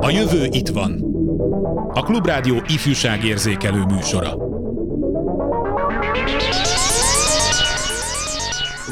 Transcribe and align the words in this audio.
A 0.00 0.10
jövő 0.10 0.48
itt 0.50 0.68
van. 0.68 1.04
A 1.92 2.02
Klubrádió 2.02 2.62
ifjúságérzékelő 2.66 3.84
műsora. 3.84 4.36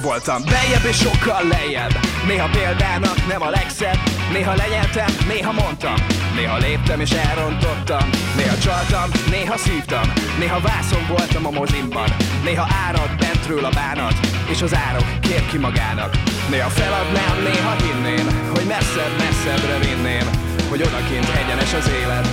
Voltam 0.03 0.43
bejebb 0.45 0.85
és 0.89 0.97
sokkal 0.97 1.49
lejjebb 1.49 1.93
Néha 2.27 2.49
példának 2.49 3.27
nem 3.29 3.43
a 3.43 3.51
legszebb 3.51 3.99
Néha 4.33 4.55
lenyeltem, 4.55 5.15
néha 5.29 5.53
mondtam 5.53 5.95
Néha 6.35 6.57
léptem 6.57 7.01
és 7.01 7.11
elrontottam 7.11 8.09
Néha 8.37 8.59
csaltam, 8.59 9.11
néha 9.31 9.57
szívtam 9.57 10.13
Néha 10.39 10.61
vászon 10.61 11.07
voltam 11.09 11.47
a 11.47 11.51
mozimban 11.51 12.09
Néha 12.45 12.67
árad 12.87 13.11
bentről 13.43 13.65
a 13.65 13.75
bánat 13.83 14.17
És 14.53 14.63
az 14.63 14.75
árok 14.75 15.07
kér 15.21 15.47
ki 15.47 15.59
magának. 15.59 16.13
Néha 16.51 16.69
feladnám, 16.69 17.37
néha 17.49 17.75
hinném 17.85 18.27
Hogy 18.55 18.67
messzebb, 18.75 19.15
messzebbre 19.25 19.79
vinném 19.87 20.27
Hogy 20.71 20.83
odakint 20.83 21.29
egyenes 21.41 21.73
az 21.81 21.91
élet 22.01 22.27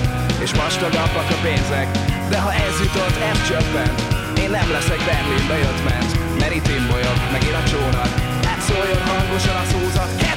És 0.44 0.52
vastagabbak 0.52 1.30
a 1.36 1.38
pénzek. 1.46 1.88
De 2.32 2.40
ha 2.46 2.52
ez 2.54 2.76
jutott, 2.84 3.18
ez 3.30 3.48
csöppent. 3.48 3.98
Én 4.44 4.50
nem 4.58 4.70
leszek 4.76 5.02
Berlinbe 5.08 5.58
jött 5.66 5.82
ment 5.90 6.12
Mert 6.40 6.56
itt 6.56 6.70
imbolyog, 6.78 7.18
megint 7.32 7.60
a 7.62 7.64
csónak. 7.72 8.12
Hát 8.48 8.62
szóljon 8.68 9.02
hangosan 9.12 9.56
a 9.64 9.66
szózat 9.72 10.29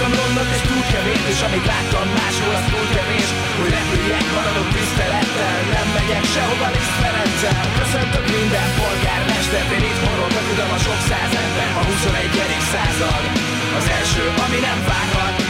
Kettő 0.00 0.08
bejártam 0.08 0.20
London 0.20 0.48
és 0.56 0.62
túl 0.68 0.82
kevés 0.92 1.22
És 1.32 1.40
amit 1.46 1.66
láttam 1.70 2.06
máshol 2.18 2.54
az 2.58 2.66
túl 2.72 2.86
kevés 2.96 3.30
Hogy 3.58 3.70
repüljek, 3.76 4.26
maradok 4.36 4.68
tisztelettel 4.74 5.58
Nem 5.74 5.88
megyek 5.96 6.24
sehova 6.34 6.68
Liszt 6.74 6.96
Ferenccel 7.00 7.62
Köszöntök 7.78 8.24
minden 8.36 8.68
polgármestert 8.78 9.70
Én 9.76 9.84
itt 9.90 10.00
horogok 10.04 10.44
tudom 10.48 10.70
a 10.76 10.78
sok 10.86 11.00
száz 11.08 11.32
ember 11.44 11.70
A 11.80 11.82
21. 11.88 12.30
század 12.72 13.24
Az 13.78 13.86
első, 13.98 14.22
ami 14.44 14.58
nem 14.68 14.78
várhat 14.90 15.49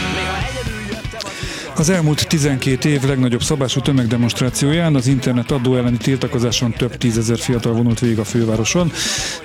az 1.81 1.89
elmúlt 1.89 2.27
12 2.27 2.89
év 2.89 3.03
legnagyobb 3.03 3.43
szabású 3.43 3.79
tömegdemonstrációján 3.79 4.95
az 4.95 5.07
internet 5.07 5.51
adó 5.51 5.75
elleni 5.75 5.97
tiltakozáson 5.97 6.71
több 6.71 6.97
tízezer 6.97 7.37
fiatal 7.37 7.73
vonult 7.73 7.99
végig 7.99 8.19
a 8.19 8.23
fővároson, 8.23 8.91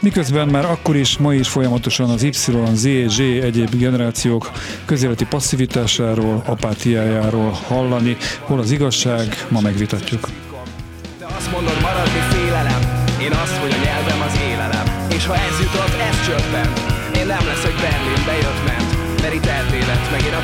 miközben 0.01 0.49
már 0.49 0.65
akkor 0.65 0.97
is, 0.97 1.19
ma 1.19 1.35
is 1.35 1.49
folyamatosan 1.49 2.11
az 2.11 2.23
Y, 2.23 2.31
Z, 2.75 2.89
Z 3.09 3.19
egyéb 3.19 3.77
generációk 3.77 4.51
közéleti 4.85 5.25
passzivitásáról, 5.25 6.43
apátiájáról 6.47 7.51
hallani, 7.51 8.17
hol 8.41 8.59
az 8.59 8.71
igazság, 8.71 9.47
ma 9.49 9.61
megvitatjuk. 9.61 10.29
Azt 11.37 11.53
mondod 11.53 11.81
maradni 11.83 12.21
félelem. 12.31 12.81
Én 13.21 13.33
azt, 13.33 13.57
hogy 13.57 13.71
a 13.71 13.85
nyelvem 13.85 14.21
az 14.29 14.39
élelem. 14.51 14.87
És 15.17 15.27
ha 15.27 15.35
ez 15.35 15.61
jutott, 15.61 15.95
ez 16.11 16.27
csöppen 16.27 16.69
Én 17.21 17.27
nem 17.27 17.47
leszek 17.47 17.75
Berlinbe 17.83 18.35
jött 18.43 18.63
ment. 18.67 18.91
Mert 19.23 19.35
itt 19.35 19.47
eltélet, 19.47 20.11
megint 20.11 20.35
a 20.35 20.43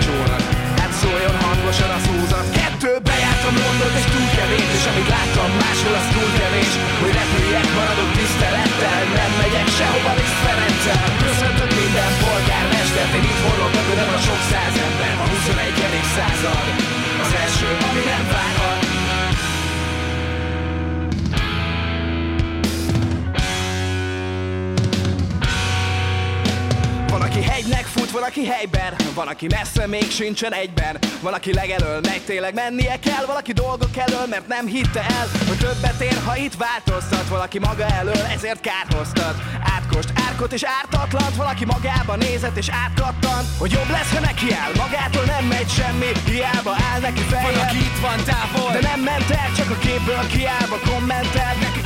aki 28.42 28.50
helyben. 28.50 28.94
Van, 29.14 29.28
aki 29.28 29.46
messze 29.46 29.86
még 29.86 30.10
sincsen 30.10 30.52
egyben. 30.52 30.98
Van, 31.20 31.32
aki 31.32 31.52
legelől 31.54 32.00
megy, 32.00 32.20
tényleg 32.20 32.54
mennie 32.54 32.98
kell. 32.98 33.24
Valaki 33.26 33.52
dolgok 33.52 33.96
elől, 33.96 34.26
mert 34.26 34.46
nem 34.48 34.66
hitte 34.66 35.00
el 35.00 35.26
Hogy 35.48 35.58
többet 35.58 36.00
ér, 36.00 36.18
ha 36.26 36.36
itt 36.36 36.54
változtat. 36.54 37.28
Valaki 37.28 37.58
maga 37.58 37.86
elől, 37.86 38.22
ezért 38.36 38.60
kárhoztat 38.60 39.34
Átkost, 39.76 40.12
árkot 40.26 40.52
és 40.52 40.62
ártatlant. 40.78 41.36
Valaki 41.36 41.64
magába 41.64 42.16
nézett 42.16 42.56
és 42.56 42.68
átkattan 42.84 43.42
Hogy 43.58 43.72
jobb 43.72 43.90
lesz, 43.90 44.12
ha 44.14 44.20
neki 44.20 44.52
áll. 44.62 44.72
Magától 44.76 45.24
nem 45.24 45.44
megy 45.44 45.70
semmi, 45.70 46.10
hiába 46.26 46.74
áll 46.90 47.00
neki 47.00 47.22
feje 47.30 47.42
Van, 47.42 47.64
aki 47.66 47.76
itt 47.76 47.98
van 48.06 48.18
távol. 48.24 48.72
De 48.72 48.80
nem 48.90 49.00
ment 49.00 49.30
el, 49.30 49.50
csak 49.56 49.70
a 49.70 49.78
képből 49.86 50.26
kiállva 50.34 50.78
kommentel. 50.90 51.40
Elmentek 51.52 51.81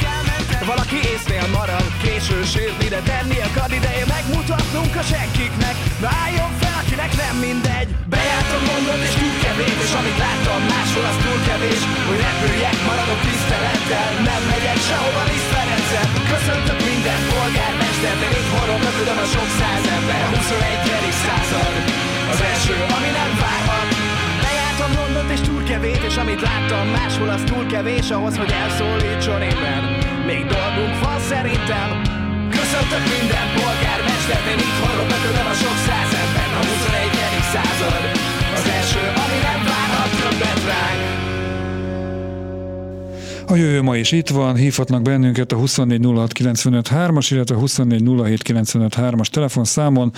Valaki 0.73 0.99
észnél 1.13 1.47
marad, 1.59 1.89
késő 2.03 2.39
sírni, 2.53 2.87
de 2.95 3.01
tenni 3.11 3.39
akar 3.49 3.71
ideje 3.79 4.05
megmutatnunk 4.17 4.93
a 5.03 5.05
senkiknek. 5.13 5.77
Na 6.03 6.09
álljon 6.25 6.53
fel, 6.61 6.77
akinek 6.83 7.13
nem 7.23 7.35
mindegy. 7.47 7.89
Bejártam 8.13 8.63
mondod 8.71 9.01
és 9.07 9.15
túl 9.21 9.37
kevés 9.45 9.77
És 9.87 9.93
amit 10.01 10.19
láttam 10.25 10.61
máshol 10.73 11.07
az 11.11 11.19
túl 11.25 11.41
kevés. 11.49 11.83
Hogy 12.09 12.21
repüljek, 12.27 12.79
maradok 12.89 13.21
tisztelettel 13.27 14.11
Nem 14.31 14.43
megyek 14.51 14.79
sehova 14.89 15.23
Liszt 15.31 15.51
Ferenccel 15.53 16.07
Köszöntök 16.33 16.81
minden 16.91 17.21
polgármestert 17.31 18.21
Én 18.27 18.35
itt 18.41 18.51
tudom 18.99 19.19
a 19.25 19.27
sok 19.35 19.51
száz 19.59 19.85
ember. 19.97 20.21
A 20.27 20.31
21. 20.37 21.25
század. 21.25 21.75
Az 22.33 22.41
első, 22.51 22.75
ami 22.97 23.11
nem 23.19 23.31
várhat 23.43 23.96
Londont 25.27 25.41
és 25.41 25.49
túl 25.49 25.63
kevés 25.63 26.03
És 26.09 26.17
amit 26.17 26.41
láttam 26.41 26.89
máshol 26.89 27.29
az 27.29 27.43
túl 27.45 27.67
kevés 27.67 28.11
Ahhoz, 28.11 28.37
hogy 28.37 28.51
elszólítson 28.51 29.43
éppen. 29.43 29.83
Még 30.27 30.47
dolgunk 30.47 30.95
van 31.05 31.19
szerintem. 31.21 31.89
Köszöntök 32.51 33.05
minden 33.17 33.47
polgármestert 33.57 34.47
Én 34.53 34.59
itt 34.67 34.79
horogok, 34.83 35.21
tudom 35.25 35.47
a 35.53 35.57
sok 35.63 35.79
száz 35.87 36.13
ember 36.23 36.49
A 36.61 36.63
21. 36.71 37.11
század. 37.55 38.03
Az 38.57 38.65
első, 38.77 39.03
ami 39.23 39.39
nem 39.49 39.61
várhat 39.71 40.11
többet 40.21 40.63
ránk 40.71 41.06
A 43.49 43.55
jövő 43.55 43.83
ma 43.83 43.97
is 43.97 44.13
itt 44.13 44.29
van, 44.29 44.57
hívhatnak 44.57 45.03
bennünket 45.03 45.53
a 45.53 45.57
2406953-as, 45.57 47.27
illetve 47.31 47.55
a 47.55 47.59
2407953-as 47.59 49.27
telefonszámon. 49.27 50.13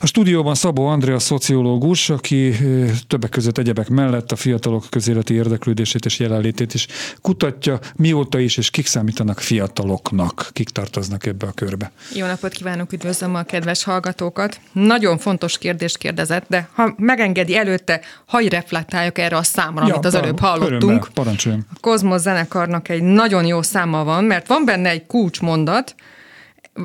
A 0.00 0.06
stúdióban 0.06 0.54
Szabó 0.54 0.86
Andrea 0.86 1.18
szociológus, 1.18 2.10
aki 2.10 2.54
többek 3.06 3.30
között 3.30 3.58
egyebek 3.58 3.88
mellett 3.88 4.32
a 4.32 4.36
fiatalok 4.36 4.86
közéleti 4.90 5.34
érdeklődését 5.34 6.04
és 6.04 6.18
jelenlétét 6.18 6.74
is 6.74 6.86
kutatja, 7.20 7.78
mióta 7.96 8.38
is, 8.38 8.56
és 8.56 8.70
kik 8.70 8.86
számítanak 8.86 9.40
fiataloknak, 9.40 10.48
kik 10.52 10.68
tartoznak 10.68 11.26
ebbe 11.26 11.46
a 11.46 11.52
körbe. 11.52 11.92
Jó 12.14 12.26
napot 12.26 12.52
kívánok, 12.52 12.92
üdvözlöm 12.92 13.34
a 13.34 13.42
kedves 13.42 13.84
hallgatókat. 13.84 14.60
Nagyon 14.72 15.18
fontos 15.18 15.58
kérdést 15.58 15.96
kérdezett, 15.98 16.44
de 16.48 16.68
ha 16.72 16.94
megengedi 16.96 17.56
előtte, 17.56 18.00
hagy 18.26 18.48
reflektáljak 18.48 19.18
erre 19.18 19.36
a 19.36 19.42
számra, 19.42 19.86
ja, 19.86 19.92
amit 19.92 20.06
az 20.06 20.14
előbb 20.14 20.38
hallottunk. 20.38 20.82
Örömmel, 20.82 21.08
parancsoljon. 21.14 21.66
A 21.74 21.76
Kozmosz 21.80 22.22
zenekarnak 22.54 22.88
egy 22.88 23.02
nagyon 23.02 23.46
jó 23.46 23.62
száma 23.62 24.04
van, 24.04 24.24
mert 24.24 24.46
van 24.46 24.64
benne 24.64 24.88
egy 24.88 25.06
kulcsmondat, 25.06 25.94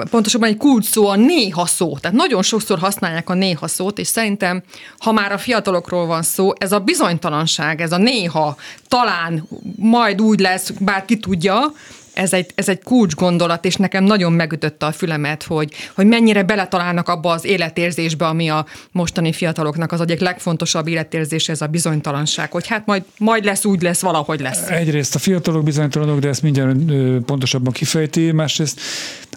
pontosabban 0.10 0.50
egy 0.50 0.58
kulcs 0.58 0.86
szó 0.86 1.08
a 1.08 1.16
néha 1.16 1.66
szó. 1.66 1.98
Tehát 1.98 2.18
nagyon 2.18 2.42
sokszor 2.42 2.80
használják 2.80 3.30
a 3.30 3.34
néha 3.34 3.68
szót, 3.68 3.98
és 4.00 4.08
szerintem, 4.08 4.64
ha 4.98 5.12
már 5.12 5.32
a 5.32 5.38
fiatalokról 5.38 6.06
van 6.06 6.22
szó, 6.22 6.52
ez 6.58 6.72
a 6.72 6.80
bizonytalanság, 6.80 7.82
ez 7.82 7.92
a 7.92 7.98
néha, 7.98 8.56
talán, 8.88 9.48
majd 9.76 10.22
úgy 10.22 10.40
lesz, 10.40 10.70
bár 10.70 11.06
ki 11.06 11.18
tudja, 11.18 11.74
ez 12.14 12.34
egy, 12.34 12.52
ez 12.56 12.70
egy 12.70 12.84
kulcs 12.84 13.16
gondolat, 13.16 13.66
és 13.66 13.76
nekem 13.76 14.04
nagyon 14.04 14.34
megütötte 14.34 14.86
a 14.86 14.92
fülemet, 14.92 15.44
hogy, 15.44 15.74
hogy 15.96 16.06
mennyire 16.06 16.44
beletalálnak 16.44 17.08
abba 17.10 17.32
az 17.32 17.46
életérzésbe, 17.46 18.28
ami 18.28 18.50
a 18.50 18.66
mostani 18.92 19.34
fiataloknak 19.34 19.92
az 19.92 20.02
egyik 20.02 20.20
legfontosabb 20.20 20.88
életérzés, 20.88 21.50
ez 21.50 21.62
a 21.62 21.68
bizonytalanság, 21.68 22.52
hogy 22.52 22.68
hát 22.68 22.86
majd, 22.86 23.04
majd 23.18 23.44
lesz, 23.44 23.66
úgy 23.66 23.82
lesz, 23.82 24.02
valahogy 24.02 24.40
lesz. 24.40 24.70
Egyrészt 24.70 25.16
a 25.16 25.20
fiatalok 25.20 25.64
bizonytalanok, 25.64 26.20
de 26.20 26.28
ezt 26.28 26.42
mindjárt 26.42 26.78
pontosabban 27.26 27.74
kifejti, 27.74 28.32
másrészt 28.32 28.82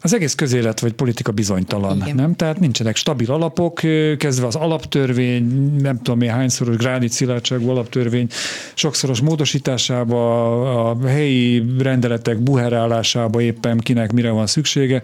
az 0.03 0.15
egész 0.15 0.35
közélet 0.35 0.81
vagy 0.81 0.93
politika 0.93 1.33
bizonytalan, 1.33 1.97
Igen. 1.97 2.15
nem? 2.15 2.35
Tehát 2.35 2.61
nincsenek 2.61 2.97
stabil 2.97 3.31
alapok, 3.31 3.75
kezdve 4.19 4.47
az 4.47 4.55
alaptörvény, 4.55 5.77
nem 5.81 5.97
tudom 5.97 6.21
én 6.21 6.31
hányszoros 6.31 6.77
gránit 6.77 7.13
szilárdságú 7.13 7.69
alaptörvény, 7.69 8.27
sokszoros 8.75 9.21
módosításába, 9.21 10.91
a 10.91 11.07
helyi 11.07 11.65
rendeletek 11.79 12.39
buherálásába 12.39 13.41
éppen 13.41 13.79
kinek 13.79 14.13
mire 14.13 14.31
van 14.31 14.47
szüksége. 14.47 15.03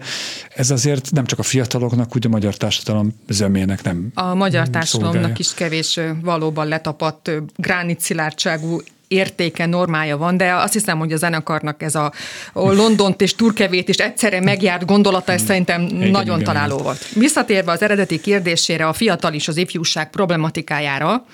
Ez 0.55 0.71
azért 0.71 1.11
nem 1.11 1.25
csak 1.25 1.39
a 1.39 1.43
fiataloknak, 1.43 2.15
úgy 2.15 2.25
a 2.25 2.29
magyar 2.29 2.55
társadalom 2.55 3.13
zömének 3.27 3.83
nem 3.83 4.11
A 4.13 4.33
magyar 4.33 4.69
társadalomnak 4.69 5.21
szolgálja. 5.21 5.35
is 5.37 5.53
kevés 5.53 5.99
valóban 6.21 6.67
letapadt 6.67 7.27
ö, 7.27 7.37
gránit 7.55 7.99
szilárdságú 7.99 8.81
értéke, 9.09 9.65
normája 9.65 10.17
van, 10.17 10.37
de 10.37 10.53
azt 10.53 10.73
hiszem, 10.73 10.99
hogy 10.99 11.11
a 11.11 11.17
zenekarnak 11.17 11.83
ez 11.83 11.95
a 11.95 12.11
Londont 12.53 13.21
és 13.21 13.35
Turkevét 13.35 13.89
is 13.89 13.95
egyszerre 13.95 14.41
megjárt 14.41 14.85
gondolata, 14.85 15.31
ez 15.31 15.41
szerintem 15.41 15.81
nagyon 15.81 16.39
igen. 16.39 16.43
találó 16.43 16.77
volt. 16.77 17.07
Visszatérve 17.13 17.71
az 17.71 17.81
eredeti 17.81 18.19
kérdésére, 18.19 18.87
a 18.87 18.93
fiatal 18.93 19.33
és 19.33 19.47
az 19.47 19.57
ifjúság 19.57 20.09
problematikájára, 20.09 21.25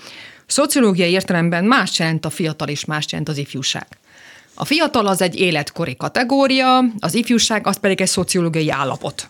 szociológiai 0.46 1.12
értelemben 1.12 1.64
más 1.64 2.00
jelent 2.00 2.26
a 2.26 2.30
fiatal 2.30 2.68
és 2.68 2.86
más 2.86 3.06
jelent 3.10 3.30
az 3.30 3.38
ifjúság. 3.38 3.88
A 4.54 4.66
fiatal 4.66 5.08
az 5.08 5.22
egy 5.22 5.40
életkori 5.40 5.96
kategória, 5.96 6.84
az 7.00 7.14
ifjúság 7.14 7.68
az 7.68 7.78
pedig 7.78 8.02
egy 8.02 8.08
szociológiai 8.08 8.70
állapot. 8.70 9.28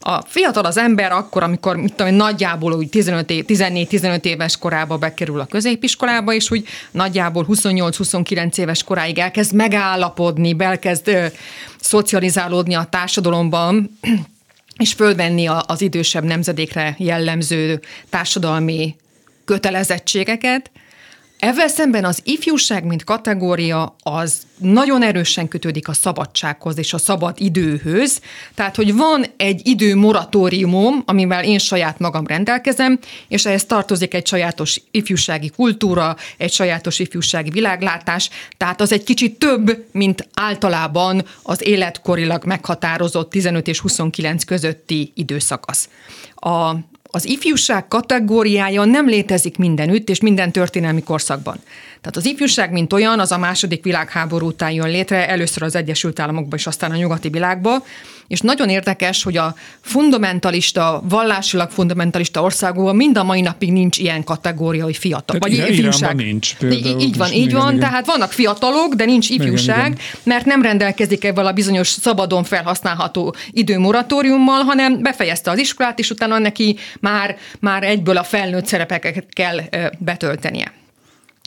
A 0.00 0.22
fiatal 0.26 0.64
az 0.64 0.76
ember 0.76 1.12
akkor, 1.12 1.42
amikor 1.42 1.76
mit 1.76 1.94
tudom, 1.94 2.14
nagyjából 2.14 2.72
úgy 2.72 2.88
15 2.88 3.30
év, 3.30 3.44
14-15 3.48 4.24
éves 4.24 4.56
korába 4.56 4.98
bekerül 4.98 5.40
a 5.40 5.46
középiskolába, 5.46 6.32
és 6.32 6.50
úgy 6.50 6.66
nagyjából 6.90 7.46
28-29 7.48 8.58
éves 8.58 8.84
koráig 8.84 9.18
elkezd 9.18 9.54
megállapodni, 9.54 10.54
elkezd 10.58 11.08
ö, 11.08 11.26
szocializálódni 11.80 12.74
a 12.74 12.86
társadalomban, 12.90 13.98
és 14.84 14.92
fölvenni 14.92 15.46
az 15.66 15.80
idősebb 15.80 16.24
nemzedékre 16.24 16.94
jellemző 16.98 17.80
társadalmi 18.10 18.96
kötelezettségeket, 19.44 20.70
ezzel 21.38 21.68
szemben 21.68 22.04
az 22.04 22.20
ifjúság, 22.24 22.84
mint 22.84 23.04
kategória, 23.04 23.96
az 24.02 24.36
nagyon 24.58 25.02
erősen 25.02 25.48
kötődik 25.48 25.88
a 25.88 25.92
szabadsághoz 25.92 26.78
és 26.78 26.92
a 26.92 26.98
szabad 26.98 27.34
időhöz. 27.38 28.20
Tehát, 28.54 28.76
hogy 28.76 28.94
van 28.94 29.24
egy 29.36 29.60
idő 29.64 29.96
moratóriumom, 29.96 31.02
amivel 31.06 31.44
én 31.44 31.58
saját 31.58 31.98
magam 31.98 32.26
rendelkezem, 32.26 32.98
és 33.28 33.46
ehhez 33.46 33.64
tartozik 33.64 34.14
egy 34.14 34.26
sajátos 34.26 34.80
ifjúsági 34.90 35.50
kultúra, 35.56 36.16
egy 36.36 36.52
sajátos 36.52 36.98
ifjúsági 36.98 37.50
világlátás, 37.50 38.30
tehát 38.56 38.80
az 38.80 38.92
egy 38.92 39.04
kicsit 39.04 39.38
több, 39.38 39.84
mint 39.92 40.28
általában 40.34 41.24
az 41.42 41.66
életkorilag 41.66 42.44
meghatározott 42.44 43.30
15 43.30 43.68
és 43.68 43.80
29 43.80 44.44
közötti 44.44 45.12
időszakasz. 45.14 45.88
A, 46.34 46.74
az 47.16 47.26
ifjúság 47.26 47.88
kategóriája 47.88 48.84
nem 48.84 49.08
létezik 49.08 49.56
mindenütt 49.56 50.08
és 50.08 50.20
minden 50.20 50.52
történelmi 50.52 51.02
korszakban. 51.02 51.58
Tehát 52.06 52.20
az 52.26 52.32
ifjúság, 52.32 52.72
mint 52.72 52.92
olyan, 52.92 53.20
az 53.20 53.32
a 53.32 53.38
második 53.38 53.84
világháború 53.84 54.46
után 54.46 54.70
jön 54.70 54.88
létre, 54.88 55.28
először 55.28 55.62
az 55.62 55.74
Egyesült 55.74 56.20
Államokban 56.20 56.58
és 56.58 56.66
aztán 56.66 56.90
a 56.90 56.96
nyugati 56.96 57.28
világban, 57.28 57.82
és 58.28 58.40
nagyon 58.40 58.68
érdekes, 58.68 59.22
hogy 59.22 59.36
a 59.36 59.54
fundamentalista, 59.80 61.02
vallásilag 61.08 61.70
fundamentalista 61.70 62.42
országokban 62.42 62.96
mind 62.96 63.18
a 63.18 63.24
mai 63.24 63.40
napig 63.40 63.72
nincs 63.72 63.98
ilyen 63.98 64.24
kategória, 64.24 64.84
hogy 64.84 64.96
fiatal. 64.96 65.38
Tehát 65.38 65.58
vagy 65.58 65.72
ifjúság. 65.72 66.16
nincs. 66.16 66.56
Például, 66.56 67.00
így 67.00 67.16
van, 67.16 67.32
így 67.32 67.52
van. 67.52 67.74
Igen. 67.74 67.80
Tehát 67.80 68.06
vannak 68.06 68.32
fiatalok, 68.32 68.94
de 68.94 69.04
nincs 69.04 69.30
ifjúság, 69.30 69.78
igen, 69.78 69.92
igen. 69.92 70.04
mert 70.22 70.44
nem 70.44 70.62
rendelkezik 70.62 71.24
ebben 71.24 71.46
a 71.46 71.52
bizonyos 71.52 71.88
szabadon 71.88 72.44
felhasználható 72.44 73.34
időmoratóriummal, 73.50 74.62
hanem 74.62 75.02
befejezte 75.02 75.50
az 75.50 75.58
iskolát, 75.58 75.98
és 75.98 76.10
utána 76.10 76.38
neki 76.38 76.76
már, 77.00 77.36
már 77.60 77.82
egyből 77.82 78.16
a 78.16 78.24
felnőtt 78.24 78.66
szerepeket 78.66 79.26
kell 79.32 79.60
betöltenie. 79.98 80.72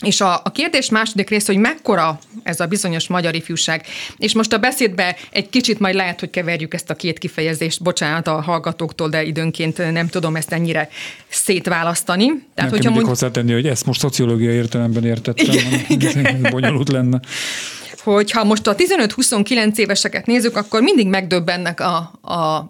És 0.01 0.21
a, 0.21 0.41
a 0.43 0.51
kérdés 0.51 0.89
második 0.89 1.29
része, 1.29 1.53
hogy 1.53 1.61
mekkora 1.61 2.19
ez 2.43 2.59
a 2.59 2.65
bizonyos 2.65 3.07
magyar 3.07 3.35
ifjúság. 3.35 3.85
És 4.17 4.33
most 4.33 4.53
a 4.53 4.57
beszédbe 4.57 5.15
egy 5.31 5.49
kicsit 5.49 5.79
majd 5.79 5.95
lehet, 5.95 6.19
hogy 6.19 6.29
keverjük 6.29 6.73
ezt 6.73 6.89
a 6.89 6.95
két 6.95 7.19
kifejezést, 7.19 7.83
bocsánat 7.83 8.27
a 8.27 8.41
hallgatóktól, 8.41 9.09
de 9.09 9.23
időnként 9.23 9.91
nem 9.91 10.07
tudom 10.07 10.35
ezt 10.35 10.51
ennyire 10.51 10.89
szétválasztani. 11.27 12.27
Tehát, 12.53 12.71
hogyha 12.71 12.91
mond... 12.91 13.05
hozzátenni, 13.05 13.53
hogy 13.53 13.67
ezt 13.67 13.85
most 13.85 13.99
szociológiai 13.99 14.55
értelemben 14.55 15.05
értettem, 15.05 15.55
Igen. 15.87 16.47
bonyolult 16.51 16.91
lenne 16.91 17.19
hogy 18.03 18.31
ha 18.31 18.43
most 18.43 18.67
a 18.67 18.75
15-29 18.75 19.77
éveseket 19.77 20.25
nézzük, 20.25 20.55
akkor 20.55 20.81
mindig 20.81 21.07
megdöbbennek 21.07 21.79
a, 21.79 21.95
a 22.21 22.69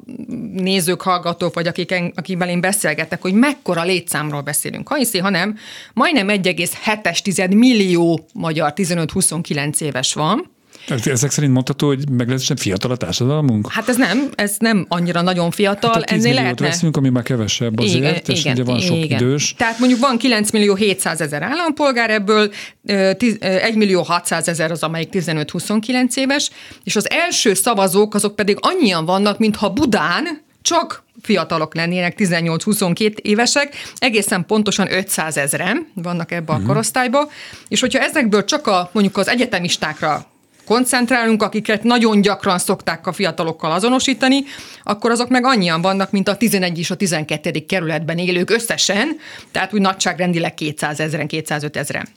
nézők, 0.54 1.02
hallgatók, 1.02 1.54
vagy 1.54 1.68
akik, 1.68 1.96
akikvel 2.16 2.50
én 2.50 2.62
beszélgetek, 2.62 3.22
hogy 3.22 3.34
mekkora 3.34 3.84
létszámról 3.84 4.42
beszélünk. 4.42 4.88
Ha 4.88 4.96
hiszi, 4.96 5.18
ha 5.18 5.30
nem, 5.30 5.58
majdnem 5.94 6.28
1,7 6.28 7.58
millió 7.58 8.26
magyar 8.34 8.74
15-29 8.76 9.82
éves 9.82 10.14
van, 10.14 10.58
ezek 10.90 11.32
szerint 11.32 11.54
mondható, 11.54 11.88
hogy 11.88 12.10
meglehetősen 12.10 12.58
fiatal 12.58 12.92
a 12.92 12.96
társadalmunk? 12.96 13.72
Hát 13.72 13.90
ez 13.90 13.98
nem, 13.98 14.30
ez 14.36 14.56
nem 14.60 14.86
annyira 14.88 15.22
nagyon 15.22 15.52
fiatal, 15.52 15.94
hát 15.94 16.04
ennél 16.04 16.34
lehetne. 16.34 16.68
veszünk, 16.68 16.98
ami 16.98 17.10
már 17.10 17.24
kevesebb 17.24 17.80
azért, 17.80 17.96
igen, 17.96 18.22
és 18.26 18.40
igen, 18.40 18.54
ugye 18.54 18.64
van 18.64 18.80
sok 18.80 18.98
igen. 18.98 19.20
idős. 19.20 19.54
Tehát 19.58 19.80
mondjuk 19.80 20.00
van 20.00 20.18
9 20.18 20.52
millió 20.52 20.76
700 20.76 21.22
ezer 21.22 21.42
állampolgár, 21.42 22.10
ebből 22.10 22.52
1 22.84 23.76
millió 23.76 24.02
600 24.02 24.48
ezer 24.48 24.72
az, 24.72 24.84
amelyik 24.84 25.10
15-29 25.12 26.16
éves, 26.16 26.50
és 26.84 26.96
az 26.96 27.10
első 27.10 27.54
szavazók 27.54 28.16
azok 28.16 28.36
pedig 28.36 28.58
annyian 28.60 29.06
vannak, 29.06 29.40
mintha 29.40 29.74
Budán 29.74 30.48
csak 30.62 31.04
fiatalok 31.22 31.76
lennének, 31.76 32.16
18-22 32.18 33.18
évesek, 33.18 33.76
egészen 33.98 34.46
pontosan 34.46 34.94
500 34.94 35.38
ezeren 35.38 35.88
vannak 35.94 36.32
ebbe 36.32 36.52
a 36.52 36.54
uh-huh. 36.54 36.68
korosztályba, 36.68 37.30
és 37.68 37.80
hogyha 37.80 38.00
ezekből 38.00 38.46
csak 38.46 38.68
a 38.68 38.90
mondjuk 38.94 39.18
az 39.18 39.28
egyetemistákra 39.28 40.26
koncentrálunk, 40.70 41.44
akiket 41.44 41.84
nagyon 41.84 42.22
gyakran 42.22 42.60
szokták 42.60 43.08
a 43.08 43.12
fiatalokkal 43.12 43.72
azonosítani, 43.72 44.44
akkor 44.84 45.12
azok 45.12 45.30
meg 45.30 45.46
annyian 45.46 45.82
vannak, 45.82 46.12
mint 46.12 46.28
a 46.28 46.38
11 46.38 46.80
és 46.80 46.92
a 46.92 46.96
12. 46.96 47.66
kerületben 47.68 48.18
élők 48.18 48.50
összesen, 48.50 49.18
tehát 49.52 49.74
úgy 49.74 49.82
nagyságrendileg 49.82 50.54
200 50.54 51.00
ezeren, 51.00 51.28
205 51.28 51.78
ezeren. 51.78 52.08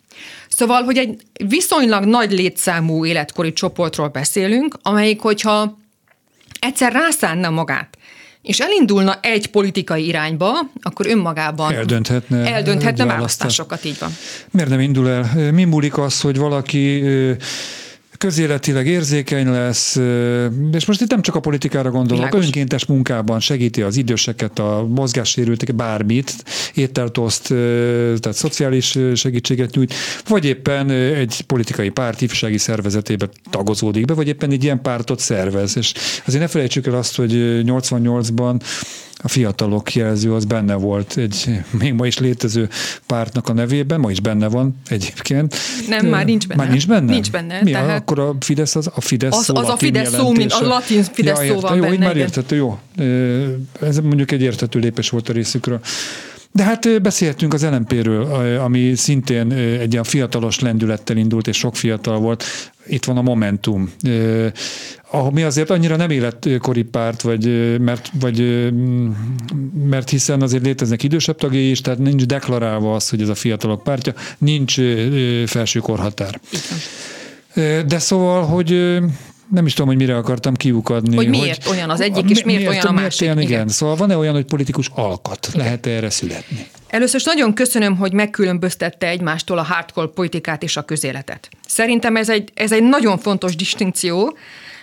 Szóval, 0.48 0.82
hogy 0.82 0.96
egy 0.96 1.22
viszonylag 1.48 2.04
nagy 2.04 2.32
létszámú 2.32 3.06
életkori 3.06 3.52
csoportról 3.52 4.08
beszélünk, 4.08 4.76
amelyik, 4.82 5.20
hogyha 5.20 5.78
egyszer 6.60 6.92
rászánna 6.92 7.50
magát 7.50 7.96
és 8.42 8.60
elindulna 8.60 9.18
egy 9.20 9.46
politikai 9.46 10.06
irányba, 10.06 10.50
akkor 10.82 11.06
önmagában 11.06 11.74
eldönthetne, 11.74 12.54
eldönthetne 12.54 13.04
választásokat, 13.04 13.84
így 13.84 13.96
van. 14.00 14.10
Miért 14.50 14.68
nem 14.68 14.80
indul 14.80 15.08
el? 15.08 15.52
Mi 15.52 15.64
múlik 15.64 15.98
az, 15.98 16.20
hogy 16.20 16.36
valaki 16.36 17.04
közéletileg 18.22 18.86
érzékeny 18.86 19.50
lesz, 19.50 19.96
és 20.72 20.86
most 20.86 21.00
itt 21.00 21.10
nem 21.10 21.22
csak 21.22 21.34
a 21.34 21.40
politikára 21.40 21.90
gondolok, 21.90 22.24
Világos. 22.24 22.44
önkéntes 22.44 22.84
munkában 22.86 23.40
segíti 23.40 23.82
az 23.82 23.96
időseket, 23.96 24.58
a 24.58 24.86
mozgássérültek, 24.88 25.74
bármit, 25.74 26.34
ételtoszt, 26.74 27.46
tehát 28.20 28.32
szociális 28.32 28.98
segítséget 29.14 29.74
nyújt, 29.74 29.94
vagy 30.28 30.44
éppen 30.44 30.90
egy 30.90 31.40
politikai 31.46 31.88
párt 31.88 32.20
ifjúsági 32.20 32.58
szervezetébe 32.58 33.28
tagozódik 33.50 34.04
be, 34.04 34.14
vagy 34.14 34.28
éppen 34.28 34.50
egy 34.50 34.64
ilyen 34.64 34.82
pártot 34.82 35.18
szervez. 35.18 35.76
És 35.76 35.92
azért 36.26 36.42
ne 36.42 36.48
felejtsük 36.48 36.86
el 36.86 36.94
azt, 36.94 37.16
hogy 37.16 37.32
88-ban 37.66 38.60
a 39.24 39.28
fiatalok 39.28 39.94
jelző 39.94 40.34
az 40.34 40.44
benne 40.44 40.74
volt 40.74 41.16
egy 41.16 41.60
még 41.70 41.92
ma 41.92 42.06
is 42.06 42.18
létező 42.18 42.68
pártnak 43.06 43.48
a 43.48 43.52
nevében, 43.52 44.00
ma 44.00 44.10
is 44.10 44.20
benne 44.20 44.48
van 44.48 44.76
egyébként. 44.88 45.56
Nem, 45.88 46.06
már 46.06 46.24
nincs 46.24 46.46
benne. 46.46 46.62
Már 46.62 46.70
nincs 46.70 46.86
benne? 46.86 47.12
Nincs 47.12 47.30
benne. 47.30 47.62
Mi 47.62 47.70
tehát... 47.70 48.04
akkor 48.12 48.36
a 48.40 48.44
Fidesz 48.44 48.76
az 48.76 48.90
a 48.94 49.00
Fidesz 49.00 49.36
az, 49.36 49.44
szó 49.44 49.56
az 49.56 49.68
a 49.68 49.76
Fidesz 49.76 50.14
szó, 50.14 50.32
mint 50.32 50.52
a 50.52 50.66
latin 50.66 51.02
Fidesz 51.02 51.44
ja, 51.44 51.52
szó 51.52 51.60
van 51.60 51.76
jó, 51.76 51.82
benne. 51.82 52.06
Már 52.06 52.16
értető, 52.16 52.56
jó. 52.56 52.78
Ez 53.80 53.98
mondjuk 53.98 54.30
egy 54.30 54.42
értető 54.42 54.78
lépés 54.78 55.08
volt 55.08 55.28
a 55.28 55.32
részükről. 55.32 55.80
De 56.54 56.62
hát 56.62 57.02
beszélhetünk 57.02 57.54
az 57.54 57.64
LMP-ről, 57.64 58.24
ami 58.56 58.94
szintén 58.94 59.52
egy 59.52 59.92
ilyen 59.92 60.04
fiatalos 60.04 60.60
lendülettel 60.60 61.16
indult, 61.16 61.46
és 61.46 61.56
sok 61.56 61.76
fiatal 61.76 62.18
volt. 62.18 62.44
Itt 62.86 63.04
van 63.04 63.16
a 63.16 63.22
Momentum, 63.22 63.92
ami 65.10 65.42
azért 65.42 65.70
annyira 65.70 65.96
nem 65.96 66.10
életkori 66.10 66.82
párt, 66.82 67.22
vagy, 67.22 67.76
mert, 67.80 68.10
vagy, 68.20 68.68
mert 69.84 70.10
hiszen 70.10 70.42
azért 70.42 70.64
léteznek 70.64 71.02
idősebb 71.02 71.36
tagjai 71.36 71.70
is, 71.70 71.80
tehát 71.80 71.98
nincs 71.98 72.24
deklarálva 72.24 72.94
az, 72.94 73.08
hogy 73.08 73.22
ez 73.22 73.28
a 73.28 73.34
fiatalok 73.34 73.82
pártja, 73.82 74.14
nincs 74.38 74.74
felső 75.46 75.80
korhatár. 75.80 76.40
De 77.86 77.98
szóval, 77.98 78.44
hogy 78.44 79.00
nem 79.52 79.66
is 79.66 79.72
tudom, 79.72 79.88
hogy 79.88 79.96
mire 79.96 80.16
akartam 80.16 80.54
kiukadni. 80.54 81.16
Hogy 81.16 81.28
miért 81.28 81.64
hogy, 81.64 81.76
olyan 81.76 81.90
az 81.90 82.00
egyik, 82.00 82.30
és 82.30 82.42
miért, 82.42 82.60
miért 82.60 82.72
olyan 82.72 82.86
a 82.86 83.00
másik. 83.00 83.20
Miért 83.20 83.20
ilyen, 83.20 83.38
igen. 83.38 83.50
igen. 83.50 83.68
Szóval 83.68 83.96
van-e 83.96 84.16
olyan, 84.16 84.34
hogy 84.34 84.44
politikus 84.44 84.90
alkat? 84.94 85.48
Lehet 85.54 85.86
erre 85.86 86.10
születni? 86.10 86.66
Először 86.86 87.20
is 87.20 87.26
nagyon 87.26 87.54
köszönöm, 87.54 87.96
hogy 87.96 88.12
megkülönböztette 88.12 89.06
egymástól 89.06 89.58
a 89.58 89.62
hardcore 89.62 90.06
politikát 90.06 90.62
és 90.62 90.76
a 90.76 90.82
közéletet. 90.82 91.48
Szerintem 91.66 92.16
ez 92.16 92.28
egy, 92.28 92.50
ez 92.54 92.72
egy 92.72 92.82
nagyon 92.82 93.18
fontos 93.18 93.56
distinkció, 93.56 94.36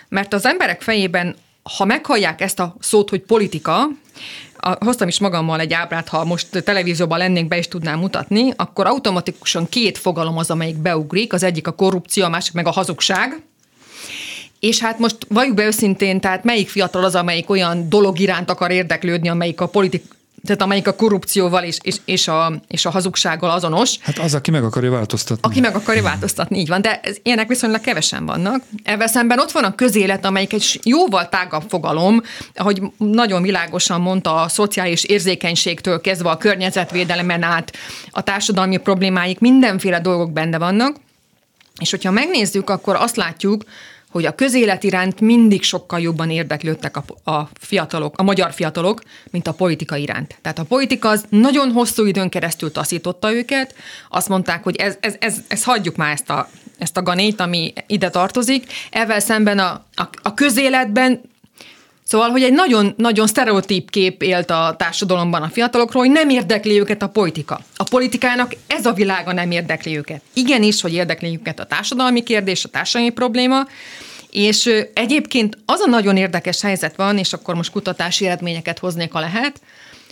mert 0.08 0.34
az 0.34 0.46
emberek 0.46 0.82
fejében, 0.82 1.36
ha 1.76 1.84
meghallják 1.84 2.40
ezt 2.40 2.60
a 2.60 2.76
szót, 2.80 3.10
hogy 3.10 3.20
politika, 3.20 3.88
a, 4.60 4.84
hoztam 4.84 5.08
is 5.08 5.18
magammal 5.18 5.60
egy 5.60 5.72
ábrát, 5.72 6.08
ha 6.08 6.24
most 6.24 6.62
televízióban 6.64 7.18
lennénk, 7.18 7.48
be 7.48 7.58
is 7.58 7.68
tudnám 7.68 7.98
mutatni, 7.98 8.52
akkor 8.56 8.86
automatikusan 8.86 9.68
két 9.68 9.98
fogalom 9.98 10.38
az, 10.38 10.50
amelyik 10.50 10.76
beugrik, 10.76 11.32
az 11.32 11.42
egyik 11.42 11.66
a 11.66 11.72
korrupció, 11.72 12.24
a 12.24 12.28
másik 12.28 12.52
meg 12.52 12.66
a 12.66 12.70
hazugság. 12.70 13.42
És 14.60 14.78
hát 14.80 14.98
most 14.98 15.16
valljuk 15.28 15.54
be 15.54 15.64
őszintén, 15.64 16.20
tehát 16.20 16.44
melyik 16.44 16.68
fiatal 16.68 17.04
az, 17.04 17.14
amelyik 17.14 17.50
olyan 17.50 17.88
dolog 17.88 18.18
iránt 18.18 18.50
akar 18.50 18.70
érdeklődni, 18.70 19.28
amelyik 19.28 19.60
a 19.60 19.66
politik, 19.66 20.04
tehát 20.44 20.62
amelyik 20.62 20.86
a 20.86 20.94
korrupcióval 20.94 21.62
és, 21.62 21.78
és, 21.82 21.96
és, 22.04 22.28
a, 22.28 22.52
és 22.68 22.86
a 22.86 22.90
hazugsággal 22.90 23.50
azonos. 23.50 23.98
Hát 24.00 24.18
az, 24.18 24.34
aki 24.34 24.50
meg 24.50 24.64
akarja 24.64 24.90
változtatni. 24.90 25.48
Aki 25.48 25.60
meg 25.60 25.74
akarja 25.74 26.02
változtatni, 26.02 26.58
így 26.58 26.68
van. 26.68 26.82
De 26.82 27.00
ez, 27.02 27.16
ilyenek 27.22 27.48
viszonylag 27.48 27.80
kevesen 27.80 28.26
vannak. 28.26 28.62
Ezzel 28.82 29.06
szemben 29.06 29.38
ott 29.38 29.50
van 29.50 29.64
a 29.64 29.74
közélet, 29.74 30.24
amelyik 30.24 30.52
egy 30.52 30.80
jóval 30.84 31.28
tágabb 31.28 31.64
fogalom, 31.68 32.22
ahogy 32.54 32.82
nagyon 32.96 33.42
világosan 33.42 34.00
mondta, 34.00 34.42
a 34.42 34.48
szociális 34.48 35.04
érzékenységtől 35.04 36.00
kezdve 36.00 36.30
a 36.30 36.36
környezetvédelemen 36.36 37.42
át 37.42 37.76
a 38.10 38.22
társadalmi 38.22 38.76
problémáik, 38.76 39.38
mindenféle 39.38 40.00
dolgok 40.00 40.32
benne 40.32 40.58
vannak. 40.58 40.96
És 41.80 41.90
hogyha 41.90 42.10
megnézzük, 42.10 42.70
akkor 42.70 42.96
azt 42.96 43.16
látjuk, 43.16 43.64
hogy 44.10 44.26
a 44.26 44.34
közélet 44.34 44.84
iránt 44.84 45.20
mindig 45.20 45.62
sokkal 45.62 46.00
jobban 46.00 46.30
érdeklődtek 46.30 46.96
a, 46.96 47.30
a 47.30 47.48
fiatalok, 47.60 48.18
a 48.18 48.22
magyar 48.22 48.52
fiatalok, 48.52 49.02
mint 49.30 49.46
a 49.46 49.52
politika 49.52 49.96
iránt. 49.96 50.38
Tehát 50.42 50.58
a 50.58 50.64
politika 50.64 51.08
az 51.08 51.24
nagyon 51.28 51.72
hosszú 51.72 52.04
időn 52.04 52.28
keresztül 52.28 52.72
taszította 52.72 53.32
őket, 53.32 53.74
azt 54.08 54.28
mondták, 54.28 54.62
hogy 54.62 54.76
ez, 54.76 54.96
ez, 55.00 55.14
ez, 55.18 55.36
ez 55.48 55.64
hagyjuk 55.64 55.96
már 55.96 56.12
ezt 56.12 56.30
a, 56.30 56.48
ezt 56.78 56.96
a 56.96 57.02
ganét, 57.02 57.40
ami 57.40 57.72
ide 57.86 58.10
tartozik. 58.10 58.72
Ezzel 58.90 59.20
szemben 59.20 59.58
a, 59.58 59.84
a, 59.94 60.08
a 60.22 60.34
közéletben 60.34 61.20
Szóval, 62.10 62.30
hogy 62.30 62.42
egy 62.42 62.52
nagyon-nagyon 62.52 63.26
sztereotíp 63.26 63.90
kép 63.90 64.22
élt 64.22 64.50
a 64.50 64.74
társadalomban 64.78 65.42
a 65.42 65.48
fiatalokról, 65.48 66.02
hogy 66.02 66.12
nem 66.12 66.28
érdekli 66.28 66.78
őket 66.78 67.02
a 67.02 67.08
politika. 67.08 67.60
A 67.76 67.84
politikának 67.84 68.56
ez 68.66 68.86
a 68.86 68.92
világa 68.92 69.32
nem 69.32 69.50
érdekli 69.50 69.96
őket. 69.96 70.22
Igenis, 70.32 70.80
hogy 70.80 70.94
érdekli 70.94 71.38
őket 71.40 71.60
a 71.60 71.64
társadalmi 71.64 72.22
kérdés, 72.22 72.64
a 72.64 72.68
társadalmi 72.68 73.12
probléma, 73.12 73.66
és 74.30 74.70
egyébként 74.94 75.58
az 75.66 75.80
a 75.80 75.88
nagyon 75.88 76.16
érdekes 76.16 76.60
helyzet 76.60 76.96
van, 76.96 77.18
és 77.18 77.32
akkor 77.32 77.54
most 77.54 77.70
kutatási 77.70 78.26
eredményeket 78.26 78.78
hoznék, 78.78 79.14
a 79.14 79.20
lehet, 79.20 79.60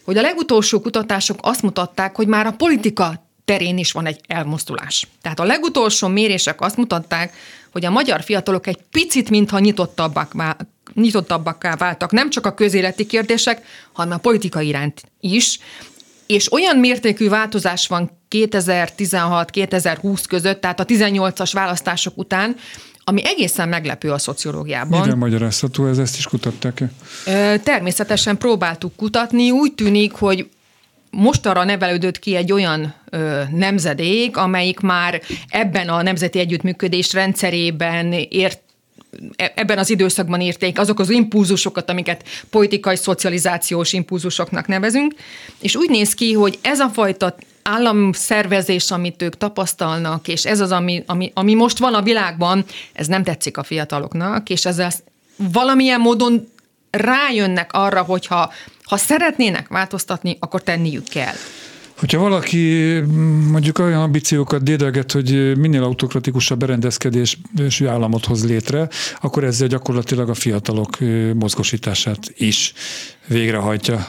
hogy 0.04 0.16
a 0.16 0.22
legutolsó 0.22 0.80
kutatások 0.80 1.38
azt 1.42 1.62
mutatták, 1.62 2.16
hogy 2.16 2.26
már 2.26 2.46
a 2.46 2.52
politika 2.52 3.26
terén 3.44 3.78
is 3.78 3.92
van 3.92 4.06
egy 4.06 4.20
elmozdulás. 4.26 5.06
Tehát 5.22 5.40
a 5.40 5.44
legutolsó 5.44 6.08
mérések 6.08 6.60
azt 6.60 6.76
mutatták, 6.76 7.32
hogy 7.72 7.84
a 7.84 7.90
magyar 7.90 8.22
fiatalok 8.22 8.66
egy 8.66 8.78
picit, 8.90 9.30
mintha 9.30 9.58
nyitottabbak, 9.58 10.32
nyitottabbakká 11.00 11.76
váltak, 11.76 12.12
nem 12.12 12.30
csak 12.30 12.46
a 12.46 12.54
közéleti 12.54 13.06
kérdések, 13.06 13.62
hanem 13.92 14.12
a 14.12 14.20
politika 14.20 14.60
iránt 14.60 15.02
is, 15.20 15.58
és 16.26 16.52
olyan 16.52 16.76
mértékű 16.76 17.28
változás 17.28 17.86
van 17.86 18.10
2016-2020 18.30 20.24
között, 20.28 20.60
tehát 20.60 20.80
a 20.80 20.84
18-as 20.84 21.50
választások 21.52 22.18
után, 22.18 22.56
ami 23.04 23.20
egészen 23.24 23.68
meglepő 23.68 24.10
a 24.12 24.18
szociológiában. 24.18 25.00
Mivel 25.00 25.16
magyarázható 25.16 25.86
ez, 25.86 25.98
ezt 25.98 26.16
is 26.16 26.26
kutatták-e? 26.26 26.90
Természetesen 27.58 28.38
próbáltuk 28.38 28.96
kutatni, 28.96 29.50
úgy 29.50 29.72
tűnik, 29.74 30.12
hogy 30.12 30.48
most 31.10 31.46
arra 31.46 31.64
nevelődött 31.64 32.18
ki 32.18 32.34
egy 32.34 32.52
olyan 32.52 32.94
ö, 33.10 33.42
nemzedék, 33.50 34.36
amelyik 34.36 34.80
már 34.80 35.22
ebben 35.48 35.88
a 35.88 36.02
nemzeti 36.02 36.38
együttműködés 36.38 37.12
rendszerében 37.12 38.12
ért 38.12 38.60
ebben 39.36 39.78
az 39.78 39.90
időszakban 39.90 40.40
érték 40.40 40.78
azok 40.78 40.98
az 40.98 41.10
impulzusokat, 41.10 41.90
amiket 41.90 42.24
politikai 42.50 42.96
szocializációs 42.96 43.92
impulzusoknak 43.92 44.66
nevezünk, 44.66 45.14
és 45.60 45.76
úgy 45.76 45.90
néz 45.90 46.14
ki, 46.14 46.32
hogy 46.32 46.58
ez 46.62 46.80
a 46.80 46.88
fajta 46.88 47.34
államszervezés, 47.62 48.90
amit 48.90 49.22
ők 49.22 49.36
tapasztalnak, 49.36 50.28
és 50.28 50.44
ez 50.44 50.60
az, 50.60 50.72
ami, 50.72 51.02
ami, 51.06 51.30
ami 51.34 51.54
most 51.54 51.78
van 51.78 51.94
a 51.94 52.02
világban, 52.02 52.64
ez 52.92 53.06
nem 53.06 53.22
tetszik 53.22 53.56
a 53.56 53.62
fiataloknak, 53.62 54.48
és 54.50 54.64
ezzel 54.64 54.90
valamilyen 55.36 56.00
módon 56.00 56.48
rájönnek 56.90 57.72
arra, 57.72 58.02
hogyha 58.02 58.52
ha 58.82 58.96
szeretnének 58.96 59.68
változtatni, 59.68 60.36
akkor 60.40 60.62
tenniük 60.62 61.08
kell. 61.08 61.34
Hogyha 61.98 62.18
valaki 62.18 62.94
mondjuk 63.50 63.78
olyan 63.78 64.02
ambíciókat 64.02 64.62
dédelget, 64.62 65.12
hogy 65.12 65.58
minél 65.58 65.82
autokratikusabb 65.82 66.58
berendezkedésű 66.58 67.86
államot 67.86 68.24
hoz 68.24 68.46
létre, 68.46 68.88
akkor 69.20 69.44
ezzel 69.44 69.68
gyakorlatilag 69.68 70.28
a 70.28 70.34
fiatalok 70.34 70.98
mozgosítását 71.34 72.32
is 72.36 72.72
végrehajtja. 73.28 74.06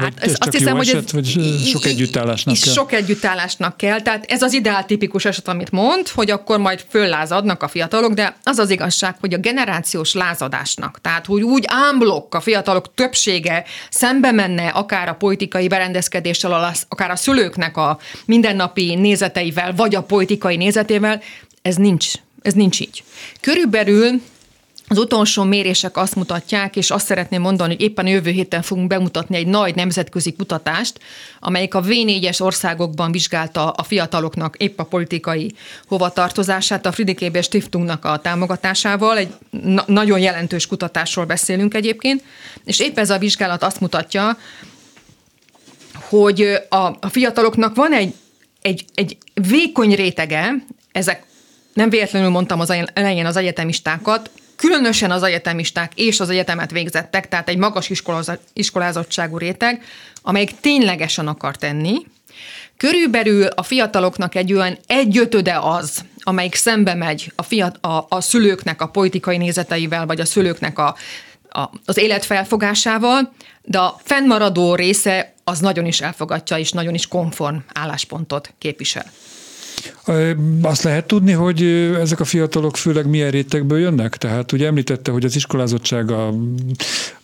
Hát, 0.00 0.12
ez, 0.16 0.34
azt 0.38 0.52
hiszem, 0.56 0.76
hogy 0.76 0.88
eset, 0.88 1.10
vagy 1.10 1.38
sok 1.64 1.84
együttállásnak 1.84 2.56
kell? 2.60 2.72
Sok 2.72 2.92
együttállásnak 2.92 3.76
kell, 3.76 4.00
tehát 4.00 4.24
ez 4.28 4.42
az 4.42 4.52
ideál 4.52 4.84
tipikus 4.84 5.24
eset, 5.24 5.48
amit 5.48 5.70
mond, 5.70 6.08
hogy 6.08 6.30
akkor 6.30 6.58
majd 6.58 6.84
föllázadnak 6.88 7.62
a 7.62 7.68
fiatalok, 7.68 8.12
de 8.12 8.36
az 8.42 8.58
az 8.58 8.70
igazság, 8.70 9.16
hogy 9.20 9.34
a 9.34 9.38
generációs 9.38 10.14
lázadásnak, 10.14 11.00
tehát 11.00 11.26
hogy 11.26 11.42
úgy 11.42 11.64
ámblok 11.66 12.34
a 12.34 12.40
fiatalok 12.40 12.94
többsége 12.94 13.64
szembe 13.90 14.32
menne 14.32 14.66
akár 14.66 15.08
a 15.08 15.14
politikai 15.14 15.68
berendezkedéssel, 15.68 16.72
akár 16.88 17.10
a 17.10 17.16
szülőknek 17.16 17.76
a 17.76 17.98
mindennapi 18.26 18.94
nézeteivel, 18.94 19.74
vagy 19.74 19.94
a 19.94 20.02
politikai 20.02 20.56
nézetével, 20.56 21.22
ez 21.62 21.76
nincs. 21.76 22.12
Ez 22.42 22.52
nincs 22.52 22.80
így. 22.80 23.04
Körülbelül 23.40 24.20
az 24.88 24.98
utolsó 24.98 25.42
mérések 25.42 25.96
azt 25.96 26.14
mutatják, 26.14 26.76
és 26.76 26.90
azt 26.90 27.06
szeretném 27.06 27.40
mondani, 27.40 27.74
hogy 27.74 27.82
éppen 27.82 28.06
jövő 28.06 28.30
héten 28.30 28.62
fogunk 28.62 28.88
bemutatni 28.88 29.36
egy 29.36 29.46
nagy 29.46 29.74
nemzetközi 29.74 30.32
kutatást, 30.32 31.00
amelyik 31.40 31.74
a 31.74 31.82
V4-es 31.82 32.40
országokban 32.40 33.12
vizsgálta 33.12 33.70
a 33.70 33.82
fiataloknak 33.82 34.56
épp 34.56 34.78
a 34.78 34.84
politikai 34.84 35.54
hovatartozását, 35.86 36.86
a 36.86 36.92
Friedrich 36.92 37.42
Stiftungnak 37.42 38.04
a 38.04 38.18
támogatásával. 38.18 39.18
Egy 39.18 39.34
na- 39.50 39.84
nagyon 39.86 40.18
jelentős 40.18 40.66
kutatásról 40.66 41.24
beszélünk 41.24 41.74
egyébként, 41.74 42.22
és 42.64 42.80
épp 42.80 42.98
ez 42.98 43.10
a 43.10 43.18
vizsgálat 43.18 43.62
azt 43.62 43.80
mutatja, 43.80 44.38
hogy 45.94 46.40
a, 46.68 46.76
a 46.76 47.08
fiataloknak 47.08 47.74
van 47.74 47.92
egy, 47.92 48.14
egy, 48.62 48.84
egy 48.94 49.16
vékony 49.48 49.94
rétege, 49.94 50.54
ezek 50.92 51.26
nem 51.72 51.90
véletlenül 51.90 52.28
mondtam 52.28 52.60
az 52.60 52.74
elején 52.94 53.26
az 53.26 53.36
egyetemistákat, 53.36 54.30
különösen 54.56 55.10
az 55.10 55.22
egyetemisták 55.22 55.92
és 55.94 56.20
az 56.20 56.30
egyetemet 56.30 56.70
végzettek, 56.70 57.28
tehát 57.28 57.48
egy 57.48 57.56
magas 57.56 57.90
iskolázottságú 58.52 59.38
réteg, 59.38 59.82
amelyik 60.22 60.60
ténylegesen 60.60 61.28
akar 61.28 61.56
tenni, 61.56 62.06
Körülbelül 62.76 63.46
a 63.46 63.62
fiataloknak 63.62 64.34
egy 64.34 64.52
olyan 64.52 64.78
egyötöde 64.86 65.58
az, 65.58 66.04
amelyik 66.18 66.54
szembe 66.54 66.94
megy 66.94 67.32
a, 67.36 67.42
fiat, 67.42 67.76
a, 67.84 68.06
a 68.08 68.20
szülőknek 68.20 68.80
a 68.80 68.88
politikai 68.88 69.36
nézeteivel, 69.36 70.06
vagy 70.06 70.20
a 70.20 70.24
szülőknek 70.24 70.78
a, 70.78 70.96
a, 71.48 71.70
az 71.84 71.96
életfelfogásával, 71.96 73.32
de 73.62 73.78
a 73.78 74.00
fennmaradó 74.04 74.74
része 74.74 75.34
az 75.44 75.58
nagyon 75.58 75.86
is 75.86 76.00
elfogadja, 76.00 76.58
és 76.58 76.70
nagyon 76.70 76.94
is 76.94 77.06
konform 77.06 77.56
álláspontot 77.72 78.54
képvisel. 78.58 79.06
Azt 80.62 80.82
lehet 80.82 81.06
tudni, 81.06 81.32
hogy 81.32 81.62
ezek 82.00 82.20
a 82.20 82.24
fiatalok 82.24 82.76
főleg 82.76 83.06
milyen 83.06 83.30
rétegből 83.30 83.78
jönnek? 83.78 84.16
Tehát 84.16 84.52
ugye 84.52 84.66
említette, 84.66 85.10
hogy 85.10 85.24
az 85.24 85.36
iskolázottság, 85.36 86.10
a 86.10 86.34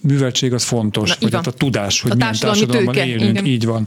műveltség 0.00 0.52
az 0.52 0.62
fontos, 0.62 1.08
Na, 1.08 1.16
vagy 1.20 1.34
hát 1.34 1.46
a 1.46 1.50
tudás, 1.50 2.00
hogy 2.00 2.10
a 2.10 2.14
milyen 2.14 2.34
társadalomban 2.40 2.94
tőke, 2.94 3.06
élünk, 3.06 3.30
igen. 3.30 3.46
így 3.46 3.64
van. 3.64 3.84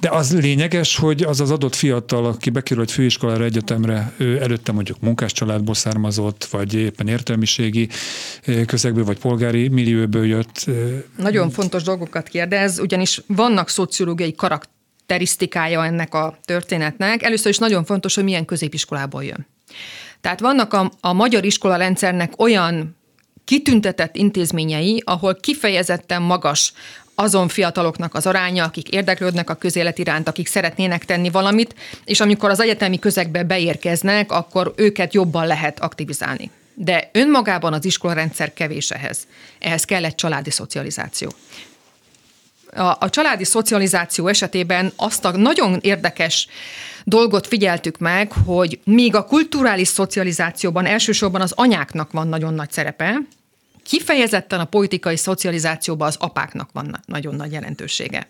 De 0.00 0.08
az 0.08 0.40
lényeges, 0.40 0.96
hogy 0.96 1.22
az 1.22 1.40
az 1.40 1.50
adott 1.50 1.74
fiatal, 1.74 2.24
aki 2.24 2.50
bekerül 2.50 2.82
egy 2.82 2.92
főiskolára, 2.92 3.44
egyetemre, 3.44 4.12
ő 4.16 4.40
előtte 4.42 4.72
mondjuk 4.72 5.00
munkás 5.00 5.32
családból 5.32 5.74
származott, 5.74 6.44
vagy 6.44 6.74
éppen 6.74 7.08
értelmiségi 7.08 7.88
közegből, 8.66 9.04
vagy 9.04 9.18
polgári 9.18 9.68
millióból 9.68 10.26
jött. 10.26 10.66
Nagyon 11.16 11.50
fontos 11.50 11.82
dolgokat 11.82 12.28
kérdez, 12.28 12.78
ugyanis 12.78 13.20
vannak 13.26 13.68
szociológiai 13.68 14.34
karakter 14.34 14.72
karakterisztikája 15.06 15.84
ennek 15.84 16.14
a 16.14 16.38
történetnek. 16.44 17.22
Először 17.22 17.50
is 17.50 17.58
nagyon 17.58 17.84
fontos, 17.84 18.14
hogy 18.14 18.24
milyen 18.24 18.44
középiskolából 18.44 19.24
jön. 19.24 19.46
Tehát 20.20 20.40
vannak 20.40 20.72
a, 20.72 20.92
a 21.00 21.12
magyar 21.12 21.44
iskola 21.44 21.76
rendszernek 21.76 22.32
olyan 22.40 22.96
kitüntetett 23.44 24.16
intézményei, 24.16 25.02
ahol 25.04 25.34
kifejezetten 25.34 26.22
magas 26.22 26.72
azon 27.14 27.48
fiataloknak 27.48 28.14
az 28.14 28.26
aránya, 28.26 28.64
akik 28.64 28.88
érdeklődnek 28.88 29.50
a 29.50 29.54
közélet 29.54 29.98
iránt, 29.98 30.28
akik 30.28 30.46
szeretnének 30.46 31.04
tenni 31.04 31.30
valamit, 31.30 31.74
és 32.04 32.20
amikor 32.20 32.50
az 32.50 32.60
egyetemi 32.60 32.98
közegbe 32.98 33.42
beérkeznek, 33.42 34.32
akkor 34.32 34.72
őket 34.76 35.14
jobban 35.14 35.46
lehet 35.46 35.80
aktivizálni. 35.80 36.50
De 36.74 37.10
önmagában 37.12 37.72
az 37.72 37.84
iskolarendszer 37.84 38.52
kevés 38.52 38.90
ehhez. 38.90 39.26
Ehhez 39.58 39.84
kell 39.84 40.04
egy 40.04 40.14
családi 40.14 40.50
szocializáció 40.50 41.32
a, 42.74 42.96
a 43.00 43.10
családi 43.10 43.44
szocializáció 43.44 44.26
esetében 44.26 44.92
azt 44.96 45.24
a 45.24 45.36
nagyon 45.36 45.78
érdekes 45.82 46.48
dolgot 47.04 47.46
figyeltük 47.46 47.98
meg, 47.98 48.32
hogy 48.44 48.80
még 48.84 49.14
a 49.14 49.24
kulturális 49.24 49.88
szocializációban 49.88 50.86
elsősorban 50.86 51.40
az 51.40 51.52
anyáknak 51.56 52.12
van 52.12 52.28
nagyon 52.28 52.54
nagy 52.54 52.70
szerepe, 52.70 53.18
kifejezetten 53.84 54.60
a 54.60 54.64
politikai 54.64 55.16
szocializációban 55.16 56.08
az 56.08 56.16
apáknak 56.18 56.68
van 56.72 57.00
nagyon 57.06 57.34
nagy 57.34 57.52
jelentősége. 57.52 58.28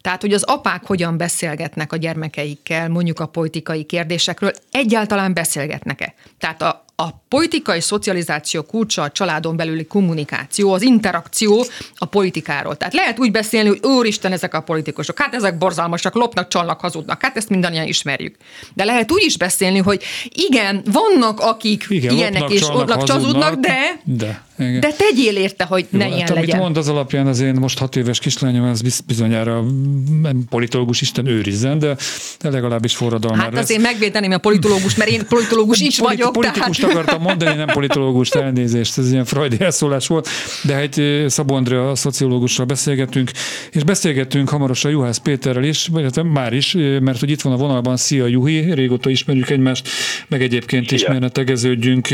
Tehát, 0.00 0.20
hogy 0.20 0.32
az 0.32 0.42
apák 0.42 0.86
hogyan 0.86 1.16
beszélgetnek 1.16 1.92
a 1.92 1.96
gyermekeikkel, 1.96 2.88
mondjuk 2.88 3.20
a 3.20 3.26
politikai 3.26 3.84
kérdésekről, 3.84 4.52
egyáltalán 4.70 5.34
beszélgetnek-e. 5.34 6.14
Tehát 6.38 6.62
a, 6.62 6.84
a 7.00 7.22
politikai 7.28 7.80
szocializáció 7.80 8.62
kulcsa 8.62 9.02
a 9.02 9.10
családon 9.10 9.56
belüli 9.56 9.86
kommunikáció, 9.86 10.72
az 10.72 10.82
interakció 10.82 11.64
a 11.94 12.04
politikáról. 12.04 12.76
Tehát 12.76 12.94
lehet 12.94 13.18
úgy 13.18 13.30
beszélni, 13.30 13.68
hogy 13.68 13.80
úristen, 13.82 14.32
ezek 14.32 14.54
a 14.54 14.60
politikusok, 14.60 15.18
hát 15.18 15.34
ezek 15.34 15.58
borzalmasak, 15.58 16.14
lopnak, 16.14 16.48
csalnak, 16.48 16.80
hazudnak, 16.80 17.22
hát 17.22 17.36
ezt 17.36 17.48
mindannyian 17.48 17.86
ismerjük. 17.86 18.36
De 18.74 18.84
lehet 18.84 19.12
úgy 19.12 19.22
is 19.24 19.36
beszélni, 19.36 19.78
hogy 19.78 20.02
igen, 20.28 20.82
vannak, 20.92 21.40
akik 21.40 21.86
igen, 21.88 22.14
ilyenek 22.14 22.40
lopnak, 22.40 22.52
és 22.52 22.66
csalnak, 22.66 23.10
hazudnak, 23.10 23.54
de, 23.54 24.00
de, 24.04 24.42
igen. 24.58 24.80
de 24.80 24.92
tegyél 24.92 25.36
érte, 25.36 25.64
hogy 25.64 25.86
Jó, 25.90 25.98
ne 25.98 26.04
hát, 26.04 26.14
ilyen 26.14 26.28
amit 26.28 26.40
legyen. 26.40 26.58
mond 26.58 26.76
az 26.76 26.88
alapján 26.88 27.26
az 27.26 27.40
én 27.40 27.54
most 27.54 27.78
hat 27.78 27.96
éves 27.96 28.18
kislányom, 28.18 28.64
az 28.64 29.02
bizonyára 29.06 29.64
politológus 30.48 31.00
Isten 31.00 31.26
őrizzen, 31.26 31.78
de, 31.78 31.96
de 32.40 32.50
legalábbis 32.50 32.96
forradalmára. 32.96 33.42
Hát 33.42 33.62
azért 33.62 33.82
megvédeném 33.82 34.32
a 34.32 34.38
politológus, 34.38 34.94
mert 34.94 35.10
én 35.10 35.26
politológus 35.28 35.80
is 35.80 35.98
vagyok. 35.98 36.32
Politikus 36.32 36.86
akartam 36.88 37.22
mondani, 37.22 37.56
nem 37.56 37.66
politológus, 37.66 38.30
elnézést, 38.30 38.98
ez 38.98 39.12
ilyen 39.12 39.24
freudi 39.24 39.56
elszólás 39.60 40.06
volt, 40.06 40.28
de 40.62 40.74
hát 40.74 41.00
Szabó 41.30 41.54
Andrea, 41.54 41.90
a 41.90 41.94
szociológussal 41.94 42.66
beszélgetünk, 42.66 43.30
és 43.70 43.84
beszélgetünk 43.84 44.48
hamarosan 44.48 44.90
Juhász 44.90 45.18
Péterrel 45.18 45.64
is, 45.64 45.86
vagy 45.86 46.24
már 46.24 46.52
is, 46.52 46.72
mert 47.00 47.20
hogy 47.20 47.30
itt 47.30 47.40
van 47.40 47.52
a 47.52 47.56
vonalban, 47.56 47.96
szia 47.96 48.26
Juhi, 48.26 48.74
régóta 48.74 49.10
ismerjük 49.10 49.50
egymást, 49.50 49.88
meg 50.28 50.42
egyébként 50.42 50.90
is 50.90 51.06
merne 51.06 51.28
tegeződjünk. 51.28 52.08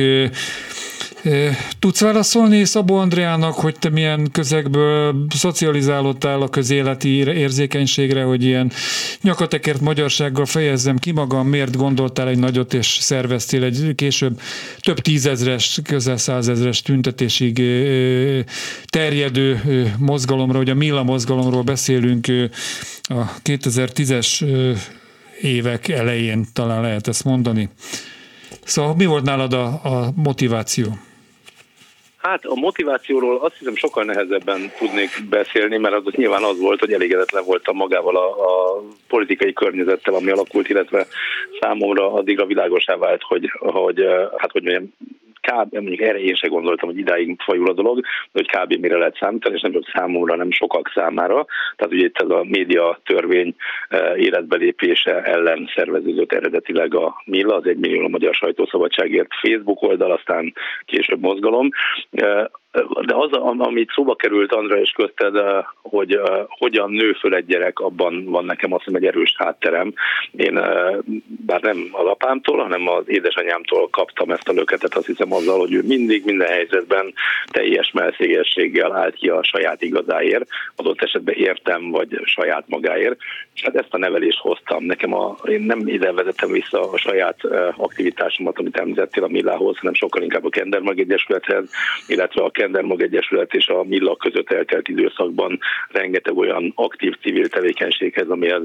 Tudsz 1.79 2.01
válaszolni 2.01 2.65
Szabó 2.65 2.97
Andreának, 2.97 3.55
hogy 3.55 3.79
te 3.79 3.89
milyen 3.89 4.31
közegből 4.33 5.27
szocializálódtál 5.29 6.43
a 6.43 6.49
közéleti 6.49 7.09
érzékenységre, 7.17 8.23
hogy 8.23 8.45
ilyen 8.45 8.73
nyakatekert 9.23 9.81
magyarsággal 9.81 10.47
fejezzem 10.47 10.99
ki 10.99 11.11
magam, 11.11 11.49
miért 11.49 11.77
gondoltál 11.77 12.29
egy 12.29 12.39
nagyot 12.39 12.75
és 12.75 12.87
szerveztél 12.87 13.65
egy 13.65 13.93
később 13.95 14.41
több 14.81 14.99
tízezres, 14.99 15.81
közel 15.85 16.17
százezres 16.17 16.83
tüntetésig 16.83 17.63
terjedő 18.87 19.61
mozgalomra, 19.99 20.57
hogy 20.57 20.71
a 20.71 20.75
Milla 20.75 21.03
mozgalomról 21.03 21.63
beszélünk 21.63 22.27
a 23.03 23.41
2010-es 23.43 24.45
évek 25.41 25.89
elején 25.89 26.47
talán 26.53 26.83
lehet 26.83 27.09
ezt 27.09 27.25
mondani. 27.25 27.69
Szóval 28.65 28.95
mi 28.95 29.05
volt 29.05 29.25
nálad 29.25 29.53
a, 29.53 29.65
a 29.67 30.13
motiváció? 30.15 30.99
Hát 32.29 32.45
a 32.45 32.55
motivációról 32.55 33.37
azt 33.37 33.59
hiszem 33.59 33.75
sokkal 33.75 34.05
nehezebben 34.05 34.73
tudnék 34.79 35.11
beszélni, 35.31 35.77
mert 35.79 35.95
az 35.95 36.13
nyilván 36.17 36.43
az 36.43 36.59
volt, 36.61 36.81
hogy 36.81 36.93
elégedetlen 36.93 37.45
voltam 37.45 37.77
magával 37.77 38.17
a, 38.17 38.29
a 38.29 38.83
politikai 39.09 39.53
környezettel, 39.53 40.15
ami 40.15 40.31
alakult, 40.31 40.69
illetve 40.69 41.07
számomra 41.61 42.13
addigra 42.13 42.47
világosá 42.47 42.97
vált, 42.97 43.23
hogy, 43.23 43.51
hogy 43.59 44.05
hát 44.37 44.51
hogy 44.53 44.63
mondjam, 44.63 44.93
kb. 45.51 45.75
mondjuk 45.75 46.01
erre 46.01 46.19
én 46.19 46.35
se 46.35 46.49
gondoltam, 46.49 46.89
hogy 46.89 46.99
idáig 46.99 47.37
fajul 47.45 47.69
a 47.69 47.73
dolog, 47.73 48.05
hogy 48.33 48.47
kb. 48.47 48.75
mire 48.81 48.97
lehet 48.97 49.17
számítani, 49.21 49.55
és 49.55 49.61
nem 49.61 49.73
csak 49.73 49.91
számomra, 49.95 50.37
nem 50.37 50.51
sokak 50.51 50.91
számára. 50.95 51.47
Tehát 51.77 51.93
ugye 51.93 52.05
itt 52.05 52.21
ez 52.21 52.29
a 52.29 52.45
média 52.49 53.01
törvény 53.05 53.55
e, 53.89 54.17
életbelépése 54.17 55.23
ellen 55.23 55.71
szerveződött 55.75 56.33
eredetileg 56.33 56.95
a 56.95 57.23
Milla, 57.25 57.55
az 57.55 57.67
egy 57.67 57.77
millió 57.77 58.05
a 58.05 58.09
magyar 58.09 58.35
sajtószabadságért 58.35 59.29
Facebook 59.41 59.83
oldal, 59.83 60.11
aztán 60.11 60.53
később 60.85 61.21
mozgalom. 61.21 61.69
Yeah. 62.15 62.47
De 62.83 63.15
az, 63.15 63.33
amit 63.59 63.91
szóba 63.95 64.15
került 64.15 64.53
Andra 64.53 64.81
és 64.81 64.91
közted, 64.91 65.37
eh, 65.37 65.65
hogy 65.83 66.15
eh, 66.15 66.45
hogyan 66.49 66.91
nő 66.91 67.13
föl 67.13 67.35
egy 67.35 67.47
gyerek, 67.47 67.79
abban 67.79 68.25
van 68.25 68.45
nekem 68.45 68.73
azt 68.73 68.85
hiszem 68.85 69.03
egy 69.03 69.07
erős 69.07 69.35
hátterem. 69.39 69.93
Én 70.37 70.59
eh, 70.59 70.97
bár 71.47 71.61
nem 71.63 71.89
az 71.93 72.07
apámtól, 72.07 72.59
hanem 72.59 72.89
az 72.89 73.03
édesanyámtól 73.07 73.89
kaptam 73.89 74.31
ezt 74.31 74.49
a 74.49 74.53
löketet, 74.53 74.95
azt 74.95 75.07
hiszem 75.07 75.33
azzal, 75.33 75.59
hogy 75.59 75.73
ő 75.73 75.83
mindig 75.83 76.25
minden 76.25 76.49
helyzetben 76.49 77.13
teljes 77.47 77.91
melszégességgel 77.93 78.93
állt 78.93 79.15
ki 79.15 79.29
a 79.29 79.43
saját 79.43 79.83
igazáért, 79.83 80.47
adott 80.77 81.03
esetben 81.03 81.35
értem, 81.35 81.91
vagy 81.91 82.21
saját 82.25 82.65
magáért. 82.67 83.17
És 83.55 83.63
hát 83.63 83.77
ezt 83.77 83.95
a 83.95 83.99
nevelést 83.99 84.39
hoztam. 84.39 84.85
Nekem 84.85 85.15
a, 85.15 85.37
én 85.45 85.61
nem 85.61 85.83
ide 85.87 86.13
vezetem 86.13 86.51
vissza 86.51 86.91
a 86.91 86.97
saját 86.97 87.37
aktivitásomat, 87.77 88.59
amit 88.59 88.77
említettél 88.77 89.25
a 89.25 89.29
Millához, 89.29 89.79
hanem 89.79 89.95
sokkal 89.95 90.23
inkább 90.23 90.45
a 90.45 90.49
Kendermag 90.49 90.99
Egyesülethez, 90.99 91.71
illetve 92.07 92.43
a 92.43 92.51
Kendermag 92.65 93.03
Egyesület 93.03 93.55
és 93.55 93.67
a 93.67 93.83
Milla 93.83 94.17
között 94.17 94.51
eltelt 94.51 94.89
időszakban 94.89 95.59
rengeteg 95.89 96.37
olyan 96.37 96.73
aktív 96.75 97.15
civil 97.21 97.49
tevékenységhez, 97.49 98.29
amihez 98.29 98.63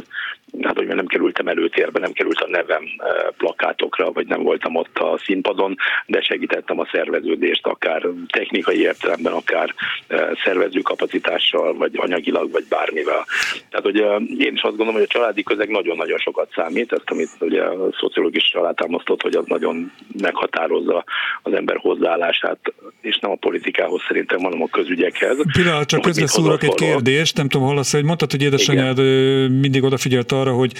hát 0.62 0.78
hogy 0.78 0.88
nem 0.88 1.06
kerültem 1.06 1.48
előtérbe, 1.48 2.00
nem 2.00 2.12
került 2.12 2.40
a 2.40 2.50
nevem 2.50 2.84
eh, 2.84 3.10
plakátokra, 3.38 4.12
vagy 4.12 4.28
nem 4.28 4.44
voltam 4.44 4.76
ott 4.76 4.98
a 4.98 5.18
színpadon, 5.18 5.76
de 6.06 6.22
segítettem 6.22 6.80
a 6.80 6.88
szerveződést, 6.92 7.68
akár 7.68 8.08
technikai 8.28 8.80
értelemben, 8.80 9.34
akár 9.34 9.74
eh, 10.08 10.30
szervező 10.44 10.80
kapacitással, 10.80 11.74
vagy 11.74 11.92
anyagilag, 11.96 12.52
vagy 12.52 12.66
bármivel. 12.70 13.26
Tehát, 13.70 13.86
hogy 13.86 14.00
eh, 14.00 14.16
én 14.38 14.54
is 14.54 14.62
azt 14.62 14.78
gondolom, 14.78 14.94
hogy 14.94 15.10
a 15.10 15.14
családi 15.14 15.44
közeg 15.44 15.70
nagyon-nagyon 15.70 16.18
sokat 16.18 16.52
számít, 16.56 16.94
ezt, 16.94 17.10
amit 17.10 17.30
ugye 17.40 17.64
a 17.64 17.90
szociológus 18.00 18.54
alátámasztott, 18.54 19.22
hogy 19.22 19.36
az 19.36 19.46
nagyon 19.46 19.92
meghatározza 20.22 21.04
az 21.44 21.54
ember 21.54 21.78
hozzáállását, 21.78 22.60
és 23.02 23.18
nem 23.18 23.32
a 23.32 23.36
politikához 23.36 23.89
munkához 23.90 24.02
szerintem, 24.08 24.40
hanem 24.40 24.62
a 24.62 24.68
közügyekhez. 24.68 25.38
Pillanat, 25.52 25.88
csak 25.88 26.02
közbeszúrok 26.02 26.64
egy 26.64 26.74
kérdést, 26.74 27.38
nem 27.38 27.50
tudom, 27.50 27.68
hallasz, 27.68 27.92
hogy 27.92 28.04
mondtad, 28.04 28.32
hogy 28.32 28.42
édesanyád 28.42 28.98
Igen. 28.98 29.52
mindig 29.52 29.84
odafigyelt 29.84 30.32
arra, 30.32 30.54
hogy 30.54 30.74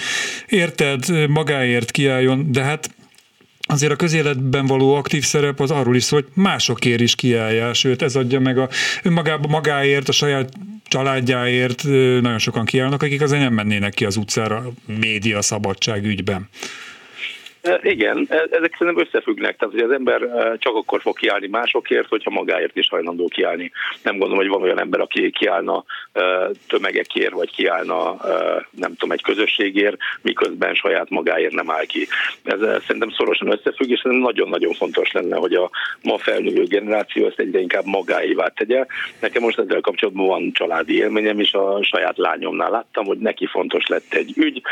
érted, 0.48 1.28
magáért 1.28 1.90
kiálljon, 1.90 2.52
de 2.52 2.62
hát 2.62 2.90
azért 3.66 3.92
a 3.92 3.96
közéletben 3.96 4.66
való 4.66 4.94
aktív 4.94 5.24
szerep 5.24 5.60
az 5.60 5.70
arról 5.70 5.96
is 5.96 6.02
szól, 6.02 6.20
hogy 6.20 6.42
másokért 6.42 7.00
is 7.00 7.14
kiállja, 7.14 7.74
sőt 7.74 8.02
ez 8.02 8.16
adja 8.16 8.40
meg 8.40 8.58
a 8.58 8.68
önmagába 9.02 9.48
magáért, 9.48 10.08
a 10.08 10.12
saját 10.12 10.52
családjáért 10.88 11.82
nagyon 12.20 12.38
sokan 12.38 12.64
kiállnak, 12.64 13.02
akik 13.02 13.20
azért 13.22 13.42
nem 13.42 13.52
mennének 13.52 13.94
ki 13.94 14.04
az 14.04 14.16
utcára 14.16 14.72
média 14.86 15.42
szabadság 15.42 16.04
ügyben. 16.04 16.48
Igen, 17.82 18.26
e, 18.28 18.46
ezek 18.50 18.76
szerintem 18.78 19.06
összefüggnek. 19.06 19.56
Tehát, 19.56 19.74
hogy 19.74 19.82
az 19.82 19.90
ember 19.90 20.20
csak 20.58 20.74
akkor 20.74 21.00
fog 21.00 21.16
kiállni 21.16 21.48
másokért, 21.48 22.08
hogyha 22.08 22.30
magáért 22.30 22.76
is 22.76 22.88
hajlandó 22.88 23.26
kiállni. 23.26 23.70
Nem 24.02 24.18
gondolom, 24.18 24.38
hogy 24.38 24.48
van 24.48 24.62
olyan 24.62 24.80
ember, 24.80 25.00
aki 25.00 25.30
kiállna 25.30 25.84
tömegekért, 26.68 27.32
vagy 27.32 27.50
kiállna, 27.50 28.16
nem 28.70 28.90
tudom, 28.90 29.12
egy 29.12 29.22
közösségért, 29.22 29.96
miközben 30.22 30.74
saját 30.74 31.10
magáért 31.10 31.52
nem 31.52 31.70
áll 31.70 31.84
ki. 31.84 32.06
Ez 32.42 32.58
szerintem 32.58 33.10
szorosan 33.10 33.52
összefügg, 33.52 33.90
és 33.90 34.00
nagyon-nagyon 34.02 34.72
fontos 34.72 35.12
lenne, 35.12 35.36
hogy 35.36 35.54
a 35.54 35.70
ma 36.02 36.18
felnővő 36.18 36.64
generáció 36.64 37.26
ezt 37.26 37.38
egyre 37.38 37.60
inkább 37.60 37.84
magáévá 37.84 38.48
tegye. 38.48 38.86
Nekem 39.20 39.42
most 39.42 39.58
ezzel 39.58 39.80
kapcsolatban 39.80 40.26
van 40.26 40.52
családi 40.52 40.96
élményem 40.96 41.40
is, 41.40 41.52
a 41.52 41.82
saját 41.82 42.18
lányomnál 42.18 42.70
láttam, 42.70 43.04
hogy 43.04 43.18
neki 43.18 43.46
fontos 43.46 43.86
lett 43.86 44.14
egy 44.14 44.32
ügy, 44.36 44.62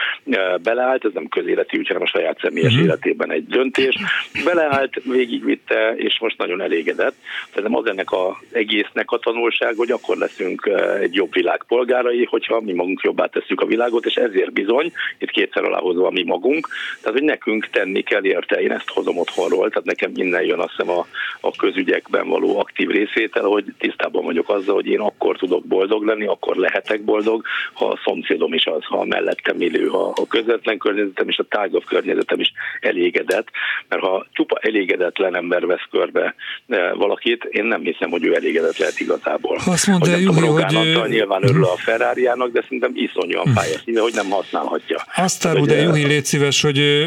beleállt, 0.63 1.05
ez 1.05 1.13
nem 1.15 1.29
közéleti 1.29 1.79
ügy, 1.79 1.87
hanem 1.87 2.03
a 2.03 2.07
saját 2.07 2.39
személyes 2.41 2.78
uh-huh. 2.79 2.93
életében 2.93 3.33
egy 3.33 3.47
döntés. 3.47 3.97
Beleállt, 4.45 5.03
végigvitte, 5.05 5.95
és 5.97 6.19
most 6.21 6.39
nagyon 6.39 6.61
elégedett. 6.61 7.15
Szerintem 7.49 7.77
az 7.77 7.87
ennek 7.87 8.13
az 8.13 8.35
egésznek 8.53 9.11
a 9.11 9.19
tanulság, 9.19 9.75
hogy 9.77 9.91
akkor 9.91 10.17
leszünk 10.17 10.71
egy 11.01 11.15
jobb 11.15 11.33
világ 11.33 11.65
polgárai, 11.69 12.25
hogyha 12.25 12.61
mi 12.61 12.73
magunk 12.73 13.01
jobbá 13.01 13.27
tesszük 13.27 13.61
a 13.61 13.67
világot, 13.67 14.07
és 14.07 14.15
ezért 14.15 14.53
bizony, 14.53 14.93
itt 15.19 15.31
kétszer 15.31 15.65
aláhozva 15.65 16.11
mi 16.11 16.23
magunk, 16.23 16.69
tehát 17.01 17.19
hogy 17.19 17.29
nekünk 17.29 17.67
tenni 17.71 18.03
kell 18.03 18.25
érte, 18.25 18.61
én 18.61 18.73
ezt 18.73 18.89
hozom 18.89 19.19
otthonról, 19.19 19.69
tehát 19.69 19.85
nekem 19.85 20.11
innen 20.15 20.43
jön 20.43 20.59
azt 20.59 20.75
hiszem 20.77 20.91
a, 20.91 21.07
a 21.41 21.57
közügyekben 21.57 22.29
való 22.29 22.59
aktív 22.59 22.89
részvétel, 22.89 23.45
hogy 23.45 23.65
tisztában 23.79 24.25
vagyok 24.25 24.49
azzal, 24.49 24.75
hogy 24.75 24.87
én 24.87 25.01
akkor 25.01 25.37
tudok 25.37 25.67
boldog 25.67 26.05
lenni, 26.05 26.27
akkor 26.27 26.57
lehetek 26.57 27.03
boldog, 27.03 27.45
ha 27.73 27.87
a 27.87 28.01
szomszédom 28.05 28.53
is 28.53 28.67
az, 28.67 28.85
ha 28.85 28.99
a 28.99 29.05
mellettem 29.05 29.61
élő, 29.61 29.87
ha 29.87 30.13
a 30.15 30.27
közvetlen 30.27 30.79
környezetem 30.79 31.29
és 31.29 31.39
a 31.39 31.47
tágabb 31.49 31.85
környezetem 31.85 32.41
is 32.41 32.53
elégedett, 32.81 33.49
mert 33.89 34.03
ha 34.03 34.27
csupa 34.33 34.59
elégedetlen 34.61 35.37
ember 35.37 35.67
vesz 35.67 35.87
körbe 35.91 36.35
eh, 36.69 36.91
valakit, 36.95 37.45
én 37.45 37.65
nem 37.65 37.83
hiszem, 37.83 38.11
hogy 38.11 38.25
ő 38.25 38.35
elégedett 38.35 38.77
lehet 38.77 39.01
igazából. 39.01 39.59
Azt 39.67 39.87
mondta, 39.87 40.11
hogy, 40.11 40.23
Juhi, 40.23 40.47
hogy... 40.47 41.09
nyilván 41.09 41.45
örül 41.45 41.65
a 41.65 41.77
ferrari 41.77 42.23
de 42.53 42.63
szerintem 42.63 42.93
iszonyúan 42.95 43.53
fáj 43.55 43.69
szíve, 43.85 44.01
hogy 44.01 44.15
nem 44.15 44.31
használhatja. 44.31 44.97
Azt 45.17 45.47
árul, 45.47 45.67
de 45.67 45.83
Juhi, 45.83 46.07
légy 46.07 46.25
szíves, 46.25 46.63
hogy 46.63 47.07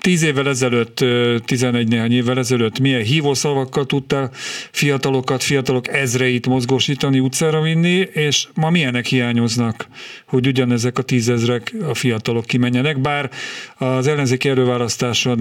tíz 0.00 0.22
évvel 0.22 0.48
ezelőtt, 0.48 1.04
tizenegy 1.44 1.88
néhány 1.88 2.12
évvel 2.12 2.38
ezelőtt 2.38 2.78
milyen 2.78 3.02
hívószavakkal 3.02 3.86
tudtál 3.86 4.30
fiatalokat, 4.70 5.42
fiatalok 5.42 5.88
ezreit 5.88 6.46
mozgósítani, 6.46 7.18
utcára 7.18 7.60
vinni, 7.60 8.08
és 8.12 8.46
ma 8.54 8.70
milyenek 8.70 9.06
hiányoznak, 9.06 9.86
hogy 10.26 10.46
ugyanezek 10.46 10.98
a 10.98 11.02
tízezrek 11.02 11.74
a 11.88 11.94
fiatalok 11.94 12.44
kimenjenek, 12.44 13.00
bár 13.00 13.30
az 13.76 13.95
az 13.96 14.06
ellenzéki 14.06 14.48
előválasztáson 14.48 15.38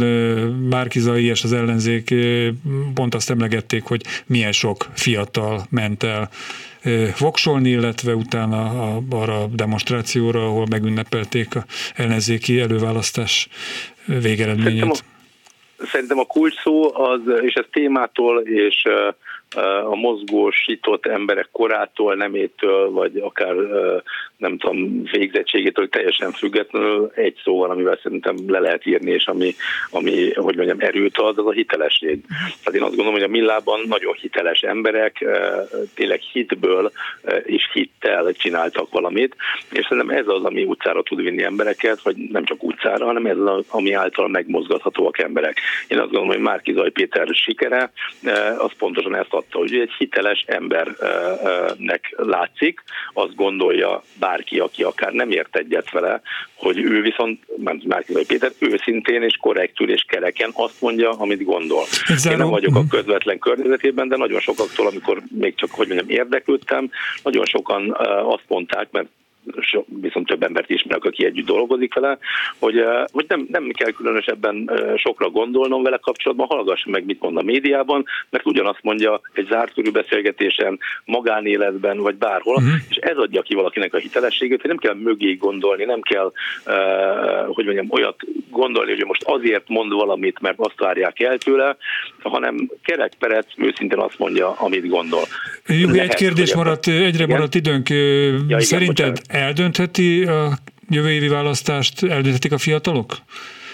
Márkizai 0.70 1.26
és 1.26 1.44
az 1.44 1.54
ellenzék 1.54 2.14
pont 2.94 3.16
azt 3.16 3.30
emlegették, 3.30 3.84
hogy 3.84 4.02
milyen 4.26 4.52
sok 4.52 4.86
fiatal 4.94 5.66
ment 5.70 6.04
el 6.04 6.30
voksolni, 7.20 7.70
illetve 7.70 8.16
utána 8.16 8.62
a, 8.66 9.02
arra 9.10 9.42
a 9.42 9.48
demonstrációra, 9.48 10.46
ahol 10.46 10.66
megünnepelték 10.70 11.56
a 11.56 11.66
ellenzéki 11.96 12.60
előválasztás 12.60 13.48
végeredményét. 14.06 14.64
Szerintem 14.64 14.90
a, 14.90 15.86
szerintem 15.86 16.20
a 16.20 16.24
kulcs 16.24 16.62
szó 16.62 16.98
az, 16.98 17.22
és 17.42 17.54
ez 17.54 17.66
témától 17.72 18.42
és 18.42 18.88
a 19.90 19.96
mozgósított 19.96 21.06
emberek 21.06 21.48
korától, 21.52 22.16
nemétől, 22.16 22.92
vagy 22.92 23.18
akár 23.18 23.56
nem 24.38 24.58
tudom, 24.58 25.04
végzettségétől 25.12 25.90
teljesen 25.90 26.32
függetlenül 26.32 27.12
egy 27.16 27.40
szó 27.44 27.58
van, 27.58 27.70
amivel 27.70 28.00
szerintem 28.04 28.36
le 28.48 28.60
lehet 28.60 28.86
írni, 28.86 29.12
és 29.12 29.26
ami, 29.26 29.56
ami 29.90 30.34
hogy 30.34 30.56
mondjam, 30.56 30.80
erőt 30.80 31.18
ad, 31.18 31.38
az 31.38 31.46
a 31.46 31.52
hitelesség. 31.52 32.20
Tehát 32.64 32.80
én 32.80 32.82
azt 32.82 32.96
gondolom, 32.96 33.14
hogy 33.14 33.24
a 33.24 33.28
Millában 33.28 33.80
nagyon 33.88 34.14
hiteles 34.14 34.62
emberek 34.62 35.26
tényleg 35.94 36.20
hitből 36.20 36.92
és 37.44 37.70
hittel 37.74 38.32
csináltak 38.32 38.92
valamit, 38.92 39.36
és 39.72 39.86
szerintem 39.90 40.18
ez 40.18 40.28
az, 40.28 40.44
ami 40.44 40.64
utcára 40.64 41.04
tud 41.04 41.22
vinni 41.22 41.44
embereket, 41.44 42.02
vagy 42.02 42.16
nem 42.16 42.44
csak 42.44 42.64
utcára, 42.64 43.06
hanem 43.06 43.26
ez 43.26 43.38
az, 43.38 43.66
ami 43.70 43.94
által 43.94 44.28
megmozgathatóak 44.28 45.20
emberek. 45.20 45.60
Én 45.88 45.98
azt 45.98 46.12
gondolom, 46.12 46.36
hogy 46.36 46.44
Márki 46.44 46.74
Zaj 46.74 46.90
Péter 46.90 47.28
sikere 47.32 47.92
az 48.58 48.72
pontosan 48.78 49.16
ezt 49.16 49.34
adta, 49.46 49.58
hogy 49.58 49.74
egy 49.74 49.92
hiteles 49.98 50.44
embernek 50.48 52.14
látszik, 52.18 52.84
azt 53.14 53.36
gondolja 53.36 54.04
bárki, 54.20 54.60
aki 54.60 54.84
akár 54.84 55.12
nem 55.12 55.32
ért 55.32 55.56
egyet 55.56 55.92
vele, 55.92 56.22
hogy 56.56 56.78
ő 56.78 57.02
viszont, 57.02 57.40
Márki 57.84 58.14
Zaj 58.14 58.26
Péter 58.26 58.52
őszintén 58.60 59.22
és 59.24 59.38
korrektül 59.42 59.90
és 59.90 60.06
kereken 60.08 60.52
azt 60.54 60.82
mondja, 60.82 61.10
amit 61.10 61.44
gondol. 61.44 61.84
Én 62.30 62.38
nem 62.38 62.50
vagyok 62.50 62.76
a 62.76 62.80
mhm. 62.80 62.90
közvetlen 62.90 63.40
környezetében, 63.40 64.08
de 64.08 64.18
nagyon 64.18 64.40
sokaktól, 64.40 64.88
amikor 64.88 65.22
még 65.40 65.56
csak, 65.56 65.72
hogy 65.72 65.88
mondjam, 65.88 66.10
érdeklődtem, 66.10 66.90
nagyon 67.24 67.46
sokan 67.46 67.92
azt 68.26 68.46
mondták, 68.48 68.88
mert 68.92 69.08
viszont 70.02 70.28
több 70.28 70.44
embert 70.44 70.70
ismerek, 70.70 71.04
aki 71.04 71.26
együtt 71.26 71.46
dolgozik 71.46 71.94
vele, 71.94 72.18
hogy, 72.60 72.84
hogy 73.12 73.26
nem, 73.28 73.48
nem 73.52 73.70
kell 73.72 73.92
különösebben 73.92 74.72
sokra 74.98 75.30
gondolnom 75.30 75.84
vele 75.84 75.98
kapcsolatban, 75.98 76.48
hallgassam 76.48 76.92
meg, 76.92 77.06
mit 77.06 77.22
mond 77.22 77.38
a 77.38 77.42
médiában, 77.42 78.06
mert 78.30 78.46
ugyanazt 78.46 78.80
mondja 78.82 79.22
egy 79.34 79.48
zárt 79.50 79.74
körű 79.74 79.92
beszélgetésen, 79.92 80.80
magánéletben, 81.06 81.98
vagy 81.98 82.16
bárhol, 82.16 82.56
uh-huh. 82.56 82.74
és 82.90 82.96
ez 82.96 83.18
adja 83.18 83.42
ki 83.42 83.56
valakinek 83.56 83.94
a 83.94 83.98
hitelességét, 83.98 84.62
hogy 84.62 84.70
nem 84.70 84.78
kell 84.78 84.94
mögé 84.94 85.34
gondolni, 85.34 85.84
nem 85.84 86.02
kell, 86.02 86.32
uh, 86.66 87.54
hogy 87.56 87.66
mondjam, 87.66 87.88
olyat 87.90 88.20
gondolni, 88.50 88.92
hogy 88.92 89.06
most 89.06 89.24
azért 89.24 89.68
mond 89.68 89.94
valamit, 89.94 90.40
mert 90.42 90.60
azt 90.60 90.80
várják 90.80 91.20
el 91.20 91.38
tőle, 91.38 91.78
hanem 92.22 92.70
kerek 92.84 93.14
perec 93.20 93.46
őszintén 93.58 94.00
azt 94.00 94.20
mondja, 94.20 94.52
amit 94.52 94.88
gondol. 94.88 95.24
Jó, 95.68 95.90
Lehet, 95.90 96.10
egy 96.12 96.16
kérdés 96.16 96.56
maradt, 96.56 96.88
egyre 96.88 97.08
igen? 97.08 97.28
maradt 97.28 97.56
időnk. 97.56 97.90
Ja, 97.90 98.44
igen, 98.46 98.60
Szerinted 98.60 99.06
bocsánat 99.06 99.22
eldöntheti 99.36 100.24
a 100.24 100.58
jövő 100.90 101.10
évi 101.10 101.28
választást, 101.28 102.04
eldönthetik 102.04 102.52
a 102.52 102.58
fiatalok? 102.58 103.18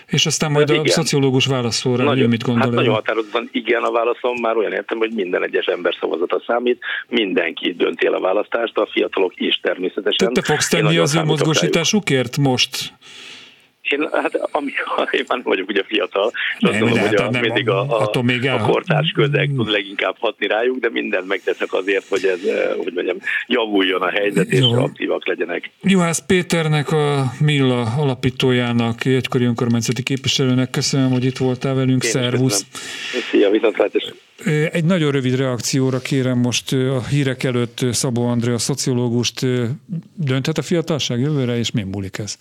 És 0.07 0.25
aztán 0.25 0.51
majd 0.51 0.69
hát 0.69 0.77
a 0.77 0.81
igen. 0.81 0.93
szociológus 0.93 1.45
válaszolra, 1.45 2.03
nagyon, 2.03 2.29
mit 2.29 2.43
gondol. 2.43 2.63
Hát 2.63 2.71
nagyon 2.71 2.93
határozottan 2.93 3.49
igen 3.51 3.83
a 3.83 3.91
válaszom, 3.91 4.39
már 4.41 4.57
olyan 4.57 4.71
értem, 4.71 4.97
hogy 4.97 5.11
minden 5.13 5.43
egyes 5.43 5.65
ember 5.65 5.95
szavazata 5.99 6.43
számít, 6.47 6.79
mindenki 7.07 7.73
dönti 7.73 8.05
el 8.05 8.13
a 8.13 8.19
választást, 8.19 8.77
a 8.77 8.87
fiatalok 8.91 9.33
is 9.35 9.59
természetesen. 9.61 10.33
Te, 10.33 10.41
te 10.41 10.53
fogsz 10.53 10.67
tenni 10.69 10.97
az 10.97 11.15
ő 11.15 11.23
mozgósításukért 11.23 12.37
most? 12.37 12.93
Én, 13.91 14.09
hát 14.11 14.35
ami, 14.51 14.71
én 15.17 15.23
már 15.27 15.41
vagyok 15.43 15.69
ugye 15.69 15.83
fiatal, 15.83 16.31
és 16.59 16.67
azt 16.67 16.79
gondolom, 16.79 17.07
hogy 17.07 17.15
a, 17.15 17.29
nem, 17.29 17.41
mindig 17.41 17.69
a, 17.69 18.09
a, 18.11 18.21
még 18.21 18.47
a 18.47 18.57
kortárs 18.57 19.11
közeg 19.11 19.49
tud 19.55 19.69
leginkább 19.69 20.15
hatni 20.19 20.47
rájuk, 20.47 20.79
de 20.79 20.89
mindent 20.89 21.27
megteszek 21.27 21.73
azért, 21.73 22.05
hogy 22.07 22.25
ez, 22.25 22.43
eh, 22.43 22.75
hogy 22.83 22.93
mondjam, 22.93 23.17
javuljon 23.47 24.01
a 24.01 24.09
helyzet, 24.09 24.49
és 24.49 24.59
Jó. 24.59 24.73
aktívak 24.73 25.27
legyenek. 25.27 25.69
Juhász 25.81 26.25
Péternek, 26.25 26.91
a 26.91 27.23
Milla 27.39 27.81
alapítójának, 27.97 29.05
egykori 29.05 29.45
önkormányzati 29.45 30.03
képviselőnek 30.03 30.69
köszönöm, 30.69 31.11
hogy 31.11 31.25
itt 31.25 31.37
voltál 31.37 31.73
velünk, 31.73 32.03
szervusz! 32.03 32.65
Szia, 33.31 33.49
viszontlátás! 33.49 34.13
Egy 34.71 34.85
nagyon 34.85 35.11
rövid 35.11 35.35
reakcióra 35.35 35.99
kérem 35.99 36.37
most 36.37 36.73
a 36.73 37.03
hírek 37.09 37.43
előtt 37.43 37.85
Szabó 37.91 38.27
Andrea, 38.27 38.57
szociológust. 38.57 39.45
Dönthet 40.15 40.57
a 40.57 40.61
fiatalság 40.61 41.19
jövőre, 41.19 41.57
és 41.57 41.71
mi 41.71 41.83
múlik 41.83 42.17
ez? 42.17 42.37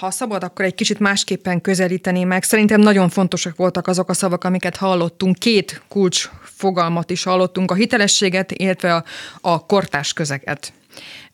Ha 0.00 0.10
szabad, 0.10 0.44
akkor 0.44 0.64
egy 0.64 0.74
kicsit 0.74 0.98
másképpen 0.98 1.60
közelíteni 1.60 2.24
meg. 2.24 2.42
Szerintem 2.42 2.80
nagyon 2.80 3.08
fontosak 3.08 3.56
voltak 3.56 3.86
azok 3.86 4.08
a 4.08 4.12
szavak, 4.12 4.44
amiket 4.44 4.76
hallottunk. 4.76 5.38
Két 5.38 5.82
kulcs 5.88 6.30
fogalmat 6.42 7.10
is 7.10 7.22
hallottunk, 7.22 7.70
a 7.70 7.74
hitelességet, 7.74 8.52
illetve 8.52 8.94
a, 8.94 9.04
a 9.40 9.66
kortás 9.66 10.12
közeget. 10.12 10.72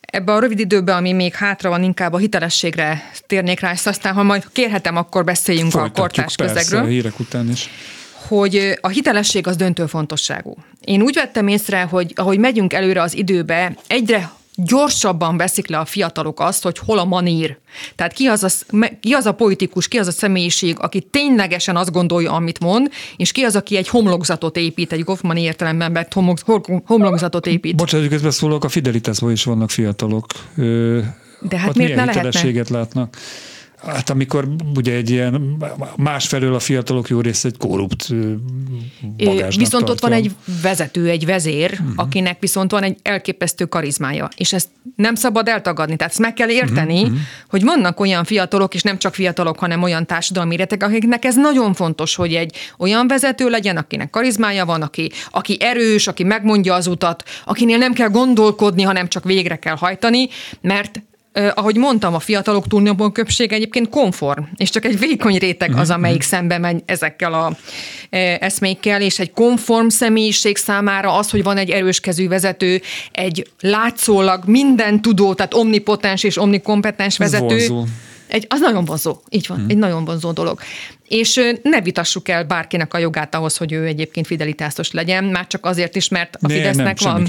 Ebbe 0.00 0.32
a 0.32 0.38
rövid 0.38 0.58
időben, 0.58 0.96
ami 0.96 1.12
még 1.12 1.34
hátra 1.34 1.68
van, 1.68 1.82
inkább 1.82 2.12
a 2.12 2.18
hitelességre 2.18 3.10
térnék 3.26 3.60
rá, 3.60 3.72
és 3.72 3.86
aztán, 3.86 4.14
ha 4.14 4.22
majd 4.22 4.44
kérhetem, 4.52 4.96
akkor 4.96 5.24
beszéljünk 5.24 5.70
Folytatjuk, 5.70 5.96
a 5.96 6.00
kortás 6.00 6.36
persze, 6.36 6.54
közegről. 6.54 6.80
a 6.80 6.86
hírek 6.86 7.18
után 7.18 7.50
is 7.50 7.70
hogy 8.28 8.78
a 8.80 8.88
hitelesség 8.88 9.46
az 9.46 9.56
döntő 9.56 9.86
fontosságú. 9.86 10.56
Én 10.80 11.02
úgy 11.02 11.14
vettem 11.14 11.48
észre, 11.48 11.82
hogy 11.82 12.12
ahogy 12.14 12.38
megyünk 12.38 12.72
előre 12.72 13.02
az 13.02 13.16
időbe, 13.16 13.76
egyre 13.86 14.30
gyorsabban 14.56 15.36
veszik 15.36 15.68
le 15.68 15.78
a 15.78 15.84
fiatalok 15.84 16.40
azt, 16.40 16.62
hogy 16.62 16.78
hol 16.78 16.98
a 16.98 17.04
manír. 17.04 17.58
Tehát 17.94 18.12
ki 18.12 18.26
az 18.26 18.42
a, 18.42 18.76
ki 19.00 19.12
az 19.12 19.26
a 19.26 19.32
politikus, 19.32 19.88
ki 19.88 19.98
az 19.98 20.06
a 20.06 20.10
személyiség, 20.10 20.76
aki 20.78 21.00
ténylegesen 21.00 21.76
azt 21.76 21.92
gondolja, 21.92 22.32
amit 22.32 22.60
mond, 22.60 22.90
és 23.16 23.32
ki 23.32 23.42
az, 23.42 23.56
aki 23.56 23.76
egy 23.76 23.88
homlokzatot 23.88 24.56
épít, 24.56 24.92
egy 24.92 25.04
Goffman 25.04 25.36
értelemben 25.36 25.92
vett 25.92 26.12
homlokzatot 26.84 27.46
épít. 27.46 27.76
Bocsánat, 27.76 28.08
közben 28.08 28.30
szólok, 28.30 28.64
a 28.64 28.68
Fidelitásban 28.68 29.30
is 29.30 29.44
vannak 29.44 29.70
fiatalok. 29.70 30.26
De 31.40 31.58
hát 31.58 31.74
miért 31.74 31.94
ne 31.94 32.04
lehetne? 32.04 32.62
látnak? 32.68 33.16
Hát 33.84 34.10
amikor 34.10 34.48
ugye 34.74 34.94
egy 34.94 35.10
ilyen 35.10 35.56
másfelől 35.96 36.54
a 36.54 36.58
fiatalok 36.58 37.08
jó 37.08 37.20
része 37.20 37.48
egy 37.48 37.56
korrupt 37.56 38.14
bagásnak 39.16 39.64
Viszont 39.64 39.70
tartja. 39.70 39.92
ott 39.92 40.00
van 40.00 40.12
egy 40.12 40.30
vezető, 40.62 41.08
egy 41.08 41.26
vezér, 41.26 41.70
uh-huh. 41.72 41.88
akinek 41.96 42.40
viszont 42.40 42.70
van 42.70 42.82
egy 42.82 42.96
elképesztő 43.02 43.64
karizmája, 43.64 44.28
és 44.36 44.52
ezt 44.52 44.68
nem 44.96 45.14
szabad 45.14 45.48
eltagadni. 45.48 45.96
Tehát 45.96 46.12
ezt 46.12 46.20
meg 46.20 46.34
kell 46.34 46.48
érteni, 46.48 47.02
uh-huh. 47.02 47.18
hogy 47.50 47.62
vannak 47.62 48.00
olyan 48.00 48.24
fiatalok, 48.24 48.74
és 48.74 48.82
nem 48.82 48.98
csak 48.98 49.14
fiatalok, 49.14 49.58
hanem 49.58 49.82
olyan 49.82 50.06
társadalmi 50.06 50.56
réteg, 50.56 50.82
akiknek 50.82 51.24
ez 51.24 51.36
nagyon 51.36 51.74
fontos, 51.74 52.14
hogy 52.14 52.34
egy 52.34 52.56
olyan 52.78 53.08
vezető 53.08 53.48
legyen, 53.48 53.76
akinek 53.76 54.10
karizmája 54.10 54.64
van, 54.64 54.82
aki, 54.82 55.10
aki 55.30 55.56
erős, 55.60 56.06
aki 56.06 56.24
megmondja 56.24 56.74
az 56.74 56.86
utat, 56.86 57.22
akinél 57.44 57.78
nem 57.78 57.92
kell 57.92 58.08
gondolkodni, 58.08 58.82
hanem 58.82 59.08
csak 59.08 59.24
végre 59.24 59.56
kell 59.56 59.76
hajtani, 59.76 60.28
mert 60.60 61.00
ahogy 61.54 61.76
mondtam, 61.76 62.14
a 62.14 62.18
fiatalok 62.18 62.66
túlnyomó 62.66 63.10
köbbség 63.10 63.52
egyébként 63.52 63.88
konform, 63.88 64.42
és 64.56 64.70
csak 64.70 64.84
egy 64.84 64.98
vékony 64.98 65.36
réteg 65.36 65.76
az, 65.76 65.88
mhm, 65.88 65.96
amelyik 65.96 66.18
mhm. 66.18 66.26
szembe 66.26 66.58
megy 66.58 66.82
ezekkel 66.86 67.32
a 67.34 67.56
eszmékkel, 68.40 69.02
és 69.02 69.18
egy 69.18 69.32
konform 69.32 69.88
személyiség 69.88 70.56
számára 70.56 71.16
az, 71.16 71.30
hogy 71.30 71.42
van 71.42 71.56
egy 71.56 71.70
erőskezű 71.70 72.28
vezető, 72.28 72.80
egy 73.12 73.50
látszólag 73.60 74.44
minden 74.46 75.02
tudó, 75.02 75.34
tehát 75.34 75.54
omnipotens 75.54 76.22
és 76.22 76.38
omnikompetens 76.38 77.16
vezető. 77.18 77.68
Egy, 78.28 78.46
az 78.48 78.60
nagyon 78.60 78.84
vonzó, 78.84 79.16
így 79.28 79.46
van, 79.46 79.58
hmm. 79.58 79.68
egy 79.68 79.76
nagyon 79.76 80.04
vonzó 80.04 80.32
dolog 80.32 80.60
és 81.08 81.40
ne 81.62 81.80
vitassuk 81.80 82.28
el 82.28 82.44
bárkinek 82.44 82.94
a 82.94 82.98
jogát 82.98 83.34
ahhoz, 83.34 83.56
hogy 83.56 83.72
ő 83.72 83.84
egyébként 83.84 84.26
fidelitásos 84.26 84.90
legyen, 84.90 85.24
már 85.24 85.46
csak 85.46 85.64
azért 85.64 85.96
is, 85.96 86.08
mert 86.08 86.36
a 86.40 86.48
ne, 86.48 86.54
Fidesznek 86.54 87.00
nem, 87.00 87.26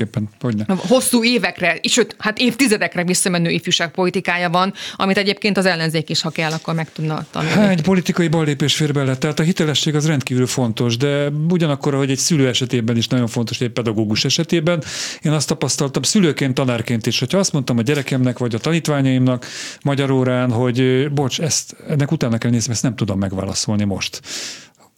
van 0.67 0.77
hosszú 0.77 1.23
évekre, 1.23 1.79
sőt, 1.83 2.15
hát 2.17 2.39
évtizedekre 2.39 3.03
visszamenő 3.03 3.49
ifjúságpolitikája 3.49 4.49
van, 4.49 4.73
amit 4.95 5.17
egyébként 5.17 5.57
az 5.57 5.65
ellenzék 5.65 6.09
is, 6.09 6.21
ha 6.21 6.29
kell, 6.29 6.51
akkor 6.51 6.73
meg 6.73 6.91
tudna 6.91 7.25
tanulni. 7.31 7.71
Egy 7.71 7.81
politikai 7.81 8.27
ballépés 8.27 8.75
fér 8.75 8.93
bele, 8.93 9.17
tehát 9.17 9.39
a 9.39 9.43
hitelesség 9.43 9.95
az 9.95 10.07
rendkívül 10.07 10.47
fontos, 10.47 10.97
de 10.97 11.29
ugyanakkor, 11.49 11.93
hogy 11.93 12.11
egy 12.11 12.17
szülő 12.17 12.47
esetében 12.47 12.97
is 12.97 13.07
nagyon 13.07 13.27
fontos, 13.27 13.61
egy 13.61 13.69
pedagógus 13.69 14.25
esetében, 14.25 14.83
én 15.21 15.31
azt 15.31 15.47
tapasztaltam 15.47 16.01
szülőként, 16.01 16.53
tanárként 16.53 17.05
is, 17.05 17.19
hogyha 17.19 17.37
azt 17.37 17.53
mondtam 17.53 17.77
a 17.77 17.81
gyerekemnek 17.81 18.37
vagy 18.37 18.55
a 18.55 18.57
tanítványaimnak 18.57 19.45
magyar 19.81 20.11
órán, 20.11 20.51
hogy 20.51 21.09
bocs, 21.11 21.39
ezt, 21.39 21.75
ennek 21.87 22.11
utána 22.11 22.37
kell 22.37 22.51
nézni, 22.51 22.71
ezt 22.71 22.83
nem 22.83 22.95
tudom 22.95 23.19
megválaszolni 23.19 23.66
válaszolni 23.67 23.83
most. 23.83 24.21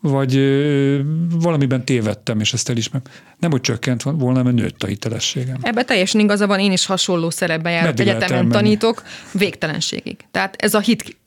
Vagy 0.01 0.35
ö, 0.35 0.99
valamiben 1.29 1.85
tévedtem, 1.85 2.39
és 2.39 2.53
ezt 2.53 2.69
elismerem. 2.69 3.11
Nem, 3.39 3.51
hogy 3.51 3.61
csökkent 3.61 4.03
volna, 4.03 4.43
mert 4.43 4.55
nőtt 4.55 4.83
a 4.83 4.87
hitelességem. 4.87 5.57
Ebben 5.61 5.85
teljesen 5.85 6.19
igaza 6.19 6.47
van, 6.47 6.59
én 6.59 6.71
is 6.71 6.85
hasonló 6.85 7.29
szerepben 7.29 7.71
járok, 7.71 7.87
Meddig 7.87 8.07
egyetemen 8.07 8.49
tanítok, 8.49 9.03
végtelenségig. 9.31 10.17
Tehát 10.31 10.55
ez 10.55 10.73
a 10.73 10.79
hit 10.79 11.17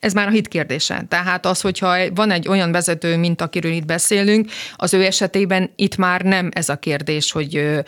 ez 0.00 0.12
már 0.12 0.26
a 0.26 0.30
hit 0.30 0.48
kérdése. 0.48 1.04
Tehát 1.08 1.46
az, 1.46 1.60
hogyha 1.60 2.12
van 2.14 2.30
egy 2.30 2.48
olyan 2.48 2.72
vezető, 2.72 3.16
mint 3.16 3.40
akiről 3.40 3.72
itt 3.72 3.84
beszélünk, 3.84 4.50
az 4.76 4.94
ő 4.94 5.04
esetében 5.04 5.70
itt 5.76 5.96
már 5.96 6.22
nem 6.22 6.48
ez 6.52 6.68
a 6.68 6.76
kérdés, 6.76 7.32
hogy 7.32 7.82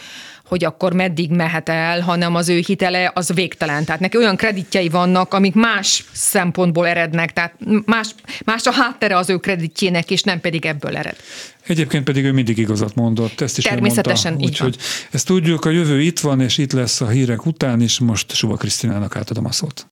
hogy 0.53 0.65
akkor 0.65 0.93
meddig 0.93 1.31
mehet 1.31 1.69
el, 1.69 2.01
hanem 2.01 2.35
az 2.35 2.49
ő 2.49 2.63
hitele 2.67 3.11
az 3.15 3.33
végtelen. 3.35 3.85
Tehát 3.85 4.01
neki 4.01 4.17
olyan 4.17 4.37
kreditjei 4.37 4.89
vannak, 4.89 5.35
amik 5.35 5.55
más 5.55 6.05
szempontból 6.13 6.87
erednek, 6.87 7.33
tehát 7.33 7.55
más, 7.85 8.15
más 8.45 8.67
a 8.67 8.73
háttere 8.73 9.17
az 9.17 9.31
ő 9.31 9.37
kreditjének, 9.37 10.11
és 10.11 10.23
nem 10.23 10.41
pedig 10.41 10.67
ebből 10.67 10.97
ered. 10.97 11.17
Egyébként 11.67 12.05
pedig 12.05 12.25
ő 12.25 12.33
mindig 12.33 12.59
igazat 12.59 12.95
mondott, 12.95 13.41
ezt 13.41 13.59
is 13.59 13.65
Természetesen 13.65 14.33
mondta. 14.33 14.49
Úgyhogy 14.49 14.77
ezt 15.11 15.27
tudjuk, 15.27 15.65
a 15.65 15.71
jövő 15.71 16.01
itt 16.01 16.21
van, 16.21 16.41
és 16.41 16.59
itt 16.59 16.73
lesz 16.73 17.01
a 17.01 17.09
hírek 17.09 17.47
után 17.47 17.81
is. 17.81 17.99
Most 17.99 18.35
Suba 18.35 18.57
Krisztinának 18.57 19.17
átadom 19.17 19.45
a 19.45 19.53
szót. 19.53 19.87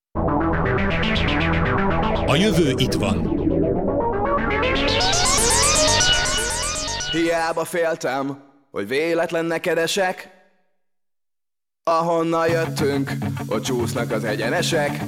A 2.27 2.37
jövő 2.37 2.75
itt 2.77 2.93
van. 2.93 3.39
Hiába 7.13 7.65
féltem, 7.65 8.39
hogy 8.71 8.89
véletlen 8.89 9.45
neked 9.45 9.79
esek. 9.79 10.40
Ahonnan 11.85 12.49
jöttünk, 12.49 13.13
ott 13.47 13.63
csúsznak 13.63 14.11
az 14.11 14.25
egyenesek. 14.25 15.01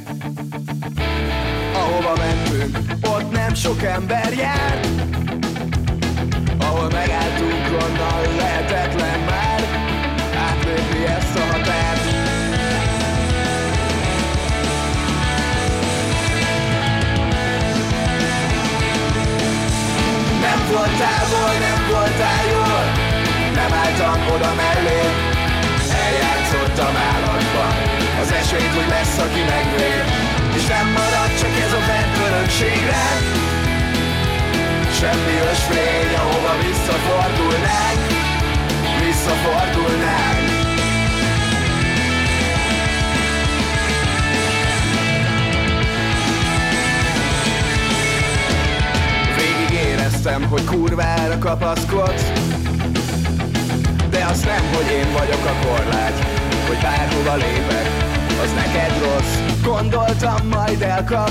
Ahova 1.75 2.13
mentünk, 2.17 2.79
ott 3.03 3.31
nem 3.31 3.55
sok 3.55 3.83
ember 3.83 4.33
jár. 4.33 4.81
Ahol 6.59 6.91
megálltunk, 6.91 7.83
onnan 7.83 8.37
lehetetlen 8.37 9.21
már 9.21 9.61
átlépni 10.37 11.05
ezt 11.05 11.39
a 11.39 11.41
határt. 11.41 12.05
Nem 20.41 20.67
voltál 20.73 21.59
nem 21.59 21.89
voltál 21.91 22.47
jól 22.51 22.85
Nem 23.55 23.73
álltam 23.73 24.35
oda 24.35 24.55
mellé 24.55 25.22
Eljátszottam 26.83 26.97
állatban 26.97 27.73
Az 28.21 28.33
esélyt, 28.33 28.75
hogy 28.75 28.89
lesz, 28.89 29.19
aki 29.19 29.41
megvéd 29.41 30.05
És 30.57 30.67
nem 30.67 30.87
marad 30.87 31.31
csak 31.41 31.55
ez 31.67 31.73
a 31.73 31.83
fent 31.89 32.17
örökségre. 32.27 33.05
Semmi 35.01 35.37
ösvény, 35.53 36.15
ahova 36.17 36.53
visszafordulnánk. 36.67 38.01
Visszafordulnánk. 39.05 40.51
Éreztem, 49.73 50.49
hogy 50.49 50.65
kurvára 50.65 51.39
kapaszkodsz. 51.39 52.33
De 54.11 54.25
azt 54.31 54.45
nem, 54.45 54.63
hogy 54.75 54.91
én 54.91 55.13
vagyok 55.13 55.45
a 55.45 55.67
korlát 55.67 56.42
Hogy 56.67 56.79
bárhova 56.83 57.35
lépek, 57.35 57.87
az 58.43 58.53
neked 58.55 58.93
rossz 59.05 59.35
Gondoltam 59.63 60.47
majd 60.47 60.83
elkap, 60.83 61.31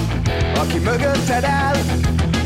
aki 0.55 0.77
mögötted 0.77 1.43
áll 1.43 1.77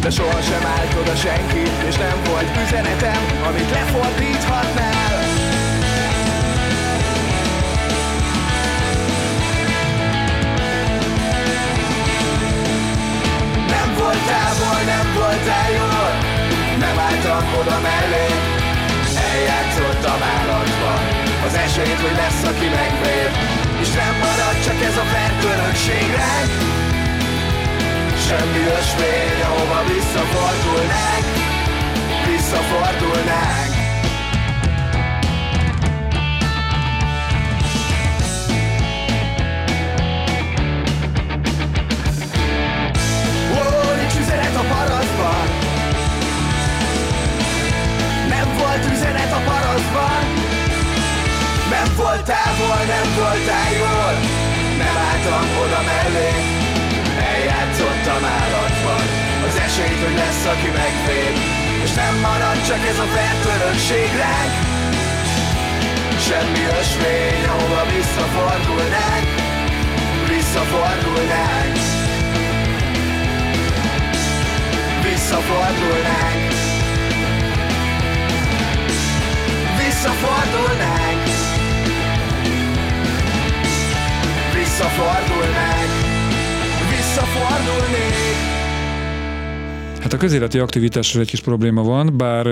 De 0.01 0.09
sohasem 0.09 0.65
állt 0.77 0.95
oda 1.01 1.15
senki 1.15 1.63
És 1.87 1.95
nem 1.95 2.17
volt 2.29 2.49
üzenetem, 2.65 3.21
amit 3.47 3.69
lefordíthatnál. 3.71 4.93
Nem 13.67 13.95
voltál, 13.97 14.53
nem 14.85 15.13
voltál 15.15 15.71
jól 15.71 16.33
nem 16.79 16.99
álltam 16.99 17.43
oda 17.59 17.79
mellé 17.81 18.27
Eljátszottam 19.31 20.21
állatba 20.35 20.84
Az 21.45 21.53
esélyt, 21.53 21.99
hogy 22.01 22.15
lesz, 22.15 22.43
aki 22.43 22.67
megvér 22.79 23.29
És 23.81 23.89
nem 24.01 24.13
marad 24.23 24.57
csak 24.65 24.81
ez 24.89 24.97
a 24.97 25.05
fertőrökségre 25.13 26.33
Semmi 28.27 28.63
ösvény, 28.79 29.41
ahova 29.43 29.83
visszafordulnánk. 29.93 31.25
Visszafordulnánk 32.25 33.64
voltál 51.95 52.51
hol, 52.59 52.83
nem 52.95 53.07
voltál 53.21 53.71
jól. 53.81 54.13
Nem 54.83 54.95
álltam 55.09 55.45
oda 55.63 55.81
mellé 55.91 56.29
Eljátszottam 57.33 58.23
állatban. 58.39 59.05
Az 59.47 59.55
esélyt, 59.65 60.01
hogy 60.05 60.17
lesz, 60.23 60.45
aki 60.53 60.69
megvéd. 60.81 61.35
És 61.83 61.91
nem 62.01 62.15
marad 62.25 62.57
csak 62.67 62.81
ez 62.91 62.99
a 63.05 63.07
fertőrökség 63.15 64.09
ránk 64.21 64.53
Semmi 66.27 66.63
ösvény, 66.79 67.43
ahova 67.53 67.81
visszafordulnánk 67.95 69.27
Visszafordulnánk. 70.27 71.77
Visszafordulnánk. 75.03 76.53
Visszafordulnánk 79.77 81.24
Visszafordulnánk 84.75 85.89
Visszafordulnék 86.89 88.13
Hát 90.01 90.13
a 90.13 90.17
közéleti 90.17 90.59
aktivitásról 90.59 91.21
egy 91.21 91.29
kis 91.29 91.41
probléma 91.41 91.83
van, 91.83 92.17
bár 92.17 92.45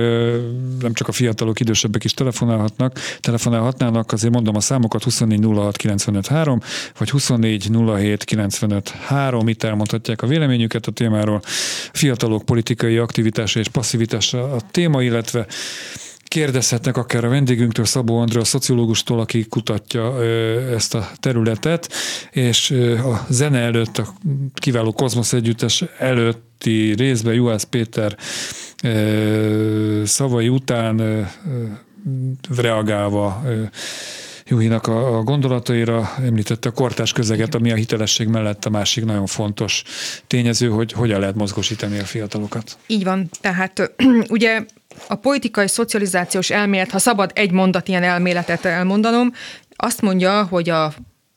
nem 0.79 0.93
csak 0.93 1.07
a 1.07 1.12
fiatalok, 1.12 1.59
idősebbek 1.59 2.03
is 2.03 2.13
telefonálhatnak, 2.13 2.99
telefonálhatnának, 3.19 4.12
azért 4.12 4.33
mondom 4.33 4.55
a 4.55 4.59
számokat 4.59 5.03
2406953 5.03 6.62
vagy 6.97 7.09
2407953, 7.12 9.43
itt 9.45 9.63
elmondhatják 9.63 10.21
a 10.21 10.27
véleményüket 10.27 10.88
a 10.88 10.91
témáról. 10.91 11.41
Fiatalok 11.91 12.45
politikai 12.45 12.97
aktivitása 12.97 13.59
és 13.59 13.67
passzivitása 13.67 14.53
a 14.53 14.62
téma, 14.71 15.01
illetve 15.01 15.45
kérdezhetnek 16.34 16.98
akár 16.98 17.24
a 17.24 17.30
vendégünktől, 17.30 17.86
Szabó 17.86 18.19
André, 18.19 18.39
a 18.39 18.43
szociológustól, 18.43 19.19
aki 19.19 19.46
kutatja 19.46 20.24
ezt 20.74 20.96
a 20.96 21.10
területet, 21.19 21.93
és 22.32 22.72
a 23.04 23.26
zene 23.30 23.60
előtt, 23.60 23.98
a 23.98 24.13
kiváló 24.54 24.91
Kozmosz 24.91 25.34
együttes 25.34 25.84
előtti 25.98 26.93
részben 26.93 27.34
Juhász 27.34 27.63
Péter 27.63 28.17
szavai 30.04 30.48
után 30.48 31.28
reagálva 32.56 33.43
Juhinak 34.54 34.88
a, 34.88 35.22
gondolataira, 35.24 36.13
említette 36.26 36.70
a 36.70 36.72
kortás 36.72 37.12
közeget, 37.12 37.56
ami 37.56 37.72
a 37.72 37.76
hitelesség 37.76 38.28
mellett 38.28 38.66
a 38.66 38.70
másik 38.70 39.06
nagyon 39.06 39.26
fontos 39.26 39.84
tényező, 40.28 40.70
hogy 40.70 40.92
hogyan 40.92 41.20
lehet 41.20 41.36
mozgosítani 41.36 42.00
a 42.00 42.04
fiatalokat. 42.04 42.78
Így 42.88 43.04
van, 43.04 43.30
tehát 43.42 43.94
ugye 44.30 44.66
a 45.08 45.16
politikai 45.16 45.68
szocializációs 45.68 46.50
elmélet, 46.50 46.92
ha 46.92 47.00
szabad 47.00 47.32
egy 47.36 47.52
mondat 47.52 47.88
ilyen 47.88 48.04
elméletet 48.04 48.66
elmondanom, 48.66 49.34
azt 49.76 50.02
mondja, 50.02 50.44
hogy 50.44 50.70
a 50.70 50.94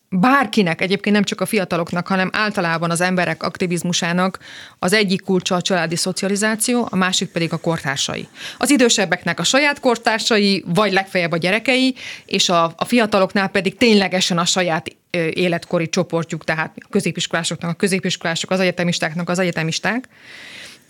bárkinek, 0.08 0.80
egyébként 0.80 1.14
nem 1.14 1.24
csak 1.24 1.40
a 1.40 1.46
fiataloknak, 1.46 2.06
hanem 2.06 2.30
általában 2.32 2.90
az 2.90 3.00
emberek 3.00 3.42
aktivizmusának 3.42 4.38
az 4.78 4.92
egyik 4.92 5.20
kulcsa 5.20 5.54
a 5.54 5.62
családi 5.62 5.96
szocializáció, 5.96 6.88
a 6.90 6.96
másik 6.96 7.28
pedig 7.28 7.52
a 7.52 7.56
kortársai. 7.56 8.28
Az 8.58 8.70
idősebbeknek 8.70 9.40
a 9.40 9.44
saját 9.44 9.80
kortársai, 9.80 10.64
vagy 10.66 10.92
legfeljebb 10.92 11.32
a 11.32 11.36
gyerekei, 11.36 11.94
és 12.26 12.48
a, 12.48 12.72
a 12.76 12.84
fiataloknál 12.84 13.48
pedig 13.48 13.76
ténylegesen 13.76 14.38
a 14.38 14.44
saját 14.44 14.96
életkori 15.30 15.88
csoportjuk, 15.88 16.44
tehát 16.44 16.76
a 16.76 16.88
középiskolásoknak 16.90 17.70
a 17.70 17.74
középiskolások, 17.74 18.50
az 18.50 18.60
egyetemistáknak 18.60 19.28
az 19.28 19.38
egyetemisták. 19.38 20.08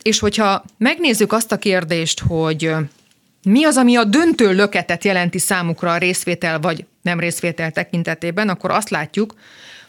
És 0.02 0.18
hogyha 0.18 0.64
megnézzük 0.79 1.33
azt 1.33 1.52
a 1.52 1.57
kérdést, 1.59 2.20
hogy 2.20 2.74
mi 3.48 3.64
az, 3.64 3.76
ami 3.76 3.96
a 3.96 4.04
döntő 4.04 4.52
löketet 4.52 5.04
jelenti 5.04 5.38
számukra 5.38 5.92
a 5.92 5.98
részvétel 5.98 6.61
vagy 6.61 6.85
nem 7.02 7.20
részvétel 7.20 7.70
tekintetében, 7.70 8.48
akkor 8.48 8.70
azt 8.70 8.90
látjuk, 8.90 9.35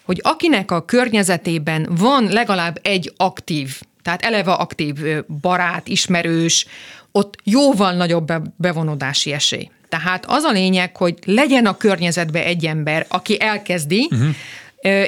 hogy 0.04 0.20
akinek 0.24 0.72
a 0.72 0.86
környezetében 0.86 1.88
van 1.90 2.28
legalább 2.30 2.80
egy 2.82 3.14
aktív, 3.18 3.82
tehát 4.02 4.22
eleve 4.22 4.52
aktív 4.52 4.96
barát, 5.42 5.88
ismerős, 5.88 6.66
ott 7.12 7.36
jóval 7.44 7.94
nagyobb 7.94 8.32
bevonódási 8.56 9.34
esély. 9.34 9.70
Tehát 9.90 10.26
az 10.28 10.44
a 10.44 10.52
lényeg, 10.52 10.96
hogy 10.96 11.18
legyen 11.26 11.66
a 11.66 11.78
környezetben 11.78 12.44
egy 12.44 12.66
ember, 12.66 13.06
aki 13.10 13.42
elkezdi, 13.42 14.08
uh-huh 14.12 14.30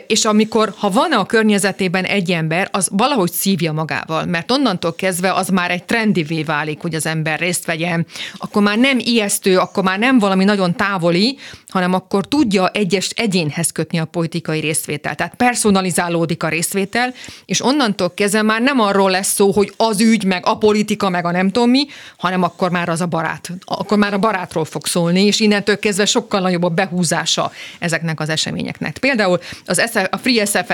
és 0.07 0.25
amikor, 0.25 0.73
ha 0.77 0.89
van 0.89 1.11
a 1.11 1.25
környezetében 1.25 2.03
egy 2.03 2.31
ember, 2.31 2.69
az 2.71 2.89
valahogy 2.91 3.31
szívja 3.31 3.71
magával, 3.71 4.25
mert 4.25 4.51
onnantól 4.51 4.95
kezdve 4.95 5.33
az 5.33 5.47
már 5.47 5.71
egy 5.71 5.83
trendivé 5.83 6.43
válik, 6.43 6.81
hogy 6.81 6.95
az 6.95 7.05
ember 7.05 7.39
részt 7.39 7.65
vegyen, 7.65 8.05
akkor 8.37 8.61
már 8.61 8.77
nem 8.77 8.99
ijesztő, 8.99 9.57
akkor 9.57 9.83
már 9.83 9.99
nem 9.99 10.19
valami 10.19 10.43
nagyon 10.43 10.75
távoli, 10.75 11.37
hanem 11.67 11.93
akkor 11.93 12.27
tudja 12.27 12.67
egyes 12.67 13.09
egyénhez 13.09 13.71
kötni 13.71 13.99
a 13.99 14.05
politikai 14.05 14.59
részvétel. 14.59 15.15
Tehát 15.15 15.35
personalizálódik 15.35 16.43
a 16.43 16.49
részvétel, 16.49 17.13
és 17.45 17.63
onnantól 17.63 18.13
kezdve 18.13 18.41
már 18.41 18.61
nem 18.61 18.79
arról 18.79 19.11
lesz 19.11 19.33
szó, 19.33 19.51
hogy 19.51 19.73
az 19.77 20.01
ügy, 20.01 20.23
meg 20.23 20.45
a 20.45 20.57
politika, 20.57 21.09
meg 21.09 21.25
a 21.25 21.31
nem 21.31 21.49
tudom 21.49 21.69
mi, 21.69 21.87
hanem 22.17 22.43
akkor 22.43 22.69
már 22.69 22.89
az 22.89 23.01
a 23.01 23.05
barát. 23.05 23.49
Akkor 23.65 23.97
már 23.97 24.13
a 24.13 24.19
barátról 24.19 24.65
fog 24.65 24.85
szólni, 24.85 25.25
és 25.25 25.39
innentől 25.39 25.79
kezdve 25.79 26.05
sokkal 26.05 26.39
nagyobb 26.39 26.63
a 26.63 26.69
behúzása 26.69 27.51
ezeknek 27.79 28.19
az 28.19 28.29
eseményeknek. 28.29 28.97
Például 28.97 29.39
az 29.69 29.81
SF, 29.91 30.07
a 30.09 30.17
Free 30.17 30.45
SF 30.45 30.71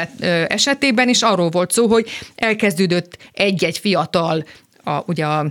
esetében 0.48 1.10
is 1.10 1.22
arról 1.22 1.50
volt 1.50 1.72
szó, 1.72 1.88
hogy 1.88 2.10
elkezdődött 2.36 3.18
egy-egy 3.32 3.78
fiatal, 3.78 4.46
a, 4.84 5.00
ugye 5.06 5.26
a 5.26 5.46